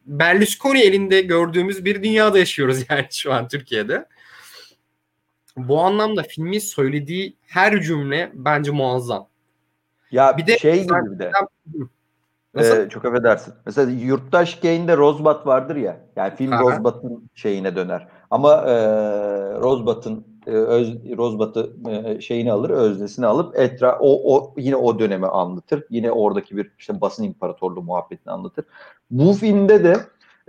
[0.05, 4.05] Berlusconi elinde gördüğümüz bir dünyada yaşıyoruz yani şu an Türkiye'de.
[5.57, 9.27] Bu anlamda filmin söylediği her cümle bence muazzam.
[10.11, 11.31] Ya Bir de şey gibi bir de.
[12.57, 13.53] Ee, çok affedersin.
[13.65, 15.99] Mesela Yurttaş Kane'de Rosebud vardır ya.
[16.15, 16.93] Yani film Aha.
[17.35, 18.07] Şeyine döner.
[18.31, 18.75] Ama e,
[19.59, 25.27] Rosebud'ın e, öz, Rosebud'ı e, şeyini alır, öznesini alıp etra o, o yine o dönemi
[25.27, 25.83] anlatır.
[25.89, 28.65] Yine oradaki bir işte basın imparatorluğu muhabbetini anlatır.
[29.11, 29.97] Bu filmde de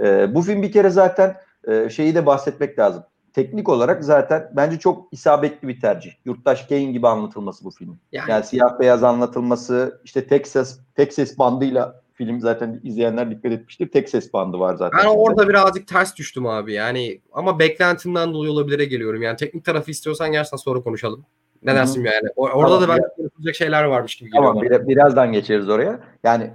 [0.00, 1.36] e, bu film bir kere zaten
[1.68, 3.02] e, şeyi de bahsetmek lazım.
[3.32, 6.12] Teknik olarak zaten bence çok isabetli bir tercih.
[6.24, 7.98] Yurttaş Kane gibi anlatılması bu filmin.
[8.12, 13.88] Yani, Yani siyah beyaz anlatılması, işte tek ses bandıyla film zaten izleyenler dikkat etmiştir.
[13.88, 15.00] Tek ses bandı var zaten.
[15.04, 19.22] ben orada birazcık ters düştüm abi yani ama beklentimden dolayı olabilire geliyorum.
[19.22, 21.24] Yani teknik tarafı istiyorsan gerçekten sonra konuşalım.
[21.62, 22.28] Ne dersin yani?
[22.36, 24.80] O- Orada Tamam, da belki konuşulacak şeyler varmış gibi geliyor Tamam bana.
[24.82, 26.00] bir- birazdan geçeriz oraya.
[26.24, 26.50] Yani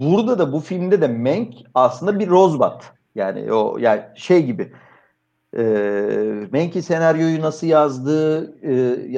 [0.00, 2.82] burada da bu filmde de Mank aslında bir Rosebud.
[3.14, 4.72] Yani o yani şey gibi.
[5.56, 5.62] E,
[6.52, 8.54] Mank'in senaryoyu nasıl yazdığı,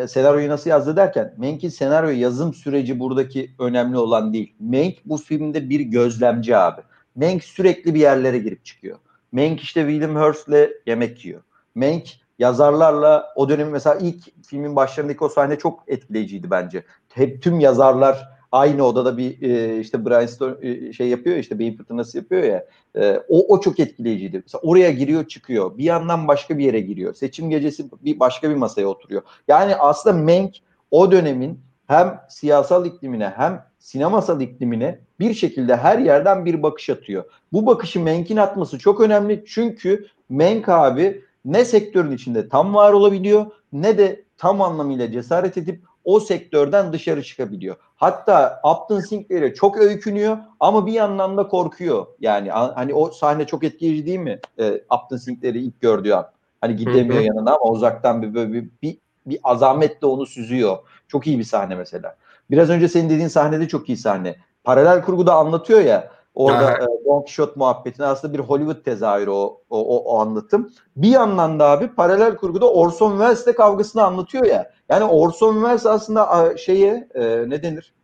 [0.02, 4.54] e, senaryoyu nasıl yazdı derken Mank'in senaryo yazım süreci buradaki önemli olan değil.
[4.60, 6.80] Mank bu filmde bir gözlemci abi.
[7.14, 8.98] Mank sürekli bir yerlere girip çıkıyor.
[9.32, 11.42] Mank işte William Hurst'le yemek yiyor.
[11.74, 12.04] Mank
[12.38, 16.84] yazarlarla o dönemin mesela ilk filmin başlarındaki o sahne çok etkileyiciydi bence.
[17.14, 21.76] Hep tüm yazarlar aynı odada bir e, işte brainstorm e, şey yapıyor ya, işte beyin
[21.76, 22.66] fırtınası yapıyor ya.
[22.96, 24.42] E, o o çok etkileyiciydi.
[24.44, 25.78] Mesela oraya giriyor çıkıyor.
[25.78, 27.14] Bir yandan başka bir yere giriyor.
[27.14, 29.22] Seçim gecesi bir başka bir masaya oturuyor.
[29.48, 30.54] Yani aslında Mank
[30.90, 37.24] o dönemin hem siyasal iklimine hem sinemasal iklimine bir şekilde her yerden bir bakış atıyor.
[37.52, 43.46] Bu bakışı Mank'in atması çok önemli çünkü Mank abi ne sektörün içinde tam var olabiliyor
[43.72, 47.76] ne de tam anlamıyla cesaret edip o sektörden dışarı çıkabiliyor.
[47.96, 52.06] Hatta Upton Sinclair'e çok öykünüyor ama bir yandan da korkuyor.
[52.20, 54.40] Yani hani o sahne çok etkileyici değil mi?
[54.58, 56.26] Ee, Upton Sinclair'i ilk gördüğü an.
[56.60, 57.26] Hani gidemiyor Hı hı.
[57.26, 60.78] yanına ama uzaktan bir böyle bir, bir, bir azametle onu süzüyor.
[61.08, 62.16] Çok iyi bir sahne mesela.
[62.50, 64.36] Biraz önce senin dediğin sahnede çok iyi sahne.
[64.64, 66.72] Paralel kurguda anlatıyor ya orada Aha.
[66.72, 70.70] e, Don Quixote muhabbetini aslında bir Hollywood tezahürü o, o, o, o anlatım.
[70.96, 74.75] Bir yandan da abi paralel kurguda Orson Welles'le kavgasını anlatıyor ya.
[74.88, 77.94] Yani Orson Welles aslında şeye e, ne denir?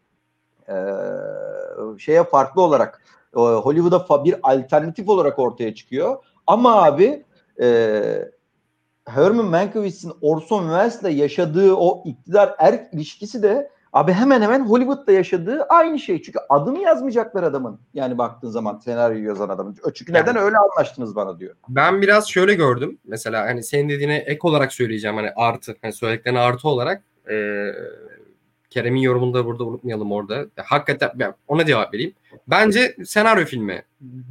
[0.69, 0.75] E,
[1.99, 3.03] şeye farklı olarak
[3.37, 6.25] e, Hollywood'a bir alternatif olarak ortaya çıkıyor.
[6.47, 7.25] Ama abi
[7.61, 8.29] e,
[9.05, 15.63] Herman Mankiewicz'in Orson Welles'le yaşadığı o iktidar erk ilişkisi de abi hemen hemen Hollywood'da yaşadığı
[15.63, 16.23] aynı şey.
[16.23, 17.81] Çünkü adını yazmayacaklar adamın.
[17.95, 19.77] Yani baktığın zaman senaryoyu yazan adamın.
[19.95, 21.55] Çünkü neden öyle anlaştınız bana diyor.
[21.69, 22.99] Ben biraz şöyle gördüm.
[23.05, 27.67] Mesela hani senin dediğine ek olarak söyleyeceğim hani artı hani söylediklerine artı olarak e,
[28.71, 30.47] Kerem'in yorumunu da burada unutmayalım orada.
[30.57, 32.13] Hakikaten ben ona cevap vereyim.
[32.49, 33.83] Bence senaryo filmi.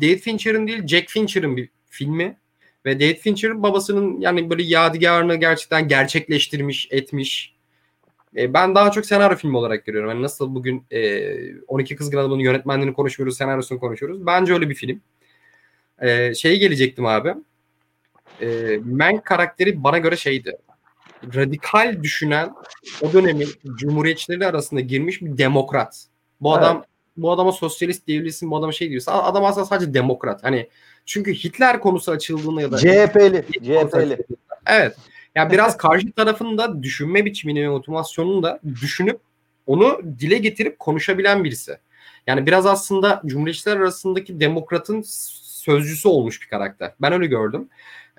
[0.02, 2.38] David Fincher'ın değil Jack Fincher'ın bir filmi
[2.86, 7.61] ve David Fincher'ın babasının yani böyle yadigarını gerçekten gerçekleştirmiş, etmiş.
[8.38, 10.10] E, ben daha çok senaryo filmi olarak görüyorum.
[10.10, 11.22] Yani nasıl bugün e,
[11.68, 14.26] 12 Kızgın Adam'ın yönetmenliğini konuşuyoruz, senaryosunu konuşuyoruz.
[14.26, 15.02] Bence öyle bir film.
[16.02, 17.34] E, şeye gelecektim abi.
[18.42, 20.58] E, Mank karakteri bana göre şeydi.
[21.36, 22.54] Radikal düşünen
[23.02, 26.06] o dönemin cumhuriyetçileri arasında girmiş bir demokrat.
[26.42, 26.64] Bu Evet.
[26.64, 26.86] adam
[27.18, 29.12] bu adama sosyalist diyebilirsin, bu adama şey diyorsun.
[29.12, 30.44] Adam aslında sadece demokrat.
[30.44, 30.70] Hani
[31.06, 33.46] çünkü Hitler konusu açıldığında ya da CHP'li.
[33.54, 34.18] CHP'li.
[34.68, 34.96] Evet.
[35.36, 39.20] Yani biraz karşı tarafın da düşünme biçimini ve motivasyonunu da düşünüp
[39.68, 41.78] onu dile getirip konuşabilen birisi.
[42.28, 46.92] Yani biraz aslında Cumhuriyetçiler arasındaki demokratın sözcüsü olmuş bir karakter.
[47.02, 47.70] Ben öyle gördüm.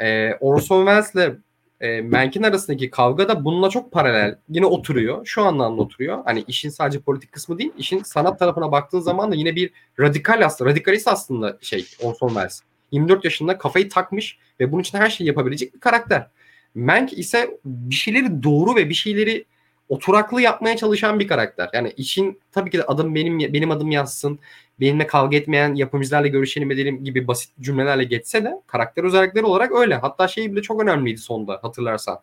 [0.00, 1.36] Ee, Orson Welles'le
[1.80, 4.38] e, Menk'in arasındaki kavga da bununla çok paralel.
[4.48, 5.26] Yine oturuyor.
[5.26, 6.18] Şu anlamda oturuyor.
[6.24, 7.72] Hani işin sadece politik kısmı değil.
[7.78, 9.70] işin sanat tarafına baktığın zaman da yine bir
[10.00, 10.70] radikal aslında.
[10.70, 12.60] Radikalist aslında şey Orson Welles.
[12.92, 16.26] 24 yaşında kafayı takmış ve bunun için her şeyi yapabilecek bir karakter.
[16.74, 19.44] Mank ise bir şeyleri doğru ve bir şeyleri
[19.88, 21.70] oturaklı yapmaya çalışan bir karakter.
[21.72, 24.38] Yani işin tabii ki de adım benim benim adım yazsın,
[24.80, 29.94] benimle kavga etmeyen yapımcılarla görüşelim edelim gibi basit cümlelerle geçse de karakter özellikleri olarak öyle.
[29.94, 32.20] Hatta şey bile çok önemliydi sonda hatırlarsan.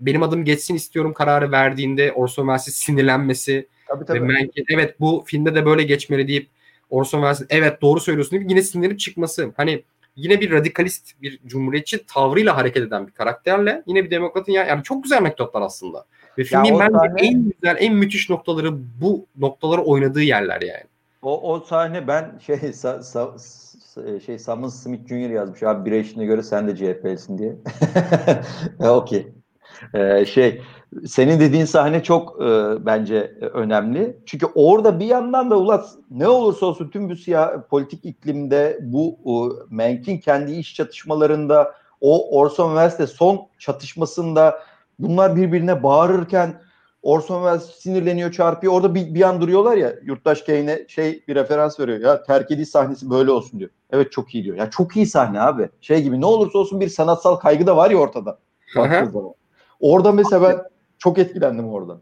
[0.00, 4.20] Benim adım geçsin istiyorum kararı verdiğinde Orson Welles'in sinirlenmesi tabii, tabii.
[4.20, 6.48] ve Mank'in evet bu filmde de böyle geçmeli deyip
[6.90, 9.52] Orson Welles'in evet doğru söylüyorsun deyip yine sinirlenip çıkması.
[9.56, 9.82] Hani
[10.16, 14.82] yine bir radikalist, bir cumhuriyetçi tavrıyla hareket eden bir karakterle yine bir demokratın yani, yani
[14.82, 16.04] çok güzel mektuplar aslında.
[16.38, 17.20] Ve filmin bence sahne...
[17.20, 20.84] en güzel, en müthiş noktaları bu noktaları oynadığı yerler yani.
[21.22, 23.36] O, o sahne ben şey sa, sa,
[24.26, 25.30] şey Simon Smith Jr.
[25.30, 27.56] yazmış abi bir eşine göre sen de CHP'lisin diye.
[28.90, 29.39] Okey.
[29.94, 30.62] Ee, şey
[31.06, 32.46] senin dediğin sahne çok e,
[32.86, 34.16] bence önemli.
[34.26, 39.18] Çünkü orada bir yandan da ulan ne olursa olsun tüm bu siyah politik iklimde bu
[39.26, 39.34] e,
[39.74, 44.58] Menk'in kendi iş çatışmalarında o Orson Welles'le son çatışmasında
[44.98, 46.54] bunlar birbirine bağırırken
[47.02, 48.72] Orson Welles sinirleniyor çarpıyor.
[48.72, 51.98] Orada bir, bir an duruyorlar ya yurttaş Kane'e şey bir referans veriyor.
[51.98, 53.70] Ya terk ediş sahnesi böyle olsun diyor.
[53.90, 54.56] Evet çok iyi diyor.
[54.56, 55.68] Ya çok iyi sahne abi.
[55.80, 58.38] Şey gibi ne olursa olsun bir sanatsal kaygı da var ya ortada.
[59.80, 60.62] Orada mesela ben
[60.98, 62.00] çok etkilendim orada.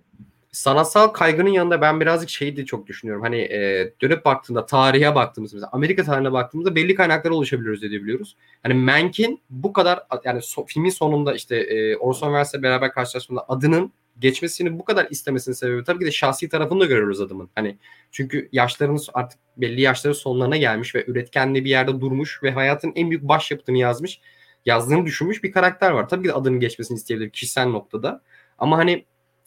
[0.53, 3.23] Sanatsal kaygının yanında ben birazcık şeyi de çok düşünüyorum.
[3.23, 8.37] Hani e, dönüp baktığında tarihe baktığımızda mesela Amerika tarihine baktığımızda belli kaynaklara ulaşabiliyoruz edebiliyoruz.
[8.63, 13.93] Hani Mank'in bu kadar yani so, filmin sonunda işte e, Orson Welles'le beraber karşılaştığında adının
[14.21, 17.51] geçmesini bu kadar istemesinin sebebi tabii ki de şahsi tarafını da görüyoruz adamın.
[17.55, 17.79] Hani
[18.11, 23.11] çünkü yaşlarının artık belli yaşların sonlarına gelmiş ve üretkenliği bir yerde durmuş ve hayatın en
[23.11, 24.21] büyük başyapıtını yazmış,
[24.67, 26.09] yazdığını düşünmüş bir karakter var.
[26.09, 28.23] Tabii ki adının geçmesini isteyebilir kişisel noktada.
[28.59, 29.05] Ama hani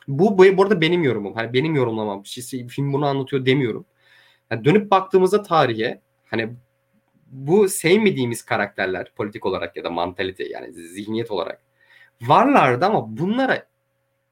[0.08, 1.34] bu, bu, bu arada benim yorumum.
[1.36, 2.26] Hani benim yorumlamam.
[2.26, 3.86] Şey, film bunu anlatıyor demiyorum.
[4.52, 6.54] Yani dönüp baktığımızda tarihe hani
[7.32, 11.62] bu sevmediğimiz karakterler politik olarak ya da mantalite yani zihniyet olarak
[12.22, 13.66] varlardı ama bunlara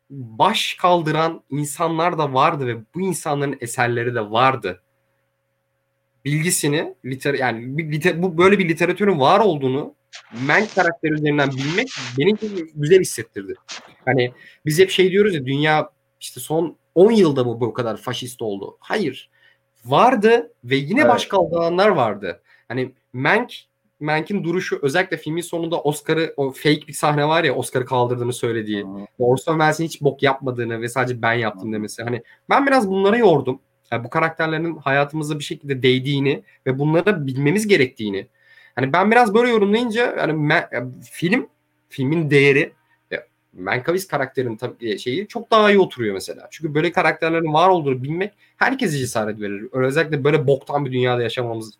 [0.10, 4.84] baş kaldıran insanlar da vardı ve bu insanların eserleri de vardı.
[6.26, 9.96] Bilgisini liter yani bir, liter, bu böyle bir literatürün var olduğunu
[10.48, 12.38] men karakteri üzerinden bilmek benim
[12.76, 13.54] güzel hissettirdi.
[14.06, 14.34] Hani
[14.66, 18.78] biz hep şey diyoruz ya dünya işte son 10 yılda mı bu kadar faşist oldu?
[18.80, 19.30] Hayır.
[19.86, 21.10] Vardı ve yine evet.
[21.12, 22.42] baş kaldıranlar vardı.
[22.68, 23.52] Hani Mank
[24.00, 28.84] Mank'in duruşu özellikle filmin sonunda Oscar'ı o fake bir sahne var ya Oscar'ı kaldırdığını söylediği.
[28.84, 29.06] Hmm.
[29.20, 32.04] Orson Welles'in hiç bok yapmadığını ve sadece ben yaptım demesi.
[32.04, 33.60] Hani ben biraz bunlara yordum.
[33.92, 38.28] Yani bu karakterlerin hayatımıza bir şekilde değdiğini ve bunları bilmemiz gerektiğini.
[38.80, 40.64] Hani ben biraz böyle yorumlayınca yani
[41.12, 41.48] film
[41.90, 42.74] filmin değeri
[43.54, 46.48] Mankiewicz karakterin tabii şeyi çok daha iyi oturuyor mesela.
[46.52, 49.68] Çünkü böyle karakterlerin var olduğunu bilmek herkese cesaret verir.
[49.72, 51.74] Özellikle böyle boktan bir dünyada yaşamamız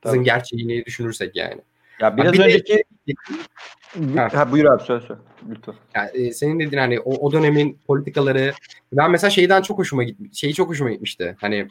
[0.00, 0.24] Tabii.
[0.24, 1.60] gerçeğini düşünürsek yani.
[2.00, 4.20] Ya biraz bir önceki de...
[4.20, 4.52] ha.
[4.52, 5.20] buyur abi söyle söyle.
[5.50, 5.74] Lütfen.
[5.94, 8.52] Yani, e, senin dediğin hani o, o dönemin politikaları
[8.92, 10.38] ben mesela şeyden çok hoşuma gitmiş.
[10.38, 11.36] Şeyi çok hoşuma gitmişti.
[11.40, 11.68] Hani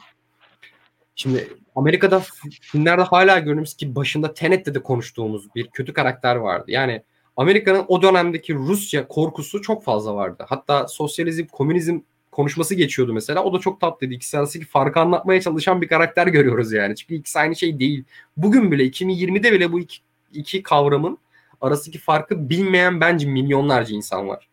[1.16, 2.22] şimdi Amerika'da
[2.60, 6.64] filmlerde hala görüyoruz ki başında Tenet'te de konuştuğumuz bir kötü karakter vardı.
[6.68, 7.02] Yani
[7.36, 10.44] Amerika'nın o dönemdeki Rusya korkusu çok fazla vardı.
[10.48, 12.00] Hatta sosyalizm, komünizm
[12.32, 13.44] konuşması geçiyordu mesela.
[13.44, 14.14] O da çok tatlıydı.
[14.14, 16.96] İkisi arasındaki farkı anlatmaya çalışan bir karakter görüyoruz yani.
[16.96, 18.04] Çünkü ikisi aynı şey değil.
[18.36, 19.98] Bugün bile 2020'de bile bu iki,
[20.32, 21.18] iki kavramın
[21.60, 24.48] arasındaki farkı bilmeyen bence milyonlarca insan var.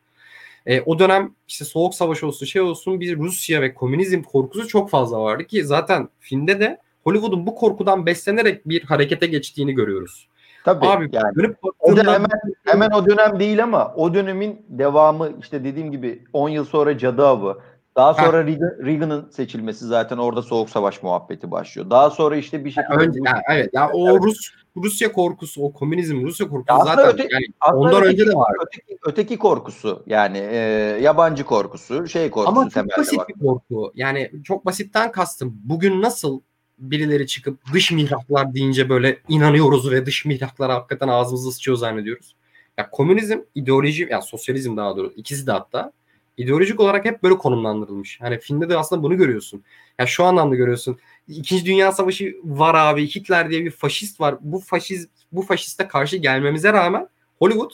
[0.66, 4.90] E, o dönem işte Soğuk Savaş olsun şey olsun bir Rusya ve komünizm korkusu çok
[4.90, 10.28] fazla vardı ki zaten filmde de Hollywood'un bu korkudan beslenerek bir harekete geçtiğini görüyoruz.
[10.66, 11.36] Tabii Abi, yani.
[11.36, 12.30] Dönüp o dönem, hemen,
[12.66, 17.28] hemen o dönem değil ama o dönemin devamı işte dediğim gibi 10 yıl sonra Cadı
[17.28, 17.60] Avı,
[17.96, 18.46] daha sonra
[18.86, 21.90] Reagan'ın seçilmesi zaten orada soğuk savaş muhabbeti başlıyor.
[21.90, 24.22] Daha sonra işte bir şekilde önce, yani, evet ya o evet.
[24.24, 28.36] Rus Rusya korkusu, o komünizm Rusya korkusu aslında zaten öte, yani ondan öteki, önce de
[28.36, 28.56] var.
[28.66, 30.58] Öteki, öteki korkusu yani e,
[31.02, 33.28] yabancı korkusu, şey korkusu Ama çok basit var.
[33.28, 33.92] bir korku.
[33.96, 35.62] Yani çok basitten kastım.
[35.64, 36.42] Bugün nasıl
[36.78, 42.36] birileri çıkıp dış mihraklar deyince böyle inanıyoruz ve dış mihraklara hakikaten ağzımızı sıçıyor zannediyoruz.
[42.78, 45.92] Ya komünizm, ideoloji, ya sosyalizm daha doğrusu ikisi de hatta
[46.38, 48.22] ideolojik olarak hep böyle konumlandırılmış.
[48.22, 49.64] Hani filmde de aslında bunu görüyorsun.
[50.00, 51.00] Ya şu anlamda görüyorsun.
[51.28, 53.08] İkinci Dünya Savaşı var abi.
[53.08, 54.36] Hitler diye bir faşist var.
[54.42, 57.08] Bu faşist bu faşiste karşı gelmemize rağmen
[57.40, 57.72] Hollywood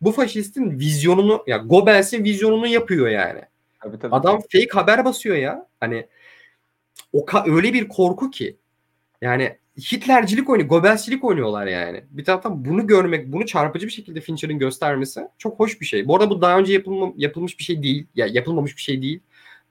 [0.00, 3.40] bu faşistin vizyonunu ya Goebbels'in vizyonunu yapıyor yani.
[3.80, 4.14] Tabii, tabii.
[4.14, 5.66] Adam fake haber basıyor ya.
[5.80, 6.06] Hani
[7.12, 8.56] o öyle bir korku ki
[9.20, 12.04] yani Hitlercilik oynuyor, Goebbelscilik oynuyorlar yani.
[12.10, 16.08] Bir taraftan bunu görmek, bunu çarpıcı bir şekilde Fincher'ın göstermesi çok hoş bir şey.
[16.08, 18.06] Bu arada bu daha önce yapılma, yapılmış bir şey değil.
[18.14, 19.20] Ya yapılmamış bir şey değil.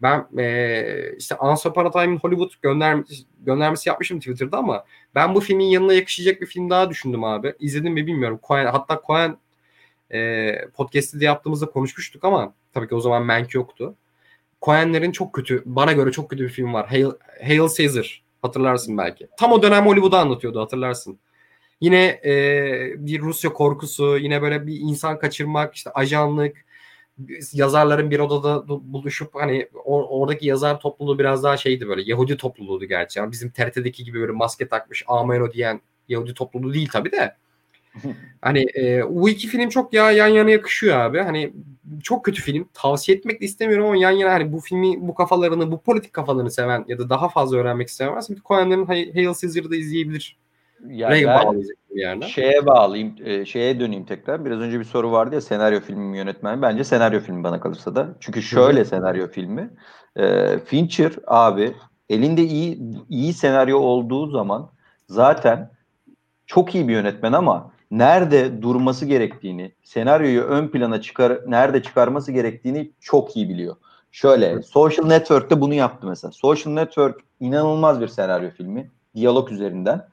[0.01, 5.35] Ben e, işte Once Upon a Time in Hollywood göndermesi, göndermesi yapmışım Twitter'da ama ben
[5.35, 7.53] bu filmin yanına yakışacak bir film daha düşündüm abi.
[7.59, 8.39] İzledim mi bilmiyorum.
[8.47, 9.37] Coen, hatta Coen
[10.13, 13.95] e, podcast'te de yaptığımızda konuşmuştuk ama tabii ki o zaman Mank yoktu.
[14.61, 16.87] Coen'lerin çok kötü, bana göre çok kötü bir film var.
[16.87, 17.11] Hail,
[17.43, 18.20] Hail Caesar.
[18.41, 19.27] Hatırlarsın belki.
[19.37, 21.19] Tam o dönem Hollywood'u anlatıyordu hatırlarsın.
[21.81, 22.33] Yine e,
[22.97, 26.65] bir Rusya korkusu, yine böyle bir insan kaçırmak, işte ajanlık,
[27.53, 32.85] yazarların bir odada buluşup hani or, oradaki yazar topluluğu biraz daha şeydi böyle Yahudi topluluğuydu
[32.85, 33.19] gerçi.
[33.19, 37.35] Yani bizim TRT'deki gibi böyle maske takmış Ameno diyen Yahudi topluluğu değil tabii de.
[38.41, 41.19] Hani e, bu iki film çok ya yan yana yakışıyor abi.
[41.19, 41.53] Hani
[42.03, 42.69] çok kötü film.
[42.73, 46.51] Tavsiye etmek de istemiyorum ama yan yana hani bu filmi bu kafalarını, bu politik kafalarını
[46.51, 50.37] seven ya da daha fazla öğrenmek isteyen varsa Coen'lerin Hail Caesar'ı da izleyebilir.
[50.87, 54.45] Yani ben şeye bağlayayım, e, şeye döneyim tekrar.
[54.45, 56.61] Biraz önce bir soru vardı ya senaryo filmi yönetmeni.
[56.61, 58.15] Bence senaryo filmi bana kalırsa da.
[58.19, 59.69] Çünkü şöyle senaryo filmi.
[60.15, 61.73] E, Fincher abi
[62.09, 64.69] elinde iyi iyi senaryo olduğu zaman
[65.07, 65.71] zaten
[66.45, 72.91] çok iyi bir yönetmen ama nerede durması gerektiğini, senaryoyu ön plana çıkar nerede çıkarması gerektiğini
[72.99, 73.75] çok iyi biliyor.
[74.11, 76.31] Şöyle, Social Network'te bunu yaptı mesela.
[76.31, 78.91] Social Network inanılmaz bir senaryo filmi.
[79.15, 80.07] Diyalog üzerinden.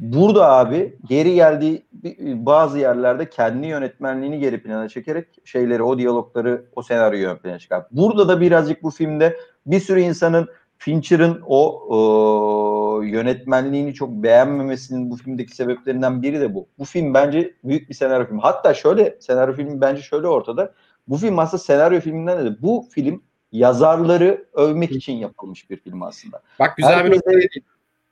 [0.00, 1.86] Burada abi geri geldiği
[2.24, 7.84] bazı yerlerde kendi yönetmenliğini geri plana çekerek şeyleri, o diyalogları, o senaryoyu ön plana çıkar.
[7.90, 9.36] Burada da birazcık bu filmde
[9.66, 10.48] bir sürü insanın
[10.78, 16.68] Fincher'ın o, o yönetmenliğini çok beğenmemesinin bu filmdeki sebeplerinden biri de bu.
[16.78, 18.40] Bu film bence büyük bir senaryo filmi.
[18.40, 20.72] Hatta şöyle senaryo filmi bence şöyle ortada.
[21.08, 23.22] Bu film aslında senaryo filminden de bu film
[23.52, 26.42] yazarları övmek için yapılmış bir film aslında.
[26.58, 27.62] Bak güzel herkes, bir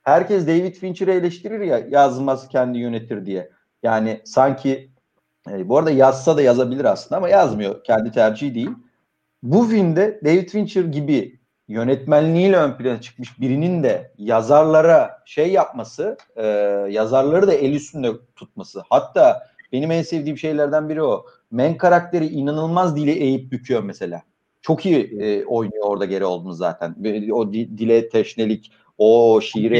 [0.03, 3.49] Herkes David Fincher'ı eleştirir ya yazmaz kendi yönetir diye.
[3.83, 4.91] Yani sanki
[5.51, 7.83] e, bu arada yazsa da yazabilir aslında ama yazmıyor.
[7.83, 8.69] Kendi tercihi değil.
[9.43, 16.45] Bu filmde David Fincher gibi yönetmenliğiyle ön plana çıkmış birinin de yazarlara şey yapması, e,
[16.89, 18.83] yazarları da el üstünde tutması.
[18.89, 21.25] Hatta benim en sevdiğim şeylerden biri o.
[21.51, 24.21] Men karakteri inanılmaz dili eğip büküyor mesela.
[24.61, 26.95] Çok iyi e, oynuyor orada geri olduğunu zaten.
[27.31, 29.79] O dile teşnelik, o şiire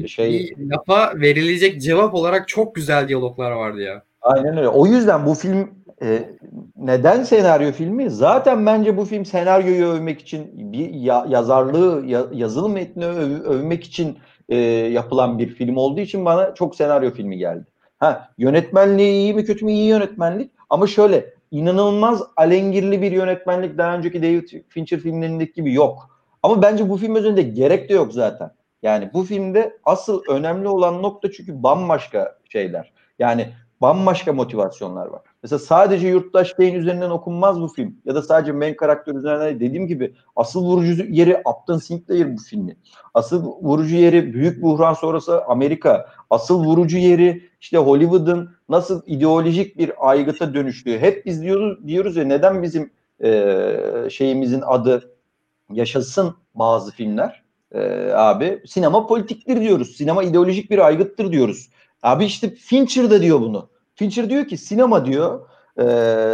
[0.00, 0.54] e, şey...
[0.58, 4.02] Lafa verilecek cevap olarak çok güzel diyaloglar vardı ya.
[4.22, 4.68] Aynen öyle.
[4.68, 5.70] O yüzden bu film
[6.04, 6.30] e,
[6.76, 8.10] neden senaryo filmi?
[8.10, 13.84] Zaten bence bu film senaryoyu övmek için bir ya, yazarlığı, ya, yazılı metni öv, övmek
[13.84, 14.18] için
[14.48, 17.66] e, yapılan bir film olduğu için bana çok senaryo filmi geldi.
[17.98, 23.96] Ha yönetmenliği iyi mi kötü mü iyi yönetmenlik ama şöyle inanılmaz alengirli bir yönetmenlik daha
[23.96, 26.10] önceki David Fincher filmlerindeki gibi yok.
[26.42, 28.50] Ama bence bu film üzerinde gerek de yok zaten.
[28.82, 32.92] Yani bu filmde asıl önemli olan nokta çünkü bambaşka şeyler.
[33.18, 33.48] Yani
[33.80, 35.22] bambaşka motivasyonlar var.
[35.44, 37.96] Mesela sadece Yurttaş Bey'in üzerinden okunmaz bu film.
[38.04, 42.76] Ya da sadece main karakter üzerinden dediğim gibi asıl vurucu yeri Upton Sinclair bu filmi.
[43.14, 46.08] Asıl vurucu yeri Büyük Buhran sonrası Amerika.
[46.30, 50.98] Asıl vurucu yeri işte Hollywood'un nasıl ideolojik bir aygıta dönüştüğü.
[50.98, 52.92] Hep biz diyoruz, diyoruz ya neden bizim
[53.24, 55.14] e, şeyimizin adı
[55.72, 57.42] yaşasın bazı filmler
[57.72, 58.62] e, abi.
[58.66, 59.96] Sinema politiktir diyoruz.
[59.96, 61.68] Sinema ideolojik bir aygıttır diyoruz.
[62.02, 63.73] Abi işte Fincher de diyor bunu.
[63.94, 65.48] Fincher diyor ki sinema diyor
[65.78, 65.84] e,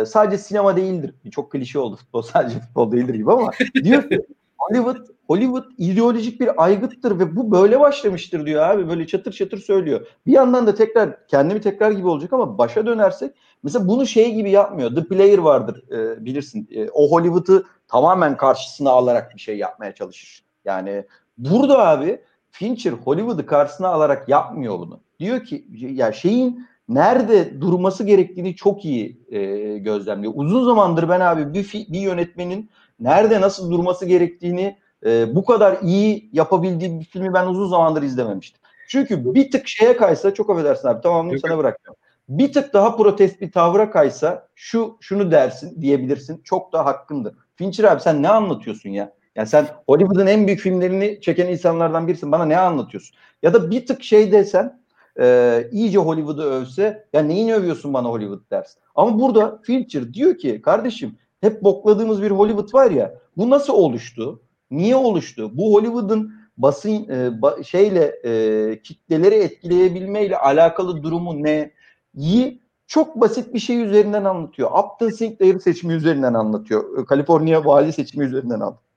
[0.07, 1.15] sadece sinema değildir.
[1.31, 3.51] Çok klişe oldu futbol sadece futbol değildir gibi ama
[3.85, 4.27] diyor ki
[4.59, 8.89] Hollywood Hollywood ideolojik bir aygıttır ve bu böyle başlamıştır diyor abi.
[8.89, 10.07] Böyle çatır çatır söylüyor.
[10.27, 13.33] Bir yandan da tekrar kendimi tekrar gibi olacak ama başa dönersek
[13.63, 14.95] mesela bunu şey gibi yapmıyor.
[14.95, 16.69] The Player vardır e, bilirsin.
[16.71, 20.45] E, o Hollywood'u tamamen karşısına alarak bir şey yapmaya çalışır.
[20.65, 21.05] Yani
[21.39, 22.21] burada abi
[22.51, 25.01] Fincher Hollywood'u karşısına alarak yapmıyor bunu.
[25.21, 29.39] Diyor ki ya şeyin nerede durması gerektiğini çok iyi e,
[29.79, 30.33] gözlemliyor.
[30.37, 34.77] Uzun zamandır ben abi bir, bir yönetmenin nerede nasıl durması gerektiğini
[35.07, 38.61] e, bu kadar iyi yapabildiği bir filmi ben uzun zamandır izlememiştim.
[38.89, 42.01] Çünkü bir tık şeye kaysa çok affedersin abi tamamını sana bırakıyorum.
[42.29, 46.41] Bir tık daha protest bir tavra kaysa şu şunu dersin diyebilirsin.
[46.45, 47.35] Çok da hakkındır.
[47.57, 49.13] Fincher abi sen ne anlatıyorsun ya?
[49.37, 52.33] Yani sen Hollywood'un en büyük filmlerini çeken insanlardan birisin.
[52.33, 53.17] Bana ne anlatıyorsun?
[53.43, 54.80] Ya da bir tık şey desen
[55.21, 58.81] e, iyice Hollywood'u övse ya neyini övüyorsun bana Hollywood dersin.
[58.95, 64.43] Ama burada Fincher diyor ki kardeşim hep bokladığımız bir Hollywood var ya bu nasıl oluştu?
[64.71, 65.51] Niye oluştu?
[65.55, 71.71] Bu Hollywood'un basın e, ba, şeyle e, kitleleri etkileyebilmeyle alakalı durumu ne?
[72.15, 74.71] Yi çok basit bir şey üzerinden anlatıyor.
[74.71, 77.07] Upton Sinclair seçimi üzerinden anlatıyor.
[77.07, 78.91] Kaliforniya vali seçimi üzerinden anlatıyor.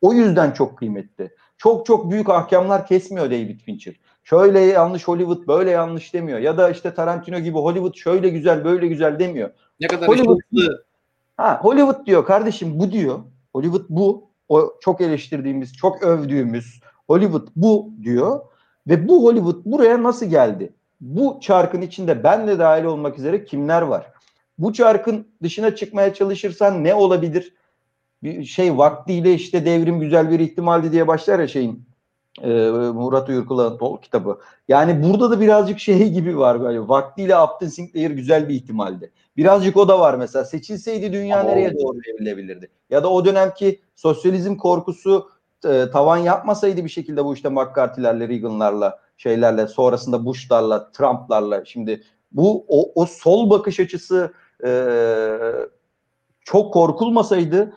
[0.00, 1.30] O yüzden çok kıymetli.
[1.58, 3.94] Çok çok büyük ahkamlar kesmiyor David Fincher.
[4.30, 6.38] Şöyle yanlış Hollywood böyle yanlış demiyor.
[6.38, 9.50] Ya da işte Tarantino gibi Hollywood şöyle güzel böyle güzel demiyor.
[9.80, 10.38] Ne kadar Hollywood,
[11.36, 13.18] ha, Hollywood diyor kardeşim bu diyor.
[13.52, 14.30] Hollywood bu.
[14.48, 18.40] O çok eleştirdiğimiz, çok övdüğümüz Hollywood bu diyor.
[18.88, 20.72] Ve bu Hollywood buraya nasıl geldi?
[21.00, 24.06] Bu çarkın içinde ben de dahil olmak üzere kimler var?
[24.58, 27.54] Bu çarkın dışına çıkmaya çalışırsan ne olabilir?
[28.22, 31.89] Bir şey vaktiyle işte devrim güzel bir ihtimaldi diye başlar ya şeyin
[32.42, 32.48] e,
[32.92, 34.38] Murat Uyurkula'nın kitabı.
[34.68, 39.12] Yani burada da birazcık şey gibi var böyle vaktiyle Upton Sinclair güzel bir ihtimaldi.
[39.36, 40.44] Birazcık o da var mesela.
[40.44, 42.68] Seçilseydi dünya Ama nereye doğru evrilebilirdi?
[42.90, 45.30] Ya da o dönemki sosyalizm korkusu
[45.64, 52.02] e, tavan yapmasaydı bir şekilde bu işte McCarthy'lerle, Reagan'larla, şeylerle, sonrasında Bush'larla, Trump'larla şimdi
[52.32, 54.32] bu o, o sol bakış açısı
[54.64, 54.70] e,
[56.44, 57.72] çok korkulmasaydı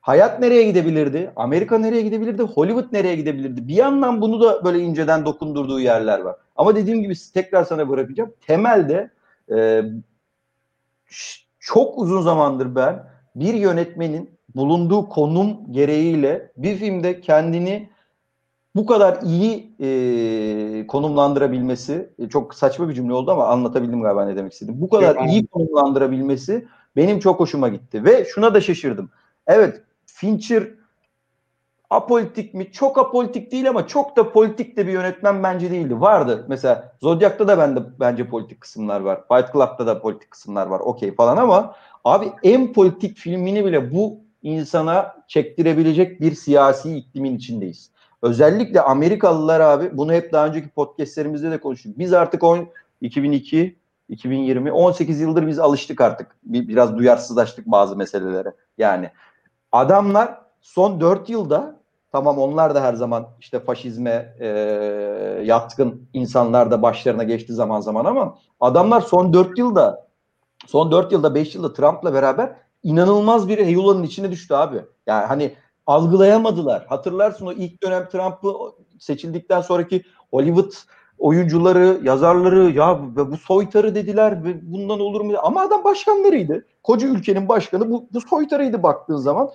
[0.00, 1.32] hayat nereye gidebilirdi?
[1.36, 2.42] Amerika nereye gidebilirdi?
[2.42, 3.68] Hollywood nereye gidebilirdi?
[3.68, 6.36] Bir yandan bunu da böyle inceden dokundurduğu yerler var.
[6.56, 8.32] Ama dediğim gibi tekrar sana bırakacağım.
[8.46, 9.10] Temelde
[9.52, 9.82] e,
[11.58, 13.04] çok uzun zamandır ben
[13.36, 17.90] bir yönetmenin bulunduğu konum gereğiyle bir filmde kendini
[18.76, 24.36] bu kadar iyi e, konumlandırabilmesi e, çok saçma bir cümle oldu ama anlatabildim galiba ne
[24.36, 24.74] demek istedim.
[24.78, 26.66] Bu kadar Yok, iyi konumlandırabilmesi
[26.96, 29.10] benim çok hoşuma gitti ve şuna da şaşırdım.
[29.46, 29.82] Evet
[30.20, 30.68] Fincher
[31.90, 32.72] apolitik mi?
[32.72, 36.00] Çok apolitik değil ama çok da politik de bir yönetmen bence değildi.
[36.00, 36.44] Vardı.
[36.48, 39.20] Mesela Zodiac'ta da bende bence politik kısımlar var.
[39.28, 40.80] Fight Club'da da politik kısımlar var.
[40.80, 41.74] Okey falan ama
[42.04, 47.90] abi en politik filmini bile bu insana çektirebilecek bir siyasi iklimin içindeyiz.
[48.22, 51.98] Özellikle Amerikalılar abi bunu hep daha önceki podcastlerimizde de konuştuk.
[51.98, 52.68] Biz artık 10,
[53.00, 53.76] 2002,
[54.08, 56.36] 2020, 18 yıldır biz alıştık artık.
[56.42, 58.52] Bir, biraz duyarsızlaştık bazı meselelere.
[58.78, 59.10] Yani
[59.72, 61.80] adamlar son 4 yılda
[62.12, 64.46] tamam onlar da her zaman işte faşizme e,
[65.44, 70.06] yatkın insanlar da başlarına geçti zaman zaman ama adamlar son 4 yılda
[70.66, 74.84] son 4 yılda 5 yılda Trump'la beraber inanılmaz bir heyulanın içine düştü abi.
[75.06, 75.54] Yani hani
[75.86, 76.86] algılayamadılar.
[76.86, 78.52] Hatırlarsın o ilk dönem Trump'ı
[78.98, 80.72] seçildikten sonraki Hollywood
[81.20, 85.34] oyuncuları, yazarları ya bu soytarı dediler ve bundan olur mu?
[85.42, 86.66] Ama adam başkanlarıydı.
[86.82, 89.50] Koca ülkenin başkanı bu, bu soytarıydı baktığın zaman.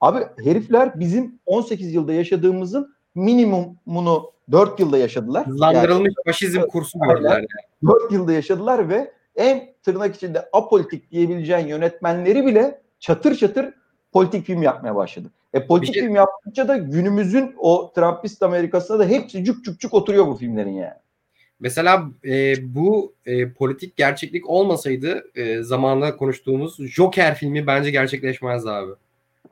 [0.00, 5.46] Abi herifler bizim 18 yılda yaşadığımızın minimumunu 4 yılda yaşadılar.
[5.46, 7.30] Hızlandırılmış yani, faşizm kursu gördüler.
[7.30, 7.92] Yani.
[8.02, 13.74] 4 yılda yaşadılar ve en tırnak içinde apolitik diyebileceğin yönetmenleri bile çatır çatır
[14.12, 15.30] politik film yapmaya başladı.
[15.54, 16.02] E politik şey...
[16.02, 20.72] film yaptıkça da günümüzün o Trumpist Amerikasına da hepsi cuk cuk cuk oturuyor bu filmlerin
[20.72, 20.94] yani.
[21.60, 28.92] Mesela e, bu e, politik gerçeklik olmasaydı e, zamanında konuştuğumuz Joker filmi bence gerçekleşmezdi abi.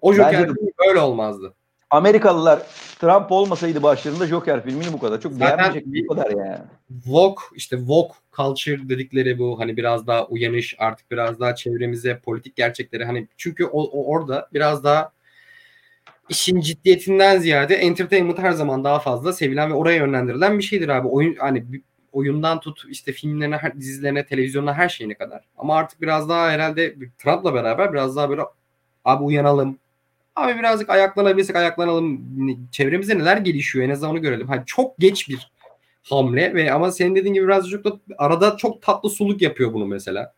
[0.02, 1.54] O Joker bence filmi böyle olmazdı.
[1.90, 2.62] Amerikalılar
[2.98, 5.20] Trump olmasaydı başlarında Joker filmini bu kadar.
[5.20, 6.58] Çok Zaten beğenmeyecek bu kadar yani.
[7.06, 12.56] Vogue işte Vogue culture dedikleri bu hani biraz daha uyanış artık biraz daha çevremize politik
[12.56, 15.12] gerçekleri hani çünkü o, o orada biraz daha
[16.28, 21.08] işin ciddiyetinden ziyade entertainment her zaman daha fazla sevilen ve oraya yönlendirilen bir şeydir abi.
[21.08, 21.64] Oyun hani
[22.12, 25.44] oyundan tut işte filmlerine, dizilerine, televizyonuna her şeyine kadar.
[25.58, 28.42] Ama artık biraz daha herhalde Trump'la beraber biraz daha böyle
[29.04, 29.78] abi uyanalım.
[30.36, 32.20] Abi birazcık ayaklanabilirsek ayaklanalım.
[32.72, 34.48] Çevremize neler gelişiyor en azından onu görelim.
[34.48, 35.50] Hani çok geç bir
[36.02, 40.32] hamle ve ama senin dediğin gibi birazcık da arada çok tatlı suluk yapıyor bunu mesela.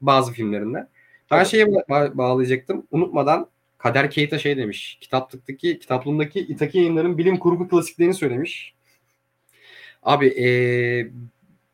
[0.00, 0.86] Bazı filmlerinde.
[1.30, 2.86] Ben şeye ba- bağlayacaktım.
[2.90, 3.46] Unutmadan
[3.78, 4.98] Kader Keita şey demiş.
[5.00, 8.74] Kitaplıktaki, kitaplığındaki Itaki yayınların bilim kurgu klasiklerini söylemiş.
[10.02, 11.10] Abi ee,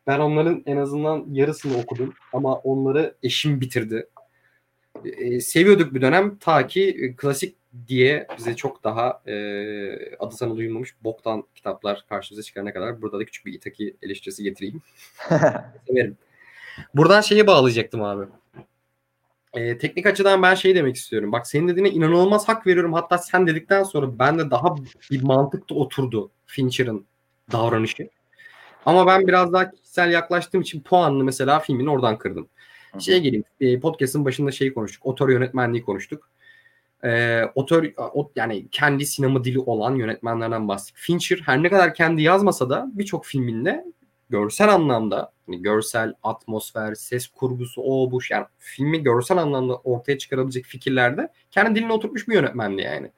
[0.07, 4.07] ben onların en azından yarısını okudum ama onları eşim bitirdi.
[5.05, 7.55] E, seviyorduk bir dönem ta ki klasik
[7.87, 9.35] diye bize çok daha e,
[10.19, 14.81] adı sana duyulmamış boktan kitaplar karşımıza çıkarana kadar burada da küçük bir Itaki eleştirisi getireyim.
[15.87, 16.17] Severim.
[16.93, 18.25] Buradan şeye bağlayacaktım abi.
[19.53, 21.31] E, teknik açıdan ben şey demek istiyorum.
[21.31, 22.93] Bak senin dediğine inanılmaz hak veriyorum.
[22.93, 24.75] Hatta sen dedikten sonra ben de daha
[25.11, 27.05] bir mantıkta oturdu Fincher'ın
[27.51, 28.09] davranışı.
[28.87, 32.47] Ama ben biraz daha kişisel yaklaştığım için puanını mesela filmin oradan kırdım.
[32.91, 33.01] Hı-hı.
[33.01, 33.43] Şeye geleyim.
[33.59, 35.05] E, podcast'ın başında şeyi konuştuk.
[35.05, 36.29] Otör yönetmenliği konuştuk.
[37.03, 40.97] E, otör o, yani kendi sinema dili olan yönetmenlerden bahsettik.
[40.97, 43.85] Fincher her ne kadar kendi yazmasa da birçok filminde
[44.29, 50.65] görsel anlamda hani görsel, atmosfer, ses kurgusu, o bu yani filmi görsel anlamda ortaya çıkarabilecek
[50.65, 53.11] fikirlerde kendi diline oturmuş bir yönetmendi yani.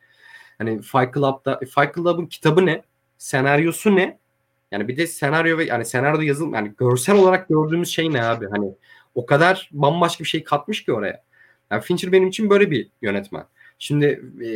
[0.58, 2.82] Hani Fight Club'da Fight Club'ın kitabı ne?
[3.18, 4.20] Senaryosu ne?
[4.72, 8.46] Yani bir de senaryo ve yani senaryo yazılım yani görsel olarak gördüğümüz şey ne abi?
[8.52, 8.72] Hani
[9.16, 11.24] o kadar bambaşka bir şey katmış ki oraya.
[11.72, 13.46] Yani Fincher benim için böyle bir yönetmen.
[13.80, 14.06] Şimdi
[14.46, 14.52] e,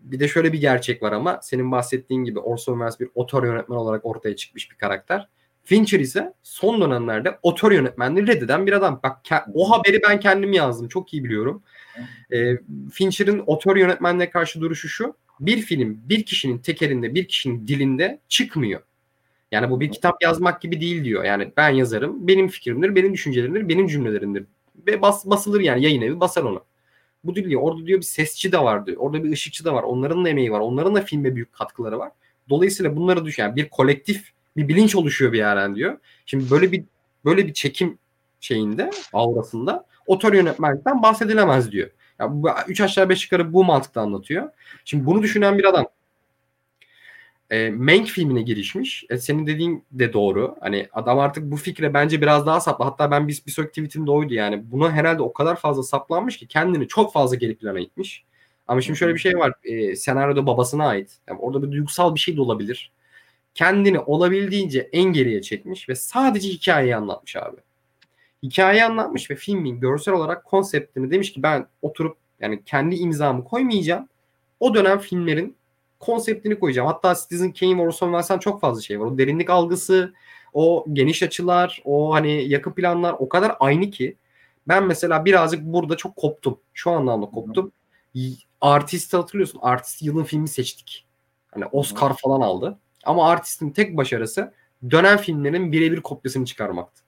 [0.00, 3.76] bir de şöyle bir gerçek var ama senin bahsettiğin gibi Orson Welles bir otör yönetmen
[3.76, 5.28] olarak ortaya çıkmış bir karakter.
[5.64, 9.00] Fincher ise son dönemlerde otör yönetmenliği reddeden bir adam.
[9.02, 9.18] Bak
[9.54, 10.88] o haberi ben kendim yazdım.
[10.88, 11.62] Çok iyi biliyorum.
[12.32, 12.58] E,
[12.92, 15.16] Fincher'ın otör yönetmenliğe karşı duruşu şu.
[15.40, 18.80] Bir film bir kişinin tekerinde, bir kişinin dilinde çıkmıyor.
[19.52, 21.24] Yani bu bir kitap yazmak gibi değil diyor.
[21.24, 24.44] Yani ben yazarım, benim fikrimdir, benim düşüncelerimdir, benim cümlelerimdir.
[24.86, 26.64] Ve bas, basılır yani yayın evi basar onu.
[27.24, 27.60] Bu değil diyor.
[27.62, 28.96] Orada diyor bir sesçi de var diyor.
[28.96, 29.82] Orada bir ışıkçı da var.
[29.82, 30.60] Onların da emeği var.
[30.60, 32.12] Onların da filme büyük katkıları var.
[32.50, 33.42] Dolayısıyla bunları düşün.
[33.42, 35.98] Yani bir kolektif bir bilinç oluşuyor bir yerden diyor.
[36.26, 36.84] Şimdi böyle bir
[37.24, 37.98] böyle bir çekim
[38.40, 41.90] şeyinde, aurasında otör yönetmenlikten bahsedilemez diyor.
[42.18, 44.48] Yani bu, üç aşağı beş yukarı bu mantıkta anlatıyor.
[44.84, 45.86] Şimdi bunu düşünen bir adam
[47.52, 49.04] e, Mank filmine girişmiş.
[49.10, 50.56] E, senin dediğin de doğru.
[50.60, 52.84] Hani adam artık bu fikre bence biraz daha saplı.
[52.84, 54.70] Hatta ben bir, bir sonraki tweetimde oydu yani.
[54.70, 58.24] Buna herhalde o kadar fazla saplanmış ki kendini çok fazla geri plana itmiş.
[58.68, 59.52] Ama şimdi şöyle bir şey var.
[59.64, 61.18] E, senaryoda babasına ait.
[61.28, 62.92] Yani orada bir duygusal bir şey de olabilir.
[63.54, 67.56] Kendini olabildiğince en geriye çekmiş ve sadece hikayeyi anlatmış abi.
[68.42, 74.08] Hikayeyi anlatmış ve filmin görsel olarak konseptini demiş ki ben oturup yani kendi imzamı koymayacağım.
[74.60, 75.56] O dönem filmlerin
[76.02, 76.88] konseptini koyacağım.
[76.88, 79.06] Hatta Citizen Kane ve Orson Welles'ten çok fazla şey var.
[79.06, 80.14] O derinlik algısı,
[80.52, 84.16] o geniş açılar, o hani yakın planlar o kadar aynı ki
[84.68, 86.58] ben mesela birazcık burada çok koptum.
[86.74, 87.72] Şu anlamda koptum.
[88.60, 89.58] Artist'i hatırlıyorsun.
[89.62, 91.06] Artist yılın filmi seçtik.
[91.50, 92.78] Hani Oscar falan aldı.
[93.04, 94.52] Ama artistin tek başarısı
[94.90, 97.02] dönem filmlerin birebir kopyasını çıkarmaktı.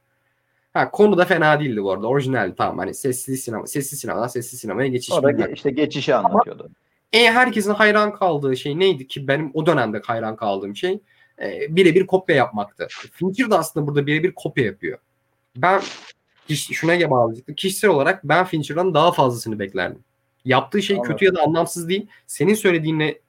[0.72, 2.06] Ha konu da fena değildi bu arada.
[2.06, 5.12] Orijinal tamam hani sesli sinema, sesli sinemadan sesli sinemaya geçiş.
[5.12, 6.62] Orada ge- işte geçişi anlatıyordu.
[6.62, 6.83] Ama
[7.14, 11.00] e, herkesin hayran kaldığı şey neydi ki benim o dönemde hayran kaldığım şey
[11.42, 12.88] e, birebir kopya yapmaktı.
[13.12, 14.98] Fincher de aslında burada birebir kopya yapıyor.
[15.56, 15.82] Ben
[16.48, 17.54] şuna bağlayacaktım.
[17.54, 19.98] Kişisel olarak ben Fincher'dan daha fazlasını beklerdim.
[20.44, 21.12] Yaptığı şey Anladım.
[21.12, 22.06] kötü ya da anlamsız değil.
[22.26, 23.20] Senin söylediğinle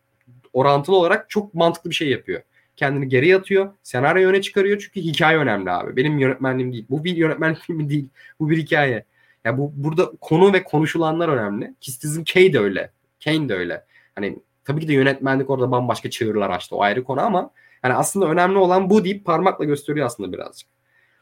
[0.53, 2.41] orantılı olarak çok mantıklı bir şey yapıyor.
[2.75, 3.73] Kendini geri atıyor.
[3.83, 5.95] Senaryo öne çıkarıyor çünkü hikaye önemli abi.
[5.95, 6.85] Benim yönetmenliğim değil.
[6.89, 8.09] Bu bir yönetmenlik filmi değil.
[8.39, 8.91] Bu bir hikaye.
[8.91, 9.03] Ya
[9.45, 11.73] yani bu burada konu ve konuşulanlar önemli.
[11.81, 12.91] Citizen K de öyle.
[13.25, 13.85] Kane de öyle.
[14.15, 16.75] Hani tabii ki de yönetmenlik orada bambaşka çığırlar açtı.
[16.75, 20.69] O ayrı konu ama hani aslında önemli olan bu deyip parmakla gösteriyor aslında birazcık.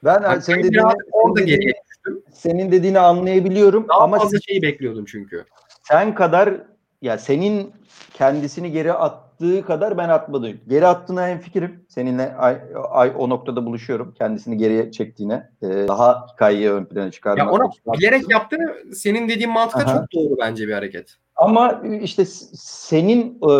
[0.04, 2.24] Ben yani senin dediğini, orada senin düştüm.
[2.34, 5.46] Senin dediğini anlayabiliyorum Daha ama fazla şeyi bekliyordum çünkü.
[5.84, 6.62] Sen kadar
[7.02, 7.74] ya senin
[8.14, 10.60] kendisini geri attığı kadar ben atmadım.
[10.68, 11.86] Geri attığına en fikrim.
[11.90, 12.58] Seninle ay,
[12.90, 14.14] ay o noktada buluşuyorum.
[14.18, 15.50] Kendisini geriye çektiğine.
[15.62, 17.46] E, daha hikayeyi ön plana çıkarmak.
[17.46, 21.18] Ya ona bilerek yaptığını senin dediğin mantıkla çok doğru bence bir hareket.
[21.36, 23.54] Ama işte senin e,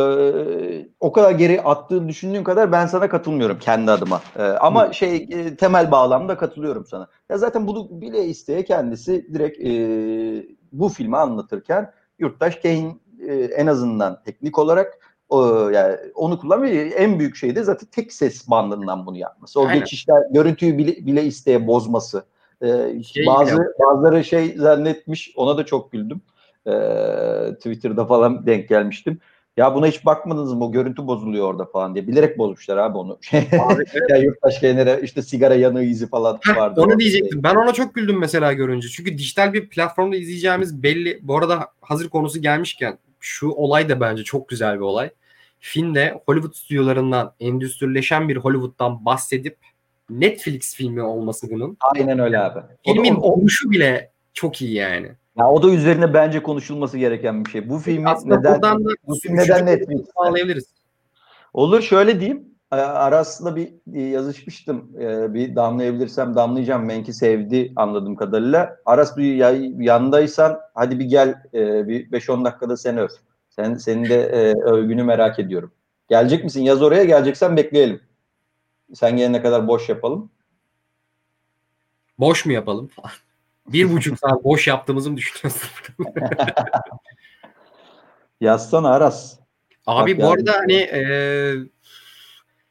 [1.00, 4.22] o kadar geri attığını düşündüğün kadar ben sana katılmıyorum kendi adıma.
[4.36, 4.94] E, ama Hı.
[4.94, 7.08] şey e, temel bağlamda katılıyorum sana.
[7.30, 9.74] Ya zaten bunu bile isteye kendisi direkt e,
[10.72, 12.96] bu filmi anlatırken Yurttaş Kane
[13.28, 16.92] e, en azından teknik olarak o, yani onu kullanmıyor.
[16.96, 19.60] En büyük şey de zaten tek ses bandından bunu yapması.
[19.60, 19.80] O Aynen.
[19.80, 22.26] geçişler görüntüyü bile, bile isteye bozması.
[22.62, 23.68] Ee, şey bazı ya.
[23.80, 26.22] bazıları şey zannetmiş ona da çok güldüm.
[26.68, 29.20] Ee, Twitter'da falan denk gelmiştim.
[29.58, 30.66] Ya buna hiç bakmadınız mı?
[30.66, 32.08] O görüntü bozuluyor orada falan diye.
[32.08, 33.20] Bilerek bozmuşlar abi onu.
[33.34, 34.10] Abi, evet.
[34.10, 36.82] ya yurttaş genere işte sigara yanığı izi falan Heh, vardı.
[36.82, 37.44] Onu diyecektim.
[37.44, 38.88] Ben ona çok güldüm mesela görünce.
[38.88, 41.20] Çünkü dijital bir platformda izleyeceğimiz belli.
[41.22, 45.10] Bu arada hazır konusu gelmişken şu olay da bence çok güzel bir olay.
[45.60, 49.58] Filmde Hollywood stüdyolarından endüstrileşen bir Hollywood'dan bahsedip
[50.10, 51.78] Netflix filmi olması bunun.
[51.82, 52.60] Aynen öyle abi.
[52.86, 55.12] Filmin oluşu bile çok iyi yani.
[55.38, 57.70] Ya o da üzerine bence konuşulması gereken bir şey.
[57.70, 58.78] Bu filmi Aslında neden da
[59.08, 60.66] bu film neden Netflix bağlayabiliriz.
[61.54, 62.54] Olur şöyle diyeyim.
[62.72, 63.74] Aras'la bir
[64.12, 64.92] yazışmıştım.
[65.00, 66.86] Ee, bir damlayabilirsem damlayacağım.
[66.86, 68.78] Menki sevdi anladığım kadarıyla.
[68.86, 69.36] Aras bir
[69.84, 73.08] yandaysan hadi bir gel e, bir 5-10 dakikada sen öv.
[73.50, 75.72] Sen senin de e, övgünü merak ediyorum.
[76.10, 76.62] Gelecek misin?
[76.62, 78.02] Yaz oraya geleceksen bekleyelim.
[78.94, 80.32] Sen gelene kadar boş yapalım.
[82.20, 82.90] Boş mu yapalım
[83.68, 85.70] Bir buçuk saat boş yaptığımızı mı düşünüyorsun?
[88.42, 89.40] Yazsana Aras.
[89.88, 91.56] Abi Bak bu arada hani e,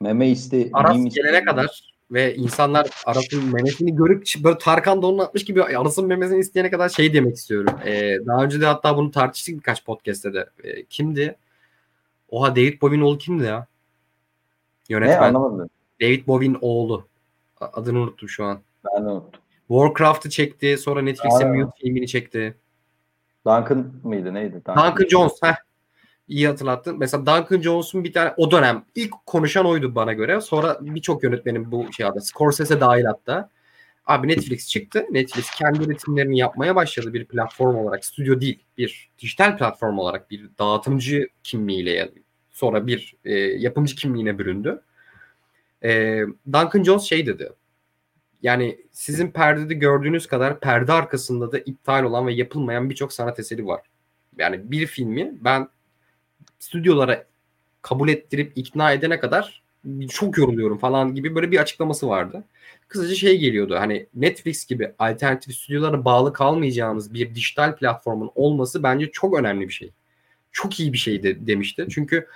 [0.00, 0.70] meme isti.
[0.72, 1.44] Aras gelene isti.
[1.44, 6.70] kadar ve insanlar Aras'ın memesini görüp böyle Tarkan da onu atmış gibi Aras'ın memesini isteyene
[6.70, 7.74] kadar şey demek istiyorum.
[7.84, 10.50] Ee, daha önce de hatta bunu tartıştık birkaç podcast'te de.
[10.64, 11.36] Ee, kimdi?
[12.28, 13.66] Oha David Bowie'nin oğlu kimdi ya?
[14.88, 15.20] Yönetmen.
[15.20, 15.70] Ne anlamadım.
[16.00, 17.06] David Bowie'nin oğlu.
[17.60, 18.60] Adını unuttum şu an.
[18.84, 19.41] Ben unuttum.
[19.72, 20.78] Warcraft'ı çekti.
[20.78, 22.54] Sonra Netflix'e Mute filmini çekti.
[23.46, 24.54] Duncan mıydı neydi?
[24.54, 25.32] Duncan, Duncan Jones.
[25.42, 25.54] Heh.
[26.28, 26.98] İyi hatırlattın.
[26.98, 30.40] Mesela Duncan Jones'un bir tane o dönem ilk konuşan oydu bana göre.
[30.40, 32.20] Sonra birçok yönetmenin bu şey adı.
[32.20, 33.50] Scorsese dahil hatta.
[34.06, 35.06] Abi Netflix çıktı.
[35.10, 38.04] Netflix kendi üretimlerini yapmaya başladı bir platform olarak.
[38.04, 38.64] Stüdyo değil.
[38.78, 42.12] Bir dijital platform olarak bir dağıtımcı kimliğiyle
[42.50, 44.82] sonra bir e, yapımcı kimliğine büründü.
[45.84, 47.52] E, Duncan Jones şey dedi.
[48.42, 53.66] Yani sizin perdede gördüğünüz kadar perde arkasında da iptal olan ve yapılmayan birçok sanat eseri
[53.66, 53.80] var.
[54.38, 55.68] Yani bir filmi ben
[56.58, 57.26] stüdyolara
[57.82, 59.62] kabul ettirip ikna edene kadar
[60.08, 62.44] çok yoruluyorum falan gibi böyle bir açıklaması vardı.
[62.88, 69.10] Kısaca şey geliyordu hani Netflix gibi alternatif stüdyolara bağlı kalmayacağımız bir dijital platformun olması bence
[69.10, 69.92] çok önemli bir şey.
[70.52, 71.86] Çok iyi bir şey de, demişti.
[71.90, 72.26] Çünkü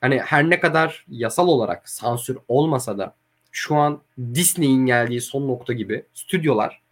[0.00, 3.14] hani her ne kadar yasal olarak sansür olmasa da
[3.56, 4.00] şu an
[4.34, 6.82] Disney'in geldiği son nokta gibi stüdyolar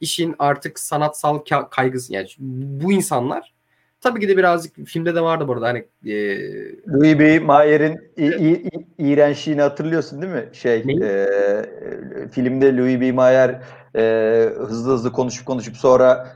[0.00, 1.38] işin artık sanatsal
[1.70, 3.54] kaygısı yani bu insanlar
[4.00, 6.14] tabii ki de birazcık filmde de vardı burada hani e,
[6.88, 7.38] Louis B.
[7.38, 8.00] Mayer'in
[8.98, 10.48] iğrençliğini hatırlıyorsun değil mi?
[10.52, 11.26] Şey e,
[12.32, 13.12] filmde Louis B.
[13.12, 13.62] Mayer
[13.96, 14.02] e,
[14.58, 16.28] hızlı hızlı konuşup konuşup sonra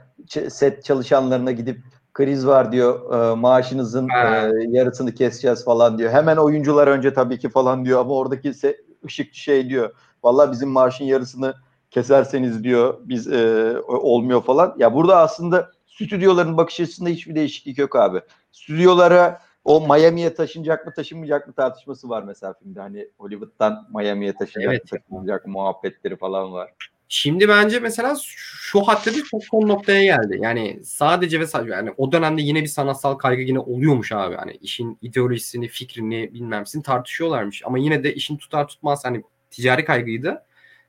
[0.49, 1.79] set çalışanlarına gidip
[2.15, 6.11] kriz var diyor e, maaşınızın e, yarısını keseceğiz falan diyor.
[6.11, 9.95] Hemen oyuncular önce tabii ki falan diyor ama oradaki se- ışıkçı şey diyor.
[10.23, 11.55] Vallahi bizim maaşın yarısını
[11.91, 14.75] keserseniz diyor biz e, olmuyor falan.
[14.79, 18.21] Ya burada aslında stüdyoların bakış açısında hiçbir değişiklik yok abi.
[18.53, 22.81] Stüdyolara o Miami'ye taşınacak mı taşınmayacak mı tartışması var mesela filmde.
[22.81, 24.93] Hani Hollywood'dan Miami'ye taşınacak evet.
[24.93, 26.73] mı taşınmayacak mı muhabbetleri falan var.
[27.15, 30.39] Şimdi bence mesela şu bir çok son noktaya geldi.
[30.43, 34.35] Yani sadece ve sadece yani o dönemde yine bir sanatsal kaygı yine oluyormuş abi.
[34.35, 37.63] Hani işin ideolojisini, fikrini bilmemsini tartışıyorlarmış.
[37.65, 40.43] Ama yine de işin tutar tutmaz hani ticari kaygıydı.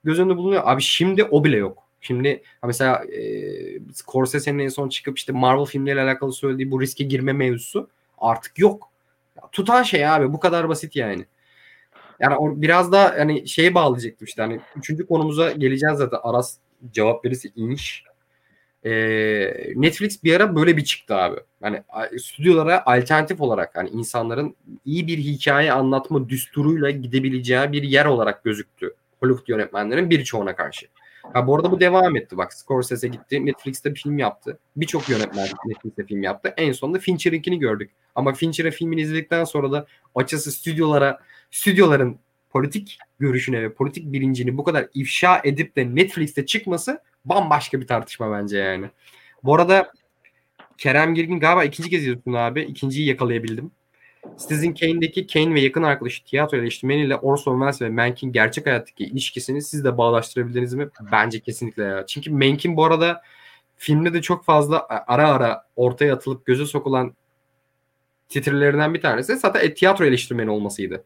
[0.04, 0.62] Göz önünde bulunuyor.
[0.66, 1.84] Abi şimdi o bile yok.
[2.02, 3.22] Şimdi mesela e,
[3.94, 8.90] Scorsese'nin en son çıkıp işte Marvel filmleriyle alakalı söylediği bu riske girme mevzusu artık yok.
[9.52, 11.26] Tutan şey abi bu kadar basit yani.
[12.24, 16.58] Yani o biraz da hani şeye bağlayacaktım işte hani üçüncü konumuza geleceğiz zaten Aras
[16.92, 18.04] cevap verirse inş.
[18.86, 18.92] Ee,
[19.76, 21.40] Netflix bir ara böyle bir çıktı abi.
[21.64, 21.84] Yani
[22.20, 24.56] stüdyolara alternatif olarak hani insanların
[24.86, 28.94] iyi bir hikaye anlatma düsturuyla gidebileceği bir yer olarak gözüktü.
[29.20, 30.88] Hollywood yönetmenlerin birçoğuna karşı.
[31.34, 32.38] Ha, bu arada bu devam etti.
[32.38, 33.46] Bak Scorsese gitti.
[33.46, 34.60] Netflix'te bir film yaptı.
[34.76, 36.54] Birçok yönetmen Netflix'te film yaptı.
[36.58, 37.92] En sonunda Fincher'inkini gördük.
[38.16, 39.86] Ama Fincher'ın filmini izledikten sonra da
[40.16, 41.20] açısı stüdyolara,
[41.54, 42.20] stüdyoların
[42.50, 48.32] politik görüşüne ve politik bilincini bu kadar ifşa edip de Netflix'te çıkması bambaşka bir tartışma
[48.32, 48.90] bence yani.
[49.44, 49.92] Bu arada
[50.78, 52.62] Kerem Girgin galiba ikinci kez yazıyorsun abi.
[52.62, 53.72] İkinciyi yakalayabildim.
[54.40, 59.62] Citizen Kane'deki Kane ve yakın arkadaşı tiyatro eleştirmeniyle Orson Welles ve Mank'in gerçek hayattaki ilişkisini
[59.62, 60.90] siz de bağdaştırabildiniz mi?
[61.12, 62.06] Bence kesinlikle ya.
[62.06, 63.22] Çünkü Mank'in bu arada
[63.78, 67.14] filmde de çok fazla ara ara ortaya atılıp göze sokulan
[68.30, 71.04] titrelerinden bir tanesi zaten tiyatro eleştirmeni olmasıydı.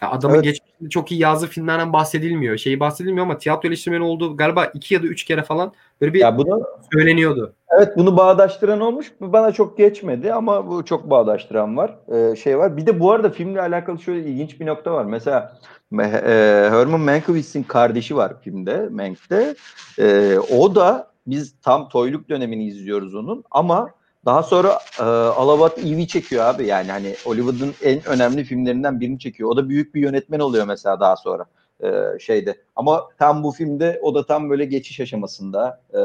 [0.00, 0.44] Adamın evet.
[0.44, 2.56] geçmişinde çok iyi yazdığı filmlerden bahsedilmiyor.
[2.56, 6.20] Şeyi bahsedilmiyor ama tiyatro eleştirmeni olduğu galiba iki ya da üç kere falan böyle bir
[6.20, 7.54] ya bunu, söyleniyordu.
[7.70, 9.12] Evet bunu bağdaştıran olmuş.
[9.20, 11.94] Bana çok geçmedi ama bu çok bağdaştıran var.
[12.12, 12.76] Ee, şey var.
[12.76, 15.04] Bir de bu arada filmle alakalı şöyle ilginç bir nokta var.
[15.04, 15.58] Mesela
[15.92, 19.54] e, Herman Mankiewicz kardeşi var filmde, Mank'te.
[19.98, 23.90] E, o da biz tam toyluk dönemini izliyoruz onun ama
[24.28, 26.66] daha sonra e, Alabat Evie çekiyor abi.
[26.66, 29.50] Yani hani Hollywood'un en önemli filmlerinden birini çekiyor.
[29.50, 31.44] O da büyük bir yönetmen oluyor mesela daha sonra
[31.82, 32.56] e, şeyde.
[32.76, 35.80] Ama tam bu filmde o da tam böyle geçiş aşamasında.
[35.94, 36.00] E,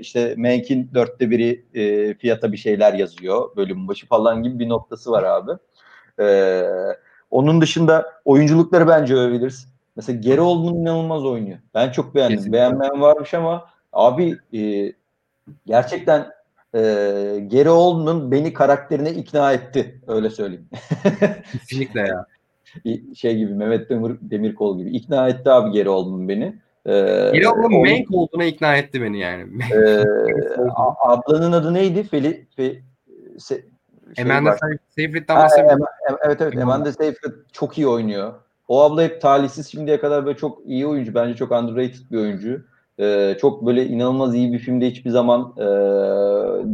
[0.00, 3.56] işte Mank'in dörtte biri e, fiyata bir şeyler yazıyor.
[3.56, 5.52] Bölüm başı falan gibi bir noktası var abi.
[6.20, 6.62] E,
[7.30, 9.68] onun dışında oyunculukları bence övebiliriz.
[9.96, 11.58] Mesela Geri Oldman inanılmaz oynuyor.
[11.74, 12.36] Ben çok beğendim.
[12.36, 12.58] Kesinlikle.
[12.58, 14.92] Beğenmeyen varmış ama abi e,
[15.66, 16.41] gerçekten
[16.74, 16.80] e,
[17.46, 20.00] Geri Oldman beni karakterine ikna etti.
[20.06, 20.68] Öyle söyleyeyim.
[21.52, 22.26] Kesinlikle ya
[23.16, 26.56] şey gibi Mehmet Demir, Demirkol gibi ikna etti abi geri oldum beni.
[26.86, 29.62] Ee, geri oldum Mank olduğuna ikna etti beni yani.
[29.74, 30.02] e,
[31.04, 32.02] ablanın adı neydi?
[32.02, 32.82] Feli, Fe,
[33.38, 33.64] se,
[34.16, 34.56] şey Amanda
[34.88, 35.84] Seyfried'den bahsediyorum.
[36.26, 38.34] Evet evet Amanda Seyfried çok iyi oynuyor.
[38.68, 41.14] O abla hep talihsiz şimdiye kadar böyle çok iyi oyuncu.
[41.14, 42.64] Bence çok underrated bir oyuncu.
[43.02, 45.64] Ee, çok böyle inanılmaz iyi bir filmde hiçbir zaman e,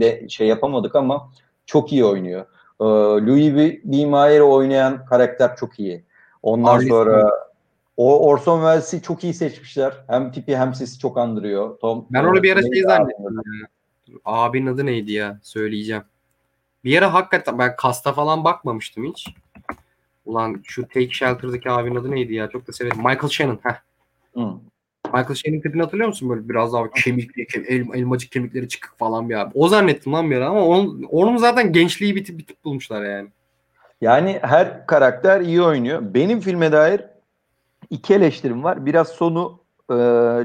[0.00, 1.30] de şey yapamadık ama
[1.66, 2.46] çok iyi oynuyor.
[2.80, 2.84] Ee,
[3.26, 4.06] Louis B.
[4.06, 6.04] Mayer'i oynayan karakter çok iyi.
[6.42, 7.30] Ondan Arliss sonra
[7.96, 9.92] o Orson Welles'i çok iyi seçmişler.
[10.06, 11.78] Hem tipi hem sesi çok andırıyor.
[11.78, 13.40] Tom, ben onu bir ara şey zannettim.
[14.24, 15.38] Abinin adı neydi ya?
[15.42, 16.02] Söyleyeceğim.
[16.84, 19.28] Bir ara hakikaten ben kasta falan bakmamıştım hiç.
[20.26, 22.48] Ulan şu Take Shelter'daki abinin adı neydi ya?
[22.48, 22.96] Çok da severim.
[22.96, 23.58] Michael Shannon.
[23.62, 23.80] Heh.
[24.34, 24.50] Hı.
[25.14, 26.30] Michael Shannon'ın klibini hatırlıyor musun?
[26.30, 29.50] Böyle biraz daha kemikli, kem, el, elmacık kemikleri çıkık falan bir abi.
[29.54, 33.04] O zannettim lan bir ara ama onun, onun zaten gençliği bir tip, bir tip bulmuşlar
[33.04, 33.28] yani.
[34.00, 36.14] Yani her karakter iyi oynuyor.
[36.14, 37.04] Benim filme dair
[37.90, 38.86] iki eleştirim var.
[38.86, 39.60] Biraz sonu
[39.92, 39.96] e,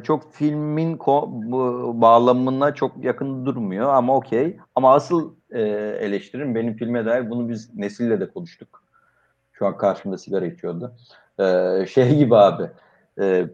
[0.04, 4.58] çok filmin ko- bağlamına çok yakın durmuyor ama okey.
[4.76, 5.62] Ama asıl e,
[6.02, 8.84] eleştirim benim filme dair bunu biz Nesil'le de konuştuk.
[9.54, 10.96] Şu an karşımda sigara içiyordu.
[11.40, 12.70] E, şey gibi abi.
[13.22, 13.46] E,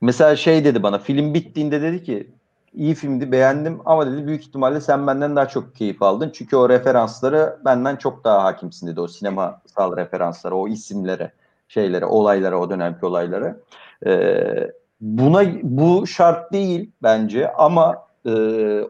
[0.00, 2.30] mesela şey dedi bana film bittiğinde dedi ki
[2.74, 6.30] iyi filmdi beğendim ama dedi büyük ihtimalle sen benden daha çok keyif aldın.
[6.34, 9.00] Çünkü o referansları benden çok daha hakimsin dedi.
[9.00, 11.32] O sinemasal referanslara, o isimlere,
[11.68, 13.56] şeylere, olaylara, o dönemki olaylara.
[14.06, 14.70] Ee,
[15.00, 18.30] buna bu şart değil bence ama e,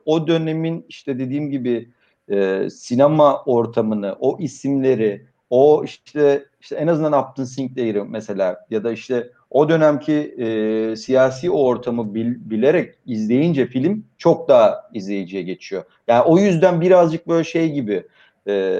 [0.04, 1.90] o dönemin işte dediğim gibi
[2.28, 8.92] e, sinema ortamını, o isimleri, o işte işte en azından Upton Sinclair'ı mesela ya da
[8.92, 15.84] işte o dönemki e, siyasi ortamı bil, bilerek izleyince film çok daha izleyiciye geçiyor.
[16.08, 18.06] Yani o yüzden birazcık böyle şey gibi
[18.46, 18.78] e,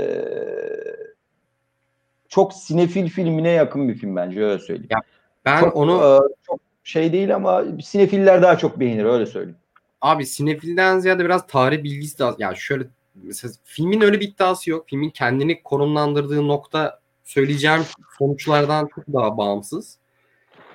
[2.29, 4.89] çok sinefil filmine yakın bir film bence öyle söyleyeyim.
[4.91, 4.99] Ya
[5.45, 9.59] ben çok, onu e, çok şey değil ama sinefiller daha çok beğenir öyle söyleyeyim.
[10.01, 12.35] Abi sinefilden ziyade biraz tarih bilgisi de az.
[12.39, 12.85] Yani şöyle
[13.15, 14.85] mesela filmin öyle bir iddiası yok.
[14.89, 17.83] Filmin kendini konumlandırdığı nokta söyleyeceğim
[18.19, 19.99] sonuçlardan çok daha bağımsız.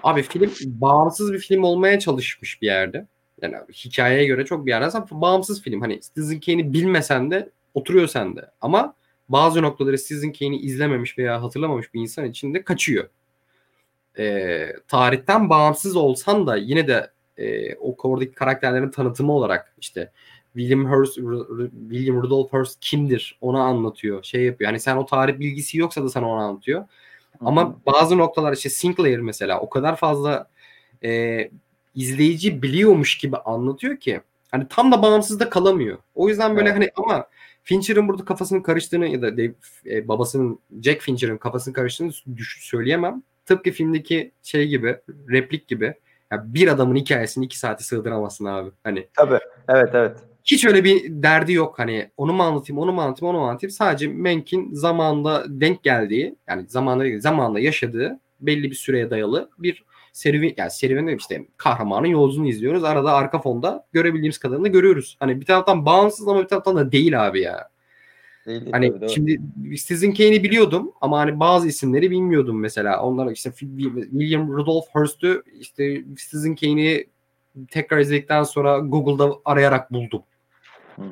[0.04, 3.08] Abi film bağımsız bir film olmaya çalışmış bir yerde.
[3.42, 5.82] Yani abi, hikayeye göre çok bir yerden bağımsız film.
[5.82, 8.52] Hani Citizen Kane'i bilmesen de oturuyor sende.
[8.62, 8.96] Ama
[9.30, 13.10] bazı noktaları Citizen Kane'i izlememiş veya hatırlamamış bir insan için de kaçıyor.
[14.18, 20.12] Ee, tarihten bağımsız olsan da yine de e, o oradaki karakterlerin tanıtımı olarak işte
[20.54, 21.16] William Hearst,
[21.90, 24.24] William Rudolph Hearst kimdir onu anlatıyor.
[24.24, 24.70] Şey yapıyor.
[24.70, 26.86] Yani sen o tarih bilgisi yoksa da sana onu anlatıyor.
[27.40, 27.50] Hı-hı.
[27.50, 30.50] Ama bazı noktalar işte Sinclair mesela o kadar fazla
[31.04, 31.50] e,
[31.96, 35.98] izleyici biliyormuş gibi anlatıyor ki hani tam da bağımsız da kalamıyor.
[36.16, 36.78] O yüzden böyle evet.
[36.78, 37.28] hani ama
[37.64, 39.54] Fincher'ın burada kafasının karıştığını ya da Dave,
[39.86, 43.24] e, babasının Jack Fincher'ın kafasının karıştığını düş, söyleyemem.
[43.46, 44.98] Tıpkı filmdeki şey gibi,
[45.30, 45.94] replik gibi.
[46.32, 48.70] Yani bir adamın hikayesini iki saate sığdıramazsın abi.
[48.84, 49.08] Hani.
[49.14, 49.40] Tabii.
[49.70, 50.18] Evet evet.
[50.46, 53.72] Hiç öyle bir derdi yok hani onu mu anlatayım, onu mu anlatayım, onu mu anlatayım.
[53.72, 59.84] Sadece Menk'in zamanda denk geldiği, yani zamanda zamanda yaşadığı belli bir süreye dayalı bir
[60.14, 62.84] serüven yani serüven işte kahramanın yolculuğunu izliyoruz.
[62.84, 65.18] Arada arka fonda görebildiğimiz kadarını görüyoruz.
[65.20, 67.70] Hani bir taraftan bağımsız ama bir taraftan da değil abi ya.
[68.46, 69.42] Değil, hani tabii, şimdi
[69.78, 73.04] sizin Kane'i biliyordum ama hani bazı isimleri bilmiyordum mesela.
[73.04, 77.08] Onlar işte William Rudolph Hearst'ü işte Citizen Kane'i
[77.72, 80.24] tekrar izledikten sonra Google'da arayarak buldum.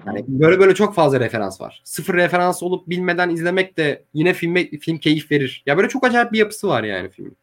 [0.06, 1.82] Yani böyle böyle çok fazla referans var.
[1.84, 5.64] Sıfır referans olup bilmeden izlemek de yine filme film keyif verir.
[5.66, 7.38] Ya böyle çok acayip bir yapısı var yani filmin.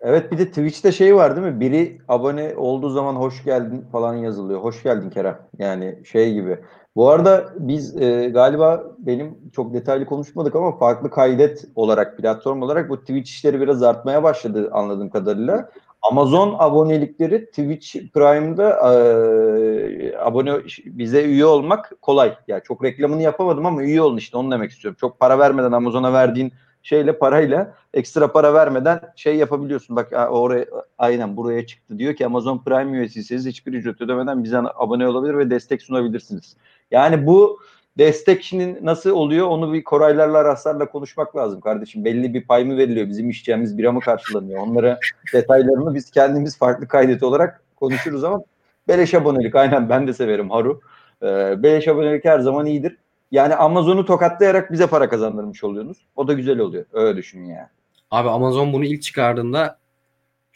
[0.00, 1.60] Evet bir de Twitch'te şey var değil mi?
[1.60, 4.60] Biri abone olduğu zaman hoş geldin falan yazılıyor.
[4.60, 5.38] Hoş geldin Kerem.
[5.58, 6.58] Yani şey gibi.
[6.98, 12.90] Bu arada biz e, galiba benim çok detaylı konuşmadık ama farklı kaydet olarak platform olarak
[12.90, 15.70] bu Twitch işleri biraz artmaya başladı anladığım kadarıyla.
[16.02, 20.52] Amazon abonelikleri Twitch Prime'da e, abone
[20.86, 22.34] bize üye olmak kolay.
[22.48, 24.96] Yani çok reklamını yapamadım ama üye olun işte onu demek istiyorum.
[25.00, 26.52] Çok para vermeden Amazon'a verdiğin
[26.82, 29.96] şeyle parayla ekstra para vermeden şey yapabiliyorsun.
[29.96, 30.66] Bak oraya
[30.98, 35.50] aynen buraya çıktı diyor ki Amazon Prime üyesiyseniz hiçbir ücret ödemeden bize abone olabilir ve
[35.50, 36.56] destek sunabilirsiniz.
[36.90, 37.58] Yani bu
[37.98, 42.04] destekçinin nasıl oluyor onu bir Koraylarla Araslarla konuşmak lazım kardeşim.
[42.04, 43.08] Belli bir pay mı veriliyor?
[43.08, 44.60] Bizim içeceğimiz bira mı karşılanıyor?
[44.60, 44.98] Onlara
[45.32, 48.42] detaylarını biz kendimiz farklı kaydet olarak konuşuruz ama
[48.88, 50.80] beleş abonelik aynen ben de severim Haru.
[51.22, 52.96] Ee, beleş abonelik her zaman iyidir.
[53.30, 55.98] Yani Amazon'u tokatlayarak bize para kazandırmış oluyorsunuz.
[56.16, 56.84] O da güzel oluyor.
[56.92, 57.68] Öyle düşünün yani.
[58.10, 59.78] Abi Amazon bunu ilk çıkardığında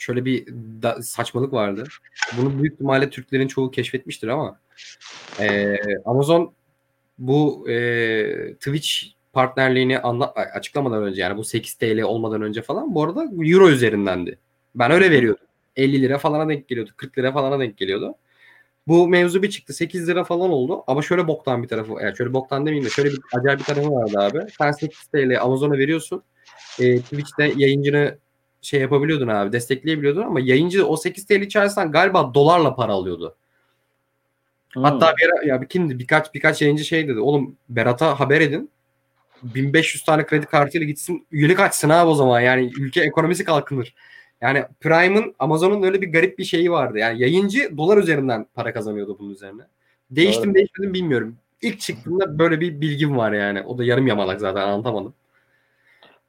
[0.02, 0.54] şöyle bir
[1.02, 1.84] saçmalık vardı.
[2.38, 4.58] Bunu büyük ihtimalle Türklerin çoğu keşfetmiştir ama
[5.40, 6.52] e, Amazon
[7.18, 8.90] bu e, Twitch
[9.32, 14.38] partnerliğini anla, açıklamadan önce yani bu 8 TL olmadan önce falan bu arada euro üzerindendi.
[14.74, 15.46] Ben öyle veriyordum.
[15.76, 16.90] 50 lira falana denk geliyordu.
[16.96, 18.14] 40 lira falana denk geliyordu.
[18.86, 19.74] Bu mevzu bir çıktı.
[19.74, 20.84] 8 lira falan oldu.
[20.86, 21.92] Ama şöyle boktan bir tarafı.
[22.02, 24.50] Yani şöyle boktan demeyeyim de şöyle bir acayip bir tarafı vardı abi.
[24.58, 26.22] Sen 8 TL Amazon'a veriyorsun.
[26.80, 28.18] E, Twitch'te yayıncını
[28.62, 29.52] şey yapabiliyordun abi.
[29.52, 33.36] Destekleyebiliyordun ama yayıncı o 8 TL içerisinden galiba dolarla para alıyordu.
[34.72, 34.82] Hmm.
[34.82, 37.20] Hatta bir, ya kimdi birkaç birkaç yayıncı şey dedi.
[37.20, 38.70] Oğlum Berat'a haber edin.
[39.42, 42.40] 1500 tane kredi kartıyla gitsin üyelik açsın abi o zaman.
[42.40, 43.94] Yani ülke ekonomisi kalkınır.
[44.40, 46.98] Yani Prime'ın Amazon'un öyle bir garip bir şeyi vardı.
[46.98, 49.62] Yani yayıncı dolar üzerinden para kazanıyordu bunun üzerine.
[50.10, 50.54] Değiştim Doğru.
[50.54, 51.36] değişmedim bilmiyorum.
[51.62, 53.62] İlk çıktığında böyle bir bilgim var yani.
[53.62, 55.14] O da yarım yamalak zaten anlatamadım.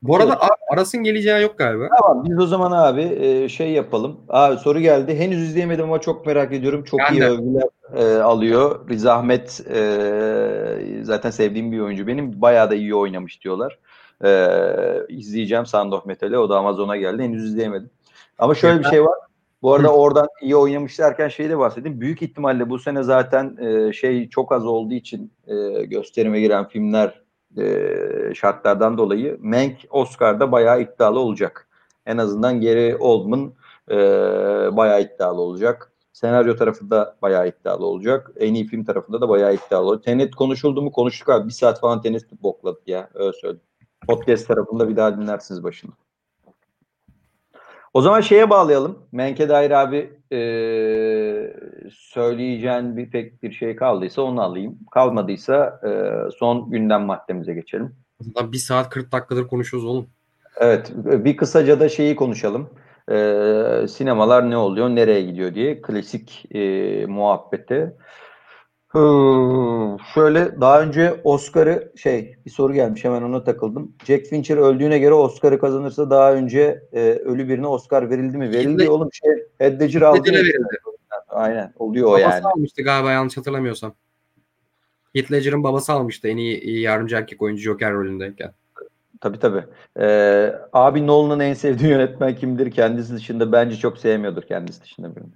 [0.03, 0.51] Bu arada evet.
[0.69, 1.87] Aras'ın geleceği yok galiba.
[2.01, 4.19] Tamam biz o zaman abi e, şey yapalım.
[4.29, 5.15] Abi soru geldi.
[5.19, 6.83] Henüz izleyemedim ama çok merak ediyorum.
[6.83, 7.29] Çok ben iyi de.
[7.29, 7.63] övgüler
[7.95, 8.89] e, alıyor.
[8.89, 12.41] Riz Ahmet e, zaten sevdiğim bir oyuncu benim.
[12.41, 13.79] Bayağı da iyi oynamış diyorlar.
[14.25, 14.49] E,
[15.09, 16.37] izleyeceğim Sound of Metal'i.
[16.37, 17.23] O da Amazon'a geldi.
[17.23, 17.89] Henüz izleyemedim.
[18.39, 19.17] Ama şöyle bir şey var.
[19.61, 19.91] Bu arada Hı.
[19.91, 22.01] oradan iyi oynamış derken şeyi de bahsedeyim.
[22.01, 27.22] Büyük ihtimalle bu sene zaten e, şey çok az olduğu için e, gösterime giren filmler
[27.57, 31.67] e, şartlardan dolayı Mank Oscar'da bayağı iddialı olacak.
[32.05, 33.53] En azından Gary Oldman
[33.91, 33.95] e,
[34.77, 35.91] bayağı iddialı olacak.
[36.13, 38.31] Senaryo tarafında bayağı iddialı olacak.
[38.37, 40.03] En iyi film tarafında da bayağı iddialı olacak.
[40.03, 41.47] Tenet konuşuldu mu konuştuk abi.
[41.47, 43.09] Bir saat falan Tenet bokladık ya.
[43.13, 43.61] Öyle söyleyeyim.
[44.07, 45.91] Podcast tarafında bir daha dinlersiniz başını.
[47.93, 48.99] O zaman şeye bağlayalım.
[49.11, 50.39] Menke dair abi e,
[51.91, 54.77] söyleyeceğin bir pek bir şey kaldıysa onu alayım.
[54.91, 55.89] Kalmadıysa e,
[56.37, 57.95] son gündem maddemize geçelim.
[58.43, 60.07] Bir saat 40 dakikadır konuşuyoruz oğlum.
[60.57, 60.91] Evet.
[60.95, 62.69] Bir kısaca da şeyi konuşalım.
[63.11, 67.05] E, sinemalar ne oluyor, nereye gidiyor diye klasik e,
[70.13, 73.95] şöyle daha önce Oscar'ı şey bir soru gelmiş hemen ona takıldım.
[74.05, 78.49] Jack Fincher öldüğüne göre Oscar'ı kazanırsa daha önce e, ölü birine Oscar verildi mi?
[78.49, 80.31] Verildi Şimdi, oğlum şey Heath Ledger aldı.
[80.31, 80.67] verildi.
[81.29, 82.45] Aynen oluyor babası o yani.
[82.45, 83.93] almıştı galiba yanlış hatırlamıyorsam.
[85.15, 88.51] Heath Ledger'ın babası almıştı en iyi, iyi yardımcı erkek oyuncu Joker rolündeyken.
[89.21, 89.63] Tabii tabii.
[89.99, 92.71] Ee, abi Nolan'ın en sevdiği yönetmen kimdir?
[92.71, 95.33] Kendisi dışında bence çok sevmiyordur kendisi dışında birini.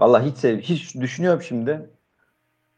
[0.00, 1.90] Vallahi hiç sev hiç düşünüyorum şimdi.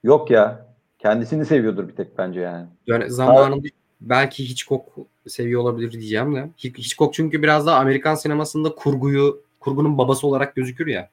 [0.02, 0.68] Yok ya.
[0.98, 2.66] Kendisini seviyordur bir tek bence yani.
[2.86, 3.68] Yani zamanında
[4.00, 4.82] belki Hitchcock
[5.26, 6.50] seviyor olabilir diyeceğim de.
[6.64, 11.10] Hitchcock çünkü biraz daha Amerikan sinemasında kurguyu kurgunun babası olarak gözükür ya.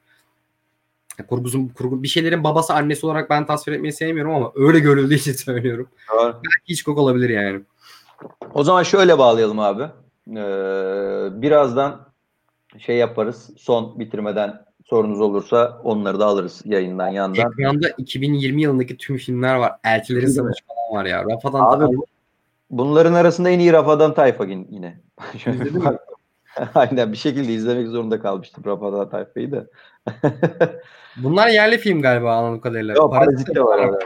[1.28, 5.32] Kurguzun, kurgu, bir şeylerin babası annesi olarak ben tasvir etmeyi sevmiyorum ama öyle görüldüğü için
[5.44, 5.88] söylüyorum.
[6.12, 6.32] Doğru.
[6.32, 7.60] Belki Hitchcock olabilir yani.
[8.54, 9.82] O zaman şöyle bağlayalım abi.
[10.30, 12.08] Ee, birazdan
[12.78, 13.50] şey yaparız.
[13.58, 17.52] Son bitirmeden sorunuz olursa onları da alırız yayından yandan.
[17.52, 19.72] Ekranda 2020 yılındaki tüm filmler var.
[19.84, 21.24] Eltilerin Savaşı falan var ya.
[21.24, 22.02] Rafadan Abi, Tayfa.
[22.70, 25.00] bunların arasında en iyi Rafadan Tayfa yine.
[26.74, 29.66] Aynen bir şekilde izlemek zorunda kalmıştım Rafadan Tayfa'yı da.
[31.16, 32.94] Bunlar yerli film galiba anladığım kadarıyla.
[32.94, 33.78] Yok Parazit de var.
[33.78, 33.98] Arada.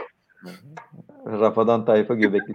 [1.25, 2.53] Rafadan tayfa göbekli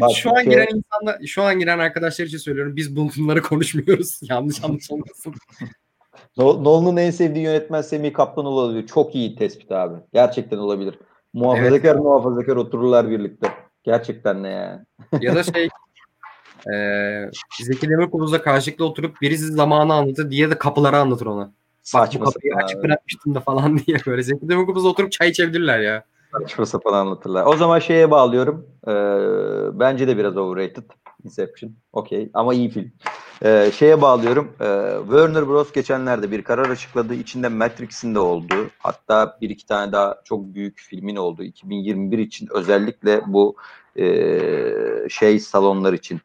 [0.00, 0.52] Bak, şu an şey...
[0.52, 2.76] giren insanlar, şu an giren arkadaşlar için söylüyorum.
[2.76, 4.20] Biz bunları konuşmuyoruz.
[4.30, 5.34] Yanlış anlaşılmasın.
[6.38, 8.86] Nolan'ın en sevdiği yönetmen Semih Kaplan olabilir.
[8.86, 9.94] Çok iyi tespit abi.
[10.12, 10.98] Gerçekten olabilir.
[11.32, 12.02] Muhafazakar evet.
[12.02, 13.48] muhafazakar otururlar birlikte.
[13.84, 14.84] Gerçekten ne ya?
[15.20, 15.68] Ya da şey
[16.74, 17.30] e,
[17.62, 21.52] Zeki Demirkubuz'la karşılıklı oturup birisi zamanı anlatır, diye de kapıları anlatır ona.
[21.82, 24.22] Saçma Bak, kapıyı açık bırakmıştım da falan diye böyle.
[24.22, 26.04] Zeki Demirkubuz'la oturup çay içebilirler ya.
[26.32, 27.46] Saçma sapan anlatırlar.
[27.46, 28.66] O zaman şeye bağlıyorum.
[28.88, 28.92] Ee,
[29.80, 30.84] bence de biraz overrated.
[31.24, 31.72] Inception.
[31.92, 32.30] Okey.
[32.34, 32.92] Ama iyi film.
[33.44, 34.52] Ee, şeye bağlıyorum.
[34.60, 34.64] Ee,
[35.00, 35.72] Warner Bros.
[35.72, 37.14] geçenlerde bir karar açıkladı.
[37.14, 38.54] İçinde Matrix'in de oldu.
[38.78, 41.42] Hatta bir iki tane daha çok büyük filmin oldu.
[41.42, 43.56] 2021 için özellikle bu
[43.96, 44.06] e,
[45.08, 46.20] şey salonlar için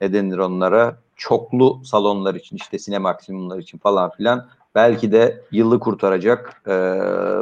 [0.00, 0.96] ne denir onlara?
[1.16, 6.72] Çoklu salonlar için işte sinema maksimumlar için falan filan belki de yılı kurtaracak, e,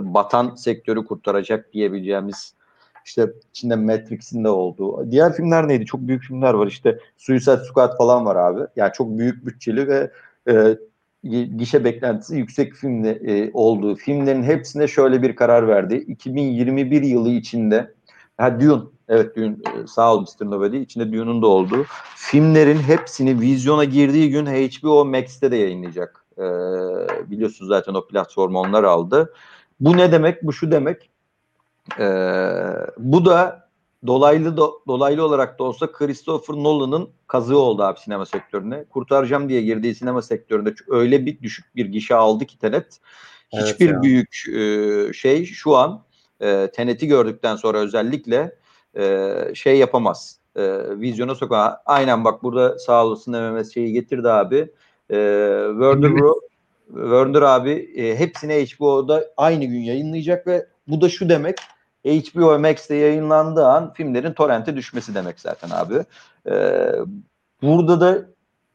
[0.02, 2.54] batan sektörü kurtaracak diyebileceğimiz
[3.04, 5.10] işte içinde Matrix'in de olduğu.
[5.10, 5.86] Diğer filmler neydi?
[5.86, 8.60] Çok büyük filmler var işte Suicide Squad falan var abi.
[8.76, 10.10] Yani çok büyük bütçeli ve
[10.48, 10.78] e,
[11.56, 15.94] gişe beklentisi yüksek filmde e, olduğu filmlerin hepsine şöyle bir karar verdi.
[15.94, 17.94] 2021 yılı içinde
[18.36, 20.46] ha Dune evet Dune e, sağ ol Mr.
[20.46, 21.84] Nobody içinde Dune'un da olduğu
[22.16, 26.24] filmlerin hepsini vizyona girdiği gün HBO Max'te de yayınlayacak.
[26.38, 26.42] E,
[27.30, 29.32] biliyorsunuz zaten o platformu onlar aldı.
[29.80, 30.42] Bu ne demek?
[30.42, 31.11] Bu şu demek.
[31.98, 32.06] E,
[32.98, 33.68] bu da
[34.06, 38.84] dolaylı do, dolaylı olarak da olsa Christopher Nolan'ın kazığı oldu abi sinema sektörüne.
[38.84, 43.00] Kurtaracağım diye girdiği sinema sektöründe öyle bir düşük bir gişe aldı ki Tenet.
[43.52, 46.04] Hiçbir evet büyük e, şey şu an
[46.40, 48.56] e, Tenet'i gördükten sonra özellikle
[48.96, 50.38] e, şey yapamaz.
[50.56, 50.62] E,
[51.00, 51.82] vizyona sokağa.
[51.86, 54.70] Aynen bak burada sağ olasın MMS şeyi getirdi abi.
[55.10, 55.16] E,
[55.70, 56.12] Werner,
[56.88, 61.56] Werner abi e, hepsini HBO'da aynı gün yayınlayacak ve bu da şu demek
[62.04, 66.04] HBO Max'te yayınlandığı an filmlerin torrente düşmesi demek zaten abi.
[66.50, 66.54] E,
[67.62, 68.26] burada da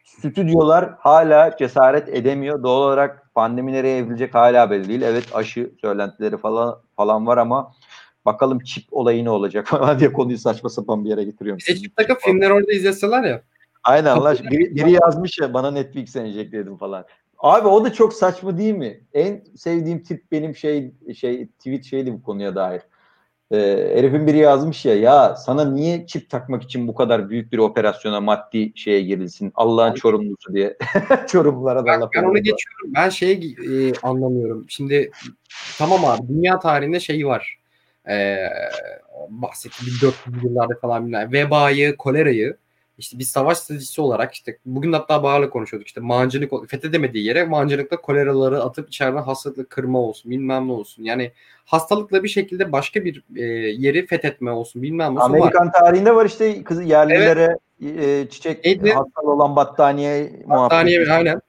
[0.03, 2.63] stüdyolar hala cesaret edemiyor.
[2.63, 5.01] Doğal olarak pandemi nereye evrilecek hala belli değil.
[5.01, 7.73] Evet aşı söylentileri falan falan var ama
[8.25, 11.59] bakalım çip olayı ne olacak falan diye konuyu saçma sapan bir yere getiriyorum.
[11.67, 13.41] Bir de çip takıp filmleri orada izleseler ya.
[13.83, 17.05] Aynen Allah biri, biri yazmış ya bana Netflix'ten dedim falan.
[17.39, 19.01] Abi o da çok saçma değil mi?
[19.13, 22.81] En sevdiğim tip benim şey şey tweet şeydi bu konuya dair.
[23.51, 27.57] Ee, herifin biri yazmış ya ya sana niye çip takmak için bu kadar büyük bir
[27.57, 30.77] operasyona maddi şeye girilsin Allah'ın çorumlusu diye.
[31.27, 32.91] Çorumlulara da Allah Ben onu geçiyorum.
[32.95, 34.65] Ben şey e, anlamıyorum.
[34.69, 35.11] Şimdi
[35.77, 37.57] tamam abi dünya tarihinde şey var.
[38.09, 38.37] Ee,
[39.29, 42.57] bahsettiğim 1400 yıllarda falan bilen vebayı, kolerayı
[42.97, 48.01] İşte bir savaş stratejisi olarak işte bugün hatta Bahar'la konuşuyorduk işte mancınık fethedemediği yere mancınıkla
[48.01, 51.03] koleraları atıp içeriden hastalıkla kırma olsun bilmem ne olsun.
[51.03, 51.31] Yani
[51.65, 55.73] hastalıkla bir şekilde başka bir e, yeri fethetme olsun bilmem ne olsun Amerikan var.
[55.73, 58.93] tarihinde var işte kız yerlilere e, çiçek Neydi?
[58.93, 60.75] hastalı olan battaniye muhabbeti.
[60.75, 61.41] Saniye aynen.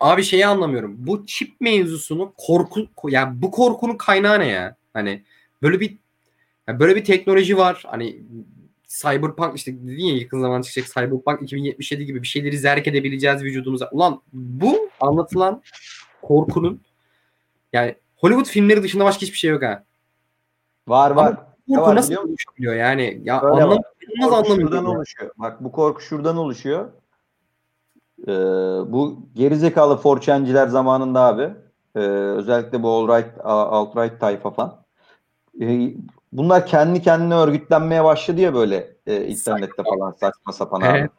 [0.00, 0.96] Abi şeyi anlamıyorum.
[0.98, 4.76] Bu çip mevzusunu korku yani bu korkunun kaynağı ne ya?
[4.92, 5.22] Hani
[5.62, 5.96] böyle bir
[6.68, 7.82] yani böyle bir teknoloji var.
[7.86, 8.16] Hani
[8.90, 13.88] Cyberpunk işte dedin ya yakın zaman çıkacak Cyberpunk 2077 gibi bir şeyleri zerk edebileceğiz vücudumuza.
[13.92, 15.62] Ulan bu anlatılan
[16.22, 16.80] korkunun
[17.72, 19.84] yani Hollywood filmleri dışında başka hiçbir şey yok ha.
[20.88, 21.36] Var var.
[21.68, 23.20] Ne Korku var nasıl oluşabiliyor yani?
[23.24, 23.78] Ya anlam
[24.16, 24.84] şuradan anlamıyorum.
[24.84, 24.90] ya.
[24.90, 25.30] oluşuyor.
[25.36, 26.92] Bak bu korku şuradan oluşuyor.
[28.22, 28.32] Ee,
[28.92, 31.50] bu gerizekalı forçenciler zamanında abi
[31.96, 34.82] e, özellikle bu alt-right, alt-right tayfa falan
[35.60, 35.94] e,
[36.32, 40.98] bunlar kendi kendine örgütlenmeye başladı ya böyle e, internette falan saçma sapan abi.
[40.98, 41.10] Evet.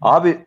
[0.00, 0.46] Abi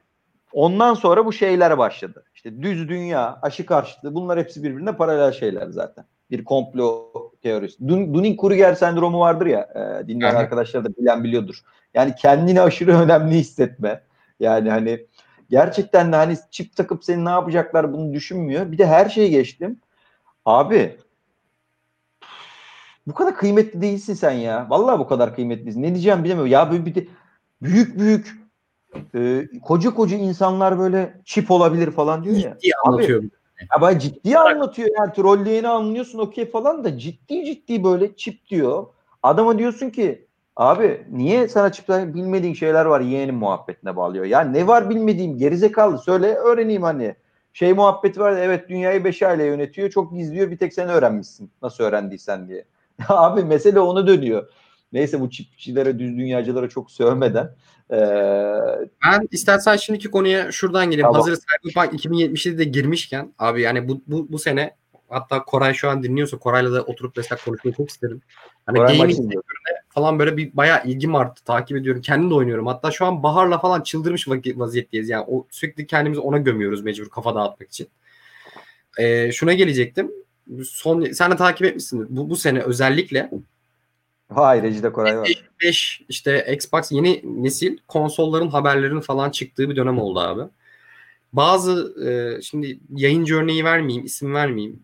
[0.54, 2.24] ondan sonra bu şeyler başladı.
[2.36, 6.06] İşte düz dünya, aşı karşıtlığı bunlar hepsi birbirine paralel şeyler zaten.
[6.32, 7.12] Bir komplo
[7.44, 7.84] teorisi.
[7.84, 9.60] Dun- Dunning-Kruger sendromu vardır ya.
[9.76, 10.40] E, dinleyen Aha.
[10.40, 11.62] arkadaşlar da bilen biliyordur.
[11.94, 14.04] Yani kendini aşırı önemli hissetme.
[14.40, 15.08] Yani hani
[15.50, 18.72] gerçekten de hani çip takıp seni ne yapacaklar bunu düşünmüyor.
[18.72, 19.80] Bir de her şeyi geçtim.
[20.46, 20.98] Abi
[23.08, 24.68] bu kadar kıymetli değilsin sen ya.
[24.70, 25.84] Vallahi bu kadar kıymetli değilsin.
[25.84, 26.52] Ne diyeceğim bilemiyorum.
[26.52, 27.08] Ya böyle bir de
[27.62, 28.42] büyük büyük
[29.16, 32.58] e, koca koca insanlar böyle çip olabilir falan diyor ya.
[32.62, 33.32] Ciddi anlatıyorum.
[33.62, 38.88] Ya ben ciddi anlatıyor yani trolleyeni anlıyorsun okey falan da ciddi ciddi böyle çip diyor.
[39.24, 40.26] Adama diyorsun ki
[40.56, 44.26] abi niye sana çip bilmediğin şeyler var yeğenin muhabbetine bağlıyor.
[44.26, 47.16] Ya ne var bilmediğim gerizekalı söyle öğreneyim hani.
[47.54, 51.84] Şey muhabbeti var evet dünyayı beş aile yönetiyor çok gizliyor bir tek sen öğrenmişsin nasıl
[51.84, 52.66] öğrendiysen diye.
[53.10, 54.48] abi mesele onu dönüyor.
[54.94, 57.56] Neyse bu çipçilere düz dünyacılara çok sövmeden
[57.92, 61.06] eee Ben istersen şimdiki konuya şuradan geleyim.
[61.06, 61.22] Tamam.
[61.22, 64.76] Hazır Cyberpunk 2077'de girmişken abi yani bu, bu, bu sene
[65.10, 68.22] hatta Koray şu an dinliyorsa Koray'la da oturup mesela konuşmayı çok isterim.
[68.66, 69.34] Hani Koray gaming
[69.90, 71.44] falan böyle bir bayağı ilgim arttı.
[71.44, 72.02] Takip ediyorum.
[72.02, 72.68] Kendim de oynuyorum.
[72.68, 75.10] Hatta şu an Bahar'la falan çıldırmış vaziyetteyiz.
[75.10, 77.88] Yani o sürekli kendimizi ona gömüyoruz mecbur kafa dağıtmak için.
[79.00, 80.12] Ee, şuna gelecektim.
[80.66, 82.08] Son sen de takip etmişsin.
[82.10, 83.30] Bu, bu sene özellikle
[84.34, 85.44] Hayır Ecide Koray var.
[85.64, 90.42] 5 işte Xbox yeni nesil konsolların haberlerinin falan çıktığı bir dönem oldu abi.
[91.34, 94.84] Bazı e, şimdi yayıncı örneği vermeyeyim, isim vermeyeyim.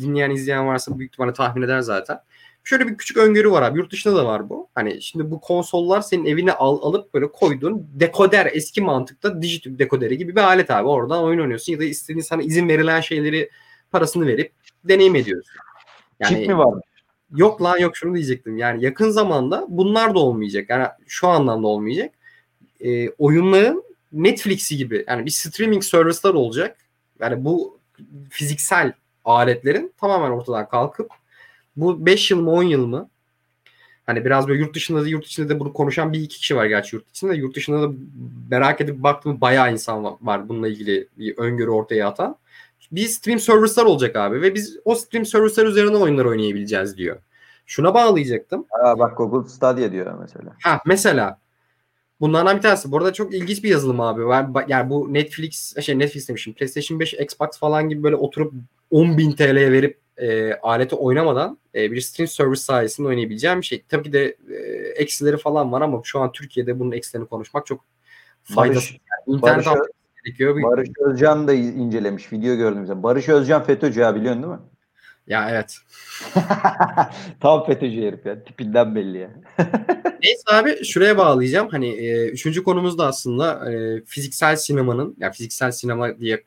[0.00, 2.20] Dinleyen izleyen varsa büyük ihtimalle tahmin eder zaten.
[2.64, 3.78] Şöyle bir küçük öngörü var abi.
[3.78, 4.68] Yurt dışında da var bu.
[4.74, 10.18] Hani şimdi bu konsollar senin evine al, alıp böyle koyduğun dekoder eski mantıkta Digitürk dekoderi
[10.18, 10.88] gibi bir alet abi.
[10.88, 13.50] Oradan oyun oynuyorsun ya da istediğin sana izin verilen şeyleri
[13.90, 14.52] parasını verip
[14.84, 15.54] deneyim ediyorsun.
[16.28, 16.80] Çip mi var?
[17.34, 18.58] Yok lan yok şunu diyecektim.
[18.58, 20.70] Yani yakın zamanda bunlar da olmayacak.
[20.70, 22.14] Yani şu anlamda olmayacak.
[22.80, 26.76] Ee, oyunların Netflix'i gibi yani bir streaming servisler olacak.
[27.20, 27.78] Yani bu
[28.30, 28.92] fiziksel
[29.24, 31.10] aletlerin tamamen ortadan kalkıp
[31.76, 33.10] bu 5 yıl mı 10 yıl mı
[34.06, 36.66] hani biraz böyle yurt dışında da yurt içinde de bunu konuşan bir iki kişi var
[36.66, 37.34] gerçi yurt içinde.
[37.34, 37.92] Yurt dışında da
[38.50, 42.36] merak edip baktım bayağı insan var bununla ilgili bir öngörü ortaya atan.
[42.92, 47.16] Bir stream servisler olacak abi ve biz o stream servisler üzerine oyunlar oynayabileceğiz diyor.
[47.66, 48.66] Şuna bağlayacaktım.
[48.70, 50.56] Aa, bak Google Stadia diyor mesela.
[50.62, 51.38] Ha mesela
[52.20, 52.92] bunlardan bir tanesi.
[52.92, 54.22] Bu arada çok ilginç bir yazılım abi.
[54.68, 56.54] Yani bu Netflix, şey Netflix demişim.
[56.54, 58.54] PlayStation 5, Xbox falan gibi böyle oturup
[58.92, 63.84] 10.000 TL'ye verip e, aleti oynamadan e, bir stream service sayesinde oynayabileceğim bir şey.
[63.88, 64.56] Tabii ki de e,
[64.96, 67.84] eksileri falan var ama şu an Türkiye'de bunun eksilerini konuşmak çok
[68.42, 68.76] faydası.
[68.76, 70.62] Barış, Yani internet Barış, almak gerekiyor.
[70.62, 72.32] Barış Özcan da incelemiş.
[72.32, 73.02] Video gördüm mesela.
[73.02, 74.60] Barış Özcan FETÖ'cü ha biliyorsun değil mi?
[75.26, 75.78] Ya evet.
[77.40, 78.44] Tam FETÖ'cü herif ya.
[78.44, 79.30] Tipinden belli ya.
[80.22, 81.68] Neyse abi şuraya bağlayacağım.
[81.68, 86.44] Hani e, üçüncü konumuz da aslında e, fiziksel sinemanın, ya fiziksel sinema diye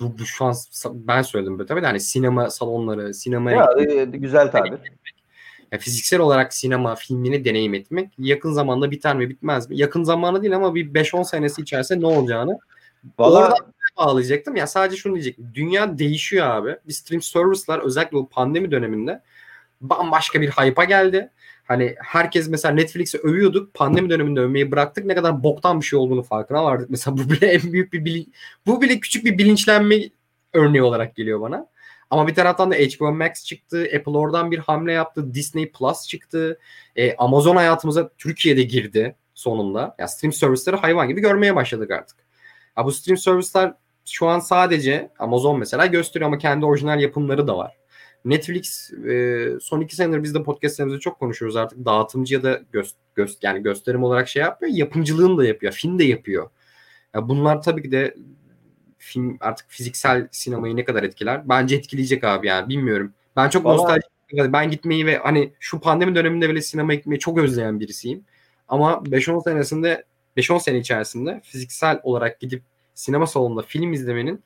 [0.00, 0.54] bu, bu şu an
[0.94, 4.72] ben söyledim böyle tabii de hani sinema salonları, sinemaya ya gitmek, e, güzel tabir.
[5.72, 9.78] ya fiziksel olarak sinema filmini deneyim etmek yakın zamanda biter mi bitmez mi?
[9.78, 12.58] Yakın zamanda değil ama bir 5-10 senesi içerisinde ne olacağını
[13.18, 14.56] Valla Oradan bağlayacaktım.
[14.56, 15.50] Ya sadece şunu diyecektim.
[15.54, 16.76] Dünya değişiyor abi.
[16.88, 19.22] Bir stream service'lar özellikle bu pandemi döneminde
[19.80, 21.30] bambaşka bir hype'a geldi.
[21.64, 23.74] Hani herkes mesela Netflix'i övüyorduk.
[23.74, 25.04] Pandemi döneminde övmeyi bıraktık.
[25.04, 26.90] Ne kadar boktan bir şey olduğunu farkına vardık.
[26.90, 28.32] Mesela bu bile en büyük bir bilin
[28.66, 29.96] bu bile küçük bir bilinçlenme
[30.52, 31.66] örneği olarak geliyor bana.
[32.10, 33.88] Ama bir taraftan da HBO Max çıktı.
[33.96, 35.34] Apple oradan bir hamle yaptı.
[35.34, 36.58] Disney Plus çıktı.
[36.96, 39.94] E, Amazon hayatımıza Türkiye'de girdi sonunda.
[39.98, 42.25] Ya stream servisleri hayvan gibi görmeye başladık artık.
[42.78, 43.72] Ya bu stream servisler
[44.04, 47.76] şu an sadece Amazon mesela gösteriyor ama kendi orijinal yapımları da var.
[48.24, 52.94] Netflix e, son iki senedir biz de podcastlerimizde çok konuşuyoruz artık dağıtımcı ya da göz,
[53.14, 54.72] göz, yani gösterim olarak şey yapıyor.
[54.72, 55.72] Yapımcılığını da yapıyor.
[55.72, 56.50] Film de yapıyor.
[57.14, 58.14] Ya bunlar tabii ki de
[58.98, 61.48] film artık fiziksel sinemayı ne kadar etkiler?
[61.48, 63.12] Bence etkileyecek abi yani bilmiyorum.
[63.36, 64.52] Ben çok Vallahi- nostaljik.
[64.52, 68.24] Ben gitmeyi ve hani şu pandemi döneminde bile sinema gitmeyi çok özleyen birisiyim.
[68.68, 70.04] Ama 5-10 senesinde
[70.36, 72.62] 5-10 sene içerisinde fiziksel olarak gidip
[72.94, 74.44] sinema salonunda film izlemenin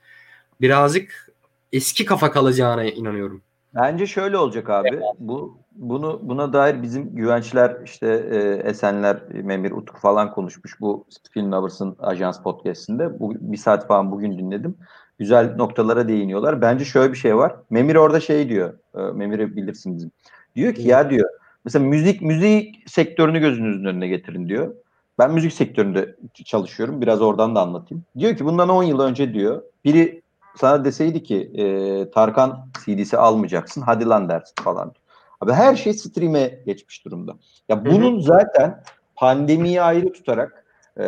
[0.61, 1.33] birazcık
[1.73, 3.43] eski kafa kalacağına inanıyorum.
[3.75, 5.01] Bence şöyle olacak abi.
[5.19, 11.53] Bu bunu buna dair bizim güvençler işte e, Esenler, Memir Utku falan konuşmuş bu Film
[11.53, 13.21] Lovers'ın Ajans podcast'inde.
[13.21, 14.77] Bu bir saat falan bugün dinledim.
[15.19, 16.62] Güzel noktalara değiniyorlar.
[16.62, 17.57] Bence şöyle bir şey var.
[17.71, 18.75] Memir orada şey diyor.
[18.95, 20.11] E, Memir'i bilirsin bizim.
[20.57, 21.31] Diyor ki ya diyor
[21.65, 24.75] mesela müzik müzik sektörünü gözünüzün önüne getirin diyor.
[25.20, 27.01] Ben müzik sektöründe çalışıyorum.
[27.01, 28.05] Biraz oradan da anlatayım.
[28.18, 30.22] Diyor ki bundan 10 yıl önce diyor biri
[30.56, 31.64] sana deseydi ki e,
[32.10, 34.92] Tarkan CD'si almayacaksın hadi lan dersin falan.
[35.40, 37.34] Abi her şey stream'e geçmiş durumda.
[37.68, 38.82] Ya bunun zaten
[39.16, 40.64] pandemiyi ayrı tutarak
[41.01, 41.05] e,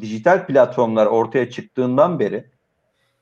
[0.00, 2.44] dijital platformlar ortaya çıktığından beri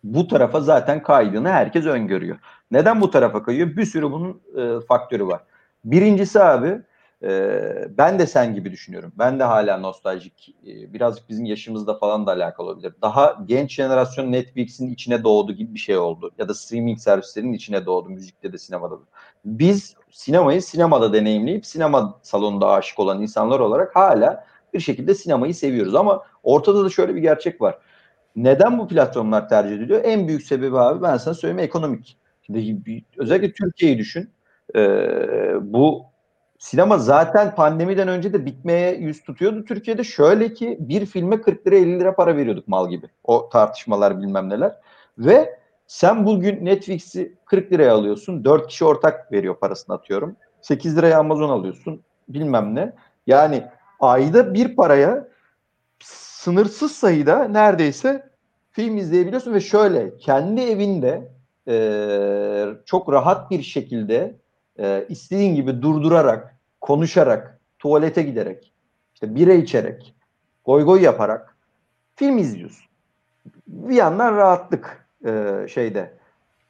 [0.05, 2.39] bu tarafa zaten kaydığını herkes öngörüyor.
[2.71, 3.77] Neden bu tarafa kayıyor?
[3.77, 5.41] Bir sürü bunun e, faktörü var.
[5.85, 6.81] Birincisi abi
[7.23, 9.13] e, ben de sen gibi düşünüyorum.
[9.19, 10.55] Ben de hala nostaljik.
[10.67, 12.95] E, birazcık bizim yaşımızda falan da alakalı olabilir.
[13.03, 16.31] Daha genç jenerasyon Netflix'in içine doğdu gibi bir şey oldu.
[16.39, 18.09] Ya da streaming servislerinin içine doğdu.
[18.09, 19.05] Müzikte de sinemada da.
[19.45, 24.45] Biz sinemayı sinemada deneyimleyip sinema salonunda aşık olan insanlar olarak hala
[24.75, 25.95] bir şekilde sinemayı seviyoruz.
[25.95, 27.79] Ama ortada da şöyle bir gerçek var.
[28.37, 30.05] Neden bu platformlar tercih ediliyor?
[30.05, 32.19] En büyük sebebi abi ben sana söyleyeyim ekonomik.
[32.43, 34.31] Şimdi özellikle Türkiye'yi düşün.
[34.77, 36.12] Ee, bu
[36.63, 39.65] sinema zaten pandemiden önce de bitmeye yüz tutuyordu.
[39.65, 43.07] Türkiye'de şöyle ki bir filme 40 lira 50 lira para veriyorduk mal gibi.
[43.25, 44.77] O tartışmalar bilmem neler.
[45.19, 48.45] Ve sen bugün Netflix'i 40 liraya alıyorsun.
[48.45, 50.37] 4 kişi ortak veriyor parasını atıyorum.
[50.61, 52.03] 8 liraya Amazon alıyorsun.
[52.29, 52.93] Bilmem ne.
[53.27, 53.65] Yani
[54.01, 55.29] ayda bir paraya
[56.03, 58.31] sınırsız sayıda neredeyse
[58.71, 61.29] film izleyebiliyorsun ve şöyle kendi evinde
[61.69, 61.77] e,
[62.87, 64.42] çok rahat bir şekilde
[64.79, 68.73] e, istediğin gibi durdurarak, konuşarak, tuvalete giderek,
[69.15, 70.15] işte bira içerek,
[70.65, 71.57] goy goy yaparak
[72.17, 72.85] film izliyorsun.
[73.67, 76.13] Bir yandan rahatlık e, şeyde.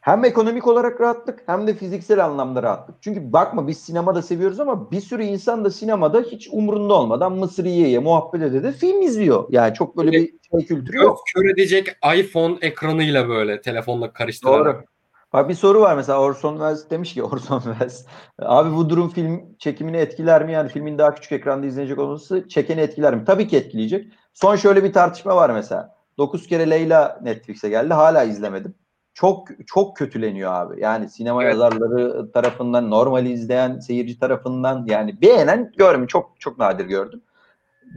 [0.00, 2.96] Hem ekonomik olarak rahatlık hem de fiziksel anlamda rahatlık.
[3.00, 7.64] Çünkü bakma biz sinemada seviyoruz ama bir sürü insan da sinemada hiç umurunda olmadan mısır
[7.64, 9.46] yiye yiye muhabbet ede de film izliyor.
[9.50, 11.18] Yani çok böyle bir şey kültürü yok.
[11.34, 14.76] kör edecek iPhone ekranıyla böyle telefonla karıştırarak.
[14.76, 14.84] Doğru.
[15.32, 18.06] Bak bir soru var mesela Orson Welles demiş ki Orson Welles
[18.38, 20.52] abi bu durum film çekimini etkiler mi?
[20.52, 23.24] Yani filmin daha küçük ekranda izlenecek olması çekeni etkiler mi?
[23.24, 24.12] Tabii ki etkileyecek.
[24.34, 25.94] Son şöyle bir tartışma var mesela.
[26.18, 27.94] 9 kere Leyla Netflix'e geldi.
[27.94, 28.74] Hala izlemedim.
[29.14, 30.80] Çok çok kötüleniyor abi.
[30.80, 31.52] Yani sinema Evet.
[31.54, 36.06] yazarları tarafından, normali izleyen seyirci tarafından yani beğenen görmüyorum.
[36.06, 37.22] Çok çok nadir gördüm.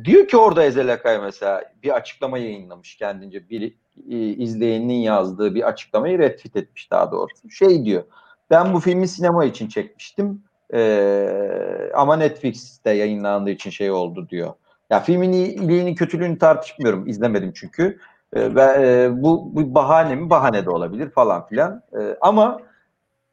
[0.04, 3.50] Diyor ki orada Ezel Akay mesela bir açıklama yayınlamış kendince.
[3.50, 3.76] Bir
[4.10, 7.50] e, izleyenin yazdığı bir açıklamayı retweet etmiş daha doğrusu.
[7.50, 8.04] Şey diyor.
[8.50, 10.44] Ben bu filmi sinema için çekmiştim.
[10.74, 14.54] Ee, ama Netflix'te yayınlandığı için şey oldu diyor.
[14.90, 17.08] Ya filmin iyiliğini kötülüğünü tartışmıyorum.
[17.08, 18.00] İzlemedim çünkü.
[18.34, 20.30] Ee, ve e, bu, bu bahane mi?
[20.30, 21.82] Bahane de olabilir falan filan.
[21.94, 22.62] Ee, ama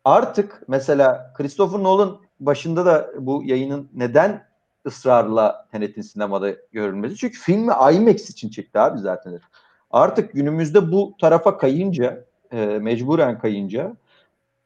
[0.05, 4.44] artık mesela Christopher Nolan başında da bu yayının neden
[4.86, 7.16] ısrarla Tenet'in sinemada görülmesi?
[7.16, 9.40] Çünkü filmi IMAX için çekti abi zaten.
[9.90, 13.96] Artık günümüzde bu tarafa kayınca, e, mecburen kayınca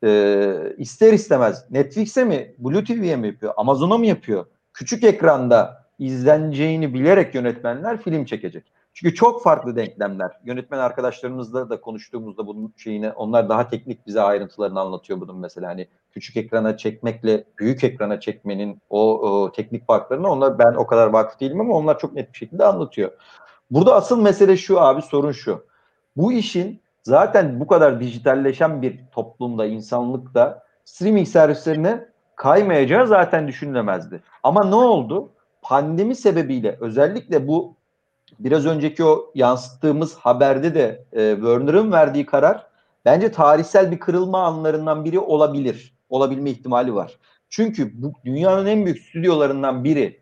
[0.05, 4.47] e, ister istemez Netflix'e mi, Blue TV'ye mi yapıyor, Amazon'a mı yapıyor?
[4.74, 8.64] Küçük ekranda izleneceğini bilerek yönetmenler film çekecek.
[8.98, 10.31] Çünkü çok farklı denklemler.
[10.44, 15.89] Yönetmen arkadaşlarımızla da konuştuğumuzda bunun şeyini onlar daha teknik bize ayrıntılarını anlatıyor bunun mesela hani
[16.12, 21.40] küçük ekrana çekmekle büyük ekrana çekmenin o, o teknik farklarını onlar ben o kadar vakıf
[21.40, 23.10] değilim ama onlar çok net bir şekilde anlatıyor.
[23.70, 25.66] Burada asıl mesele şu abi sorun şu.
[26.16, 34.23] Bu işin zaten bu kadar dijitalleşen bir toplumda, insanlıkta streaming servislerine kaymayacağı zaten düşünülemezdi.
[34.43, 35.32] Ama ne oldu?
[35.62, 37.77] Pandemi sebebiyle özellikle bu
[38.39, 42.66] biraz önceki o yansıttığımız haberde de e, Werner'ın verdiği karar
[43.05, 45.97] bence tarihsel bir kırılma anlarından biri olabilir.
[46.09, 47.19] Olabilme ihtimali var.
[47.48, 50.20] Çünkü bu dünyanın en büyük stüdyolarından biri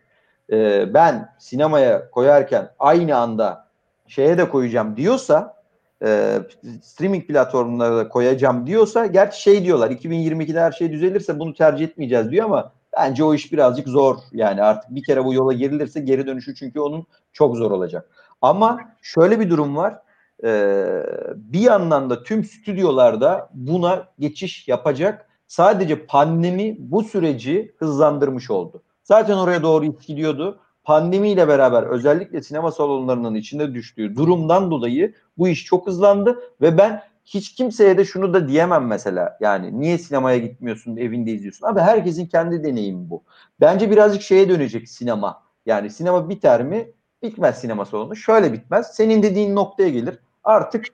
[0.53, 3.69] e, ben sinemaya koyarken aynı anda
[4.09, 5.57] şeye de koyacağım diyorsa
[6.05, 6.39] e,
[6.83, 12.31] streaming platformlara da koyacağım diyorsa gerçi şey diyorlar 2022'de her şey düzelirse bunu tercih etmeyeceğiz
[12.31, 14.17] diyor ama bence o iş birazcık zor.
[14.33, 18.11] Yani artık bir kere bu yola girilirse geri dönüşü çünkü onun çok zor olacak.
[18.43, 19.99] Ama şöyle bir durum var.
[20.45, 21.03] Ee,
[21.37, 25.29] bir yandan da tüm stüdyolarda buna geçiş yapacak.
[25.47, 28.83] Sadece pandemi bu süreci hızlandırmış oldu.
[29.05, 30.59] Zaten oraya doğru gidiyordu.
[30.85, 37.03] Pandemiyle beraber özellikle sinema salonlarının içinde düştüğü durumdan dolayı bu iş çok hızlandı ve ben
[37.25, 39.39] hiç kimseye de şunu da diyemem mesela.
[39.41, 41.67] Yani niye sinemaya gitmiyorsun, evinde izliyorsun?
[41.67, 43.23] Abi herkesin kendi deneyimi bu.
[43.61, 45.43] Bence birazcık şeye dönecek sinema.
[45.67, 46.91] Yani sinema biter mi?
[47.23, 48.17] Bitmez sinema salonu.
[48.17, 48.87] Şöyle bitmez.
[48.95, 50.19] Senin dediğin noktaya gelir.
[50.45, 50.87] Artık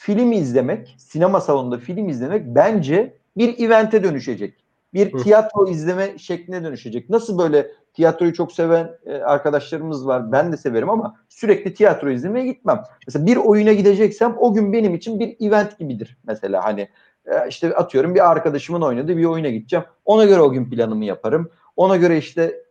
[0.00, 4.61] film izlemek, sinema salonunda film izlemek bence bir evente dönüşecek.
[4.94, 7.10] Bir tiyatro izleme şekline dönüşecek.
[7.10, 10.32] Nasıl böyle tiyatroyu çok seven e, arkadaşlarımız var.
[10.32, 12.82] Ben de severim ama sürekli tiyatro izlemeye gitmem.
[13.06, 16.18] Mesela bir oyuna gideceksem o gün benim için bir event gibidir.
[16.26, 16.88] Mesela hani
[17.26, 19.84] e, işte atıyorum bir arkadaşımın oynadığı bir oyuna gideceğim.
[20.04, 21.50] Ona göre o gün planımı yaparım.
[21.76, 22.62] Ona göre işte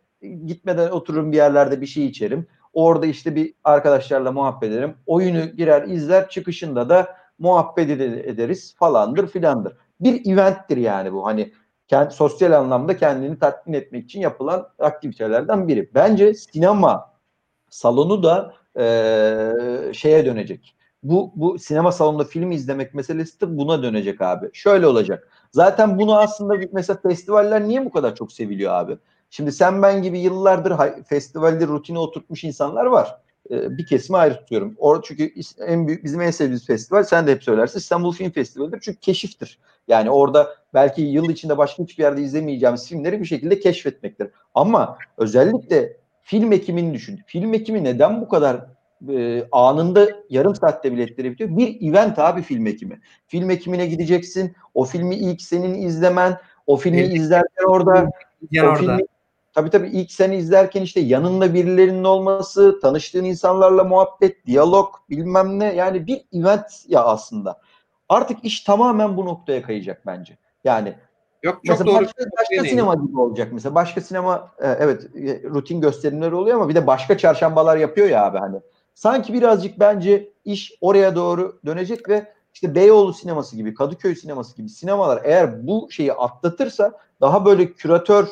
[0.46, 2.46] gitmeden otururum bir yerlerde bir şey içerim.
[2.72, 4.94] Orada işte bir arkadaşlarla muhabbet ederim.
[5.06, 9.76] Oyunu girer izler çıkışında da muhabbet ederiz falandır filandır.
[10.00, 11.26] Bir eventtir yani bu.
[11.26, 11.52] Hani
[11.88, 15.90] kendi, sosyal anlamda kendini tatmin etmek için yapılan aktivitelerden biri.
[15.94, 17.12] Bence sinema
[17.70, 20.76] salonu da e, şeye dönecek.
[21.02, 24.50] Bu, bu sinema salonunda film izlemek meselesi de buna dönecek abi.
[24.52, 25.28] Şöyle olacak.
[25.52, 28.98] Zaten bunu aslında mesela festivaller niye bu kadar çok seviliyor abi?
[29.30, 33.18] Şimdi sen ben gibi yıllardır festivalde rutine oturtmuş insanlar var.
[33.52, 34.74] Ee, bir kesimi ayrı tutuyorum.
[34.78, 35.32] Or çünkü
[35.66, 38.80] en büyük bizim en sevdiğimiz festival sen de hep söylersin İstanbul Film Festivali'dir.
[38.80, 39.58] Çünkü keşiftir.
[39.88, 44.28] Yani orada belki yıl içinde başka hiçbir yerde izlemeyeceğimiz filmleri bir şekilde keşfetmektir.
[44.54, 47.20] Ama özellikle film ekimini düşün.
[47.26, 48.66] Film ekimi neden bu kadar
[49.08, 51.56] e, anında yarım saatte biletleri bitiyor?
[51.56, 53.00] Bir event abi film ekimi.
[53.26, 54.52] Film ekimine gideceksin.
[54.74, 57.14] O filmi ilk senin izlemen, o filmi evet.
[57.14, 58.10] izlerken orada
[58.60, 58.74] o orada.
[58.74, 59.02] filmi
[59.52, 65.74] Tabii tabii ilk seni izlerken işte yanında birilerinin olması, tanıştığın insanlarla muhabbet, diyalog, bilmem ne
[65.74, 67.60] yani bir event ya aslında.
[68.08, 70.38] Artık iş tamamen bu noktaya kayacak bence.
[70.64, 70.94] Yani
[71.42, 71.94] Yok çok doğru.
[71.94, 73.74] Başka, başka sinema gibi olacak mesela.
[73.74, 78.24] Başka sinema e, evet e, rutin gösterimler oluyor ama bir de başka çarşambalar yapıyor ya
[78.24, 78.60] abi hani.
[78.94, 84.68] Sanki birazcık bence iş oraya doğru dönecek ve işte Beyoğlu sineması gibi, Kadıköy sineması gibi
[84.68, 88.28] sinemalar eğer bu şeyi atlatırsa daha böyle küratör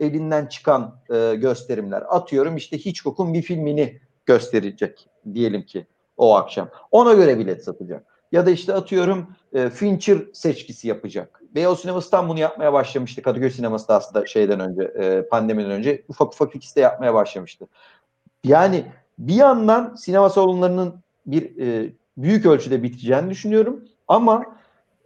[0.00, 2.02] elinden çıkan e, gösterimler.
[2.08, 6.68] Atıyorum işte Hitchcock'un bir filmini gösterecek diyelim ki o akşam.
[6.90, 8.06] Ona göre bilet satacak.
[8.32, 11.42] Ya da işte atıyorum e, Fincher seçkisi yapacak.
[11.54, 13.22] Beyoğlu Sineması tam bunu yapmaya başlamıştı.
[13.22, 17.66] Kadıköy Sineması da aslında şeyden önce, e, pandemiden önce ufak ufak ikisi de yapmaya başlamıştı.
[18.44, 18.84] Yani
[19.18, 20.94] bir yandan sinema salonlarının
[21.26, 23.84] bir e, büyük ölçüde biteceğini düşünüyorum.
[24.08, 24.44] Ama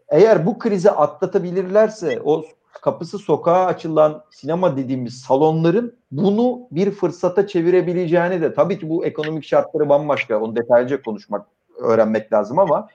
[0.08, 2.44] eğer bu krizi atlatabilirlerse o
[2.80, 9.44] kapısı sokağa açılan sinema dediğimiz salonların bunu bir fırsata çevirebileceğini de tabii ki bu ekonomik
[9.44, 11.46] şartları bambaşka onu detaylıca konuşmak
[11.78, 12.88] öğrenmek lazım ama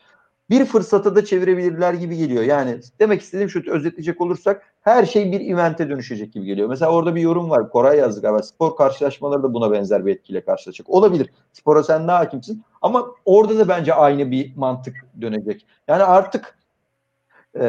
[0.50, 2.44] bir fırsata da çevirebilirler gibi geliyor.
[2.44, 6.70] Yani demek istediğim şu özetleyecek olursak her şey bir evente dönüşecek gibi geliyor.
[6.70, 7.70] Mesela orada bir yorum var.
[7.70, 8.44] Koray yazdı galiba.
[8.44, 10.90] Spor karşılaşmaları da buna benzer bir etkiyle karşılaşacak.
[10.90, 11.30] Olabilir.
[11.54, 12.64] Spora sen daha hakimsin.
[12.82, 15.68] Ama orada da bence aynı bir mantık dönecek.
[15.88, 16.58] Yani artık
[17.56, 17.60] ee,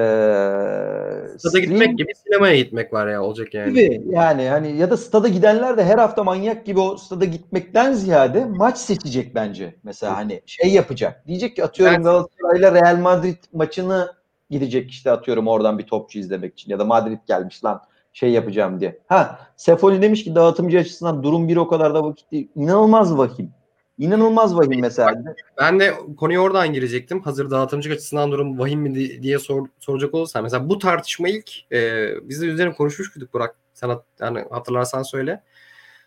[1.38, 3.68] stada stream, gitmek gibi sinemaya gitmek var ya olacak yani.
[3.68, 7.92] Gibi yani hani ya da stada gidenler de her hafta manyak gibi o stada gitmekten
[7.92, 9.74] ziyade maç seçecek bence.
[9.82, 11.26] Mesela hani şey yapacak.
[11.26, 12.04] Diyecek ki atıyorum evet.
[12.04, 14.12] Galatasaray'la Real Madrid maçını
[14.50, 17.82] gidecek işte atıyorum oradan bir topçu izlemek için ya da Madrid gelmiş lan
[18.12, 18.98] şey yapacağım diye.
[19.06, 22.48] Ha Sefoli demiş ki dağıtımcı açısından durum bir o kadar da vakit değil.
[22.56, 23.50] İnanılmaz vahim.
[23.98, 25.24] İnanılmaz vahim mesela.
[25.58, 27.20] Ben de konuya oradan girecektim.
[27.20, 30.42] Hazır dağıtımcı açısından durum vahim mi diye sor, soracak olursan.
[30.42, 33.56] Mesela bu tartışma ilk e, biz de üzerine konuşmuştuk Burak.
[33.74, 35.42] Sana yani hatırlarsan söyle.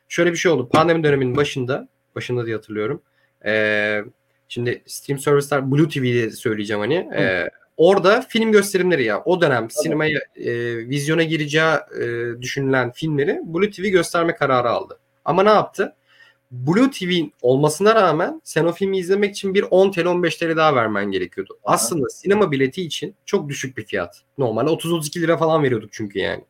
[0.07, 0.69] Şöyle bir şey oldu.
[0.69, 3.01] Pandemi döneminin başında, başında diye hatırlıyorum.
[3.45, 4.01] E,
[4.47, 6.95] şimdi stream servisler Blue TV'de söyleyeceğim hani.
[6.95, 12.05] E, orada film gösterimleri ya o dönem sinemaya e, vizyona gireceği e,
[12.41, 14.99] düşünülen filmleri Blue TV gösterme kararı aldı.
[15.25, 15.95] Ama ne yaptı?
[16.51, 20.75] Blue TV olmasına rağmen sen o filmi izlemek için bir 10 TL 15 TL daha
[20.75, 21.59] vermen gerekiyordu.
[21.63, 21.75] Aha.
[21.75, 24.21] Aslında sinema bileti için çok düşük bir fiyat.
[24.37, 26.43] Normalde 30-32 lira falan veriyorduk çünkü yani.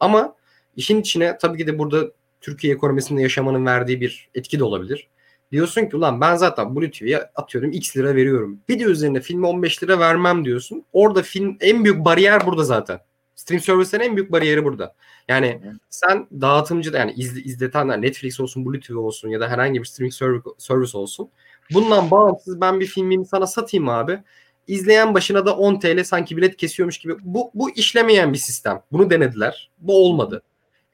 [0.00, 0.34] Ama
[0.76, 2.10] işin içine tabii ki de burada
[2.40, 5.08] Türkiye ekonomisinde yaşamanın verdiği bir etki de olabilir.
[5.52, 8.60] Diyorsun ki ulan ben zaten Blue TV'ye atıyorum x lira veriyorum.
[8.68, 10.84] Bir de üzerine filme 15 lira vermem diyorsun.
[10.92, 13.00] Orada film en büyük bariyer burada zaten.
[13.40, 14.94] Stream servislerin en büyük bariyeri burada.
[15.28, 15.60] Yani
[15.90, 19.84] sen dağıtımcı da yani izle, izletenler Netflix olsun, Blue TV olsun ya da herhangi bir
[19.84, 20.14] streaming
[20.58, 21.30] service olsun.
[21.74, 24.22] Bundan bağımsız ben bir filmimi sana satayım abi.
[24.66, 27.16] İzleyen başına da 10 TL sanki bilet kesiyormuş gibi.
[27.20, 28.82] Bu, bu işlemeyen bir sistem.
[28.92, 29.70] Bunu denediler.
[29.78, 30.42] Bu olmadı.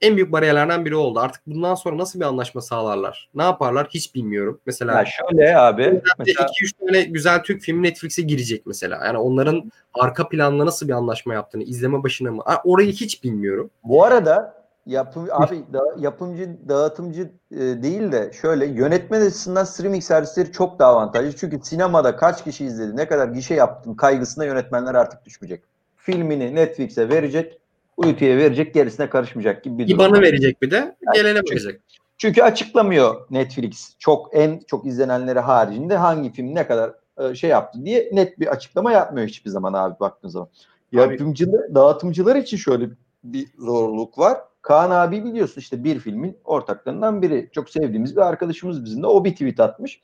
[0.00, 1.20] En büyük bariyerlerden biri oldu.
[1.20, 3.30] Artık bundan sonra nasıl bir anlaşma sağlarlar?
[3.34, 3.88] Ne yaparlar?
[3.90, 4.60] Hiç bilmiyorum.
[4.66, 6.02] Mesela Ya şöyle abi.
[6.18, 9.04] Mesela 2-3 tane güzel Türk filmi Netflix'e girecek mesela.
[9.04, 12.42] Yani onların arka planla nasıl bir anlaşma yaptığını, izleme başına mı?
[12.64, 13.70] Orayı hiç bilmiyorum.
[13.84, 14.56] bu arada
[14.86, 20.90] yapım abi da, yapımcı dağıtımcı e, değil de şöyle yönetmen açısından streaming servisleri çok daha
[20.92, 21.36] avantajlı.
[21.36, 25.64] Çünkü sinemada kaç kişi izledi, ne kadar gişe yaptın kaygısına yönetmenler artık düşmeyecek.
[25.96, 27.58] Filmini Netflix'e verecek,
[27.96, 30.00] UT'ye verecek, gerisine karışmayacak gibi bir durum.
[30.00, 30.96] İban'ı verecek bir de.
[31.14, 31.80] Gelene çünkü- bakacak.
[32.18, 37.84] Çünkü açıklamıyor Netflix çok en çok izlenenleri haricinde hangi film ne kadar e, şey yaptı
[37.84, 40.48] diye net bir açıklama yapmıyor hiçbir zaman abi baktığın zaman.
[40.92, 42.88] Yapımcılar, dağıtımcılar için şöyle
[43.24, 44.38] bir zorluk var.
[44.62, 47.48] Kaan abi biliyorsun işte bir filmin ortaklarından biri.
[47.52, 49.06] Çok sevdiğimiz bir arkadaşımız bizim de.
[49.06, 50.00] O bir tweet atmış.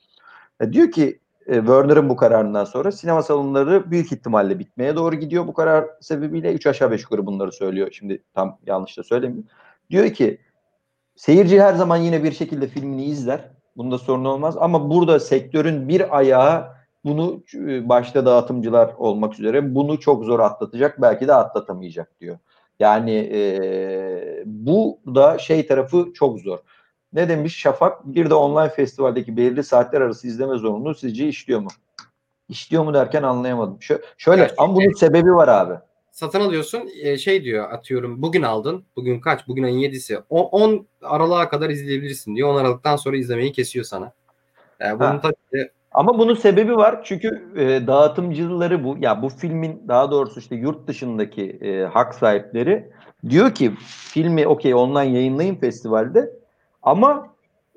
[0.61, 5.47] E, diyor ki e, Warner'ın bu kararından sonra sinema salonları büyük ihtimalle bitmeye doğru gidiyor.
[5.47, 7.87] Bu karar sebebiyle 3 aşağı 5 yukarı bunları söylüyor.
[7.91, 9.49] Şimdi tam yanlış da söylemiyorum.
[9.89, 10.39] Diyor ki
[11.15, 13.49] Seyirci her zaman yine bir şekilde filmini izler.
[13.77, 14.55] Bunda sorun olmaz.
[14.59, 16.73] Ama burada sektörün bir ayağı
[17.05, 21.01] bunu e, başta dağıtımcılar olmak üzere bunu çok zor atlatacak.
[21.01, 22.37] Belki de atlatamayacak diyor.
[22.79, 26.59] Yani e, bu da şey tarafı çok zor.
[27.13, 28.05] Ne demiş Şafak?
[28.05, 31.67] Bir de online festivaldeki belirli saatler arası izleme zorunluluğu sizce işliyor mu?
[32.49, 33.77] İşliyor mu derken anlayamadım.
[33.81, 35.73] Şö- şöyle Ya ama bunun sebebi var abi.
[36.11, 38.83] Satın alıyorsun e, şey diyor atıyorum bugün aldın.
[38.95, 39.47] Bugün kaç?
[39.47, 40.19] Bugün ayın 7'si.
[40.29, 42.49] O- 10 Aralık'a kadar izleyebilirsin diyor.
[42.49, 44.11] 10 Aralık'tan sonra izlemeyi kesiyor sana.
[44.79, 45.21] Yani bunun Ha.
[45.21, 50.55] tabii Ama bunun sebebi var çünkü e, dağıtımcıları bu ya bu filmin daha doğrusu işte
[50.55, 52.91] yurt dışındaki e, hak sahipleri
[53.29, 56.42] diyor ki filmi okey online yayınlayın festivalde
[56.83, 57.27] ama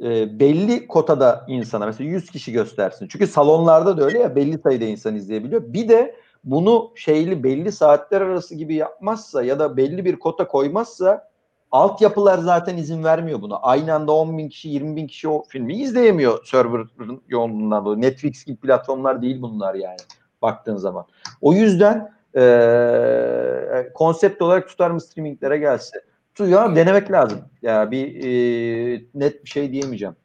[0.02, 3.08] e, belli kotada insana mesela 100 kişi göstersin.
[3.10, 5.62] Çünkü salonlarda da öyle ya belli sayıda insan izleyebiliyor.
[5.72, 11.28] Bir de bunu şeyli belli saatler arası gibi yapmazsa ya da belli bir kota koymazsa
[11.72, 13.56] altyapılar zaten izin vermiyor buna.
[13.56, 18.00] Aynı anda 10 bin kişi 20 bin kişi o filmi izleyemiyor server'ın yoğunluğundan dolayı.
[18.00, 19.96] Netflix gibi platformlar değil bunlar yani
[20.42, 21.06] baktığın zaman.
[21.40, 26.00] O yüzden eee, konsept olarak tutar mı streaminglere gelse?
[26.40, 27.40] Ya denemek lazım.
[27.62, 30.16] Ya bir eee, net bir şey diyemeyeceğim.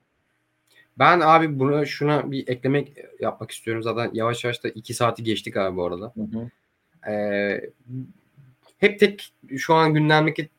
[0.99, 3.83] Ben abi buna şuna bir eklemek yapmak istiyorum.
[3.83, 6.13] Zaten yavaş yavaş da 2 saati geçtik abi bu arada.
[6.15, 6.49] Hı hı.
[7.11, 7.69] Ee,
[8.77, 10.49] hep tek şu an gündemdeki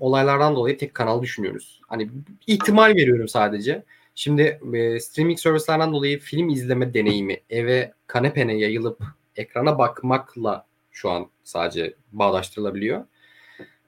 [0.00, 1.80] olaylardan dolayı tek kanal düşünüyoruz.
[1.88, 2.10] Hani
[2.46, 3.82] ihtimal veriyorum sadece.
[4.14, 9.02] Şimdi e, streaming servislerden dolayı film izleme deneyimi eve kanepene yayılıp
[9.36, 13.04] ekrana bakmakla şu an sadece bağdaştırılabiliyor.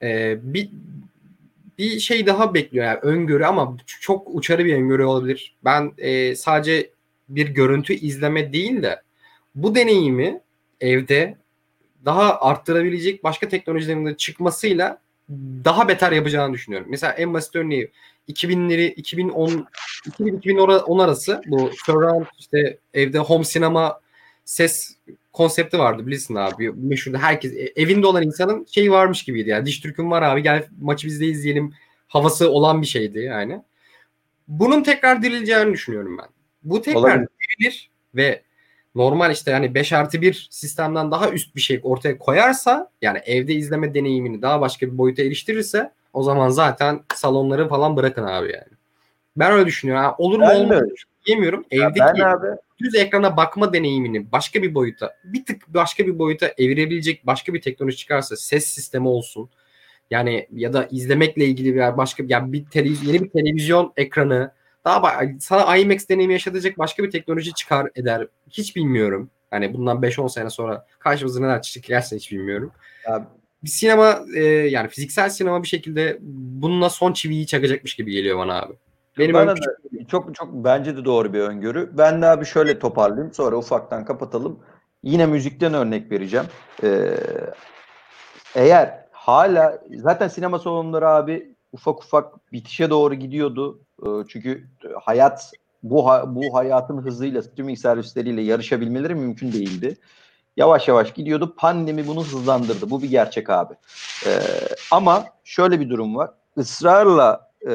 [0.04, 0.70] Ee, bir
[1.78, 5.56] bir şey daha bekliyor yani öngörü ama çok uçarı bir öngörü olabilir.
[5.64, 6.90] Ben e, sadece
[7.28, 9.02] bir görüntü izleme değil de
[9.54, 10.40] bu deneyimi
[10.80, 11.36] evde
[12.04, 14.98] daha arttırabilecek başka teknolojilerin çıkmasıyla
[15.64, 16.88] daha beter yapacağını düşünüyorum.
[16.90, 17.90] Mesela en basit örneği
[18.28, 19.66] 2000'leri 2010
[20.06, 24.00] 2000-2010 arası bu surround işte evde home sinema
[24.44, 24.96] ses
[25.34, 26.72] konsepti vardı bilirsin abi.
[26.72, 29.66] Meşhur herkes e, evinde olan insanın şeyi varmış gibiydi yani.
[29.66, 31.74] Diş Türk'üm var abi gel maçı bizde izleyelim
[32.08, 33.62] havası olan bir şeydi yani.
[34.48, 36.26] Bunun tekrar dirileceğini düşünüyorum ben.
[36.62, 37.28] Bu tekrar Olabilir.
[37.58, 38.42] dirilir ve
[38.94, 43.54] normal işte yani 5 artı 1 sistemden daha üst bir şey ortaya koyarsa yani evde
[43.54, 48.74] izleme deneyimini daha başka bir boyuta eriştirirse o zaman zaten salonları falan bırakın abi yani.
[49.36, 50.04] Ben öyle düşünüyorum.
[50.04, 50.82] Ha, olur mu olmaz
[51.26, 51.64] diyemiyorum.
[51.70, 52.46] Evdeki ben abi
[52.80, 57.60] düz ekrana bakma deneyimini başka bir boyuta bir tık başka bir boyuta evirebilecek başka bir
[57.60, 59.50] teknoloji çıkarsa ses sistemi olsun
[60.10, 64.50] yani ya da izlemekle ilgili bir başka yani bir televiz- yeni bir televizyon ekranı
[64.84, 69.30] daha sana IMAX deneyimi yaşatacak başka bir teknoloji çıkar eder hiç bilmiyorum.
[69.50, 72.72] Hani bundan 5-10 sene sonra karşımıza neler çıkarsa hiç bilmiyorum.
[73.08, 73.24] Abi-
[73.64, 78.62] Bir sinema e, yani fiziksel sinema bir şekilde bununla son çiviyi çakacakmış gibi geliyor bana
[78.62, 78.74] abi.
[79.18, 79.54] Benim öyle- da
[80.08, 81.90] çok çok bence de doğru bir öngörü.
[81.98, 84.58] Ben de abi şöyle toparlayayım sonra ufaktan kapatalım.
[85.02, 86.46] Yine müzikten örnek vereceğim.
[86.82, 87.16] Ee,
[88.54, 93.80] eğer hala zaten sinema salonları abi ufak ufak bitişe doğru gidiyordu.
[94.02, 94.68] Ee, çünkü
[95.02, 99.96] hayat bu ha- bu hayatın hızıyla streaming servisleriyle yarışabilmeleri mümkün değildi.
[100.56, 101.54] Yavaş yavaş gidiyordu.
[101.58, 102.90] Pandemi bunu hızlandırdı.
[102.90, 103.74] Bu bir gerçek abi.
[104.26, 104.30] Ee,
[104.90, 106.30] ama şöyle bir durum var.
[106.56, 107.72] Israrla e,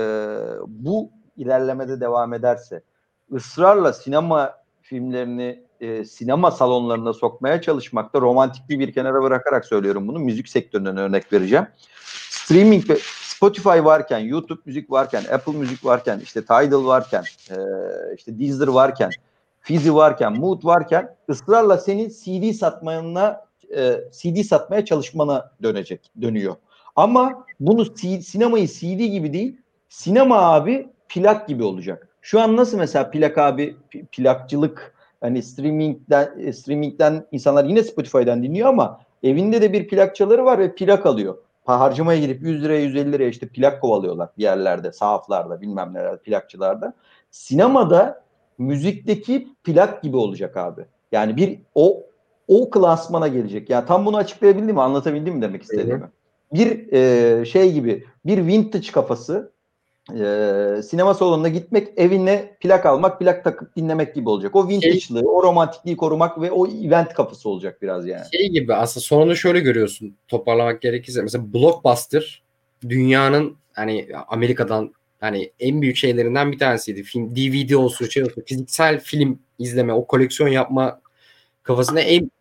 [0.68, 1.10] bu
[1.40, 2.82] ilerlemede devam ederse,
[3.34, 10.20] ısrarla sinema filmlerini e, sinema salonlarına sokmaya çalışmakta romantikliği bir kenara bırakarak söylüyorum bunu.
[10.20, 11.68] Müzik sektöründen örnek vereceğim.
[12.30, 12.98] Streaming ve
[13.40, 17.56] Spotify varken, YouTube müzik varken, Apple müzik varken, işte Tidal varken, e,
[18.18, 19.10] işte Deezer varken,
[19.62, 23.42] Fizi varken, Mood varken ısrarla senin CD satmana
[23.76, 26.56] e, CD satmaya çalışmana dönecek, dönüyor.
[26.96, 27.86] Ama bunu
[28.22, 29.58] sinemayı CD gibi değil,
[29.90, 32.08] sinema abi plak gibi olacak.
[32.22, 33.78] Şu an nasıl mesela plak abi
[34.12, 40.76] plakçılık hani streamingden streamingden insanlar yine Spotify'dan dinliyor ama evinde de bir plakçaları var ve
[40.76, 41.38] plak alıyor.
[41.66, 46.94] Harcamaya gidip 100 liraya 150 liraya işte plak kovalıyorlar bir yerlerde, sahaflarda, bilmem nelerde, plakçılarda.
[47.32, 48.24] Sinemada
[48.58, 50.86] müzikteki plak gibi olacak abi.
[51.12, 52.04] Yani bir o
[52.48, 53.70] o klasmana gelecek.
[53.70, 54.82] Yani tam bunu açıklayabildim mi?
[54.82, 56.10] Anlatabildim mi demek istediğimi?
[56.54, 59.52] Bir e, şey gibi, bir vintage kafası
[60.16, 64.56] e, sinema salonuna gitmek, evine plak almak, plak takıp dinlemek gibi olacak.
[64.56, 68.26] O vintage'lığı, şey, o romantikliği korumak ve o event kafası olacak biraz yani.
[68.32, 71.22] Şey gibi aslında sonunu şöyle görüyorsun toparlamak gerekirse.
[71.22, 72.44] Mesela Blockbuster
[72.90, 77.04] dünyanın hani Amerika'dan hani en büyük şeylerinden bir tanesiydi.
[77.04, 81.02] Film, DVD olsun, şey olsun, fiziksel film izleme, o koleksiyon yapma
[81.64, 82.32] kafasında en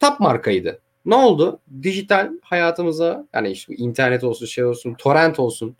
[0.00, 0.80] top markaydı.
[1.06, 1.60] Ne oldu?
[1.82, 5.76] Dijital hayatımıza yani işte internet olsun, şey olsun, torrent olsun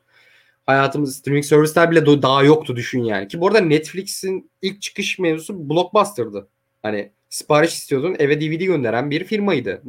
[0.69, 3.29] hayatımız streaming servisler bile daha yoktu düşün yani.
[3.29, 6.49] Ki bu arada Netflix'in ilk çıkış mevzusu Blockbuster'dı.
[6.83, 9.83] Hani sipariş istiyordun eve DVD gönderen bir firmaydı.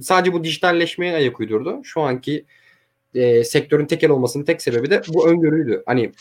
[0.00, 1.80] Sadece bu dijitalleşmeye ayak uydurdu.
[1.84, 2.44] Şu anki
[3.14, 5.82] e, sektörün tekel olmasının tek sebebi de bu öngörüydü.
[5.86, 6.12] Hani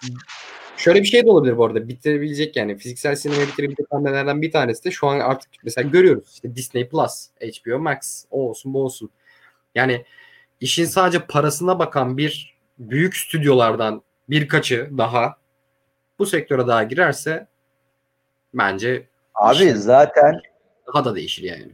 [0.77, 1.87] şöyle bir şey de olabilir bu arada.
[1.87, 6.31] Bitirebilecek yani fiziksel sinema bitirebilecek hamlelerden bir tanesi de şu an artık mesela görüyoruz.
[6.33, 9.09] İşte Disney Plus, HBO Max, o olsun bu olsun.
[9.75, 10.05] Yani
[10.61, 15.35] işin sadece parasına bakan bir büyük stüdyolardan birkaçı daha
[16.19, 17.47] bu sektöre daha girerse
[18.53, 20.41] bence abi zaten
[20.87, 21.71] daha da değişir yani.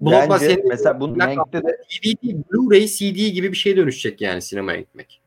[0.00, 5.20] Bence mesela bunun renkte de DVD, Blu-ray, CD gibi bir şey dönüşecek yani sinemaya gitmek.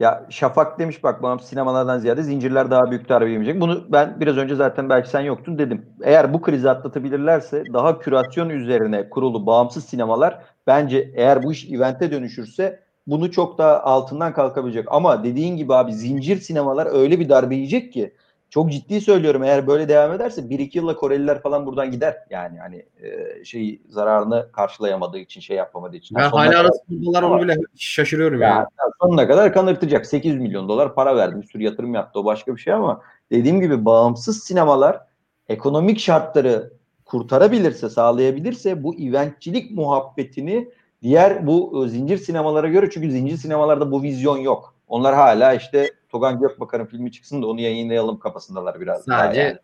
[0.00, 3.60] Ya Şafak demiş bak bana sinemalardan ziyade zincirler daha büyük darbe yemeyecek.
[3.60, 5.86] Bunu ben biraz önce zaten belki sen yoktun dedim.
[6.02, 12.10] Eğer bu krizi atlatabilirlerse daha kürasyon üzerine kurulu bağımsız sinemalar bence eğer bu iş evente
[12.10, 12.80] dönüşürse
[13.10, 14.84] bunu çok daha altından kalkabilecek.
[14.88, 18.14] Ama dediğin gibi abi zincir sinemalar öyle bir darbe yiyecek ki
[18.50, 22.16] çok ciddi söylüyorum eğer böyle devam ederse bir iki yılla Koreliler falan buradan gider.
[22.30, 26.16] Yani hani e, şey zararını karşılayamadığı için şey yapamadığı için.
[26.16, 28.48] Ben hala arasındalar onu bile şaşırıyorum ya.
[28.48, 28.66] Yani.
[29.02, 30.06] Sonuna kadar kanırtacak.
[30.06, 31.42] 8 milyon dolar para verdi.
[31.42, 32.20] Bir sürü yatırım yaptı.
[32.20, 35.00] O başka bir şey ama dediğim gibi bağımsız sinemalar
[35.48, 36.72] ekonomik şartları
[37.04, 40.68] kurtarabilirse, sağlayabilirse bu eventçilik muhabbetini
[41.02, 44.74] diğer bu e, zincir sinemalara göre çünkü zincir sinemalarda bu vizyon yok.
[44.88, 49.04] Onlar hala işte Togan Gökbakar'ın filmi çıksın da onu yayınlayalım kafasındalar biraz.
[49.04, 49.58] Sadece yani.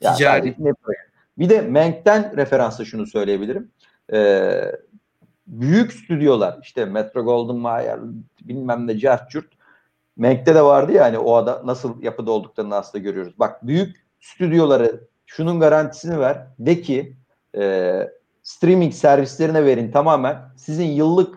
[0.00, 0.54] ya ticari.
[0.58, 0.74] Sadece
[1.38, 3.70] bir de Menk'ten referansla şunu söyleyebilirim.
[4.12, 4.72] Ee,
[5.46, 8.00] büyük stüdyolar işte Metro Golden Mayer
[8.42, 9.46] bilmem ne Carchurt
[10.16, 13.38] Menk'te de vardı ya hani o ada nasıl yapıda olduklarını aslında görüyoruz.
[13.38, 16.46] Bak büyük stüdyoları şunun garantisini ver.
[16.58, 17.16] De ki
[17.56, 18.02] e,
[18.48, 20.36] streaming servislerine verin tamamen.
[20.56, 21.34] Sizin yıllık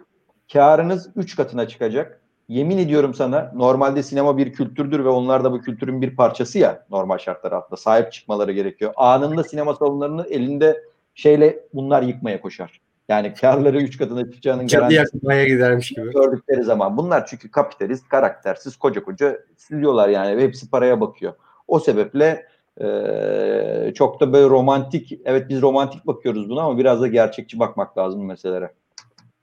[0.53, 2.21] karınız 3 katına çıkacak.
[2.47, 6.85] Yemin ediyorum sana normalde sinema bir kültürdür ve onlar da bu kültürün bir parçası ya
[6.89, 8.93] normal şartlar altında sahip çıkmaları gerekiyor.
[8.95, 10.83] Anında sinema salonlarını elinde
[11.15, 12.81] şeyle bunlar yıkmaya koşar.
[13.09, 16.11] Yani karları 3 katına çıkacağının garantisi gidermiş gibi.
[16.11, 16.97] Gördükleri zaman.
[16.97, 21.33] Bunlar çünkü kapitalist, karaktersiz, koca koca stüdyolar yani hepsi paraya bakıyor.
[21.67, 22.45] O sebeple
[22.81, 27.97] ee, çok da böyle romantik, evet biz romantik bakıyoruz buna ama biraz da gerçekçi bakmak
[27.97, 28.73] lazım meselelere.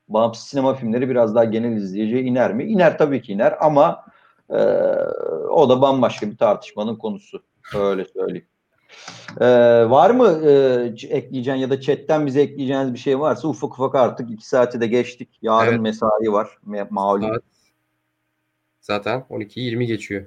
[0.09, 2.64] Bağımsız sinema filmleri biraz daha genel izleyiciye iner mi?
[2.64, 4.05] İner tabii ki iner ama
[4.50, 4.59] e,
[5.50, 7.42] o da bambaşka bir tartışmanın konusu.
[7.74, 8.46] Öyle söyleyeyim.
[9.40, 10.50] Ee, var mı e,
[11.09, 14.86] ekleyeceğin ya da chatten bize ekleyeceğiniz bir şey varsa ufak ufak artık iki saati de
[14.86, 15.28] geçtik.
[15.42, 15.80] Yarın evet.
[15.80, 16.48] mesai var.
[16.90, 17.42] Malum.
[18.80, 20.26] Zaten 12-20 geçiyor.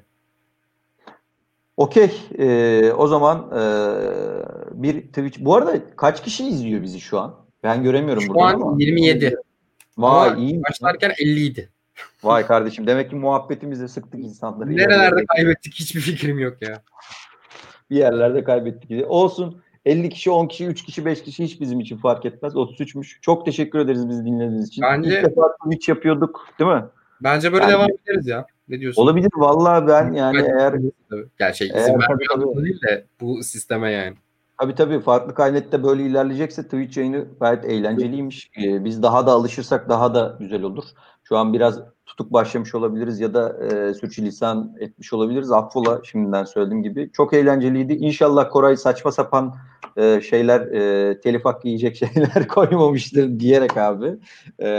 [1.77, 2.11] Okey.
[2.37, 3.63] Ee, o zaman e,
[4.71, 5.39] bir Twitch.
[5.39, 7.35] Bu arada kaç kişi izliyor bizi şu an?
[7.63, 8.75] Ben göremiyorum şu burada an ama.
[8.79, 9.37] 27.
[9.97, 10.63] Vay ama iyi.
[10.63, 11.69] Başlarken 50 idi.
[12.23, 14.75] Vay kardeşim demek ki muhabbetimizde sıktık insanları.
[14.75, 16.83] Nerelerde kaybettik hiçbir fikrim yok ya.
[17.89, 19.05] bir yerlerde kaybettik.
[19.07, 19.61] Olsun.
[19.85, 22.53] 50 kişi, 10 kişi, 3 kişi, 5 kişi hiç bizim için fark etmez.
[22.53, 23.21] 33'müş.
[23.21, 24.81] Çok teşekkür ederiz bizi dinlediğiniz için.
[24.81, 26.83] Bence, İlk defa Twitch yapıyorduk değil mi?
[27.21, 28.45] Bence böyle yani, devam ederiz ya.
[28.71, 29.01] Ne diyorsun?
[29.01, 30.75] Olabilir vallahi ben yani ben, eğer
[31.39, 34.15] gerçek izin vermiyor değil de bu sisteme yani.
[34.61, 38.51] Tabii tabii farklı kaynette böyle ilerleyecekse Twitch yayını gayet eğlenceliymiş.
[38.63, 40.83] Ee, biz daha da alışırsak daha da güzel olur.
[41.23, 45.51] Şu an biraz tutuk başlamış olabiliriz ya da e, sürçülisan etmiş olabiliriz.
[45.51, 47.11] Affola şimdiden söylediğim gibi.
[47.13, 47.93] Çok eğlenceliydi.
[47.93, 49.55] İnşallah Koray saçma sapan
[49.97, 54.15] e, şeyler, e, telif hakkı yiyecek şeyler koymamıştır diyerek abi.
[54.59, 54.69] E,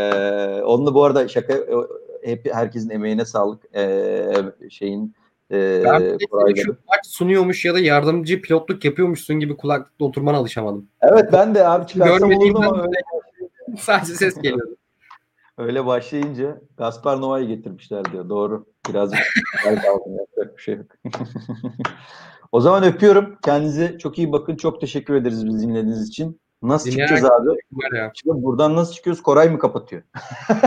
[0.64, 1.54] onu bu arada şaka
[2.24, 3.76] hep herkesin emeğine sağlık.
[3.76, 4.32] E,
[4.70, 5.14] şeyin
[5.52, 10.88] e, ben şu sunuyormuş ya da yardımcı pilotluk yapıyormuşsun gibi kulaklıkla oturmana alışamadım.
[11.02, 12.96] Evet ben de abi çıkarsam olur ama öyle.
[13.78, 14.76] Sadece ses geliyordu.
[15.58, 18.28] Öyle başlayınca Gaspar Noa'yı getirmişler diyor.
[18.28, 18.66] Doğru.
[18.88, 19.20] Birazcık.
[19.66, 20.86] Yapacak bir şey yok.
[22.52, 23.36] o zaman öpüyorum.
[23.44, 24.56] Kendinize çok iyi bakın.
[24.56, 26.40] Çok teşekkür ederiz bizi dinlediğiniz için.
[26.62, 27.96] Nasıl Dinleyen çıkacağız abi?
[27.96, 28.12] Ya.
[28.14, 29.22] Şimdi buradan nasıl çıkıyoruz?
[29.22, 30.02] Koray mı kapatıyor?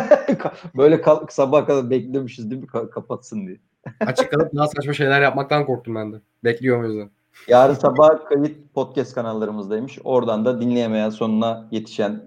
[0.77, 2.67] Böyle kal- sabah kadar beklemişiz değil mi?
[2.67, 3.57] Ka- kapatsın diye.
[3.99, 6.17] Açık kalıp daha saçma şeyler yapmaktan korktum ben de.
[6.43, 7.09] Bekliyorum o yüzden.
[7.47, 9.99] Yarın sabah kayıt podcast kanallarımızdaymış.
[10.03, 12.23] Oradan da dinleyemeyen sonuna yetişen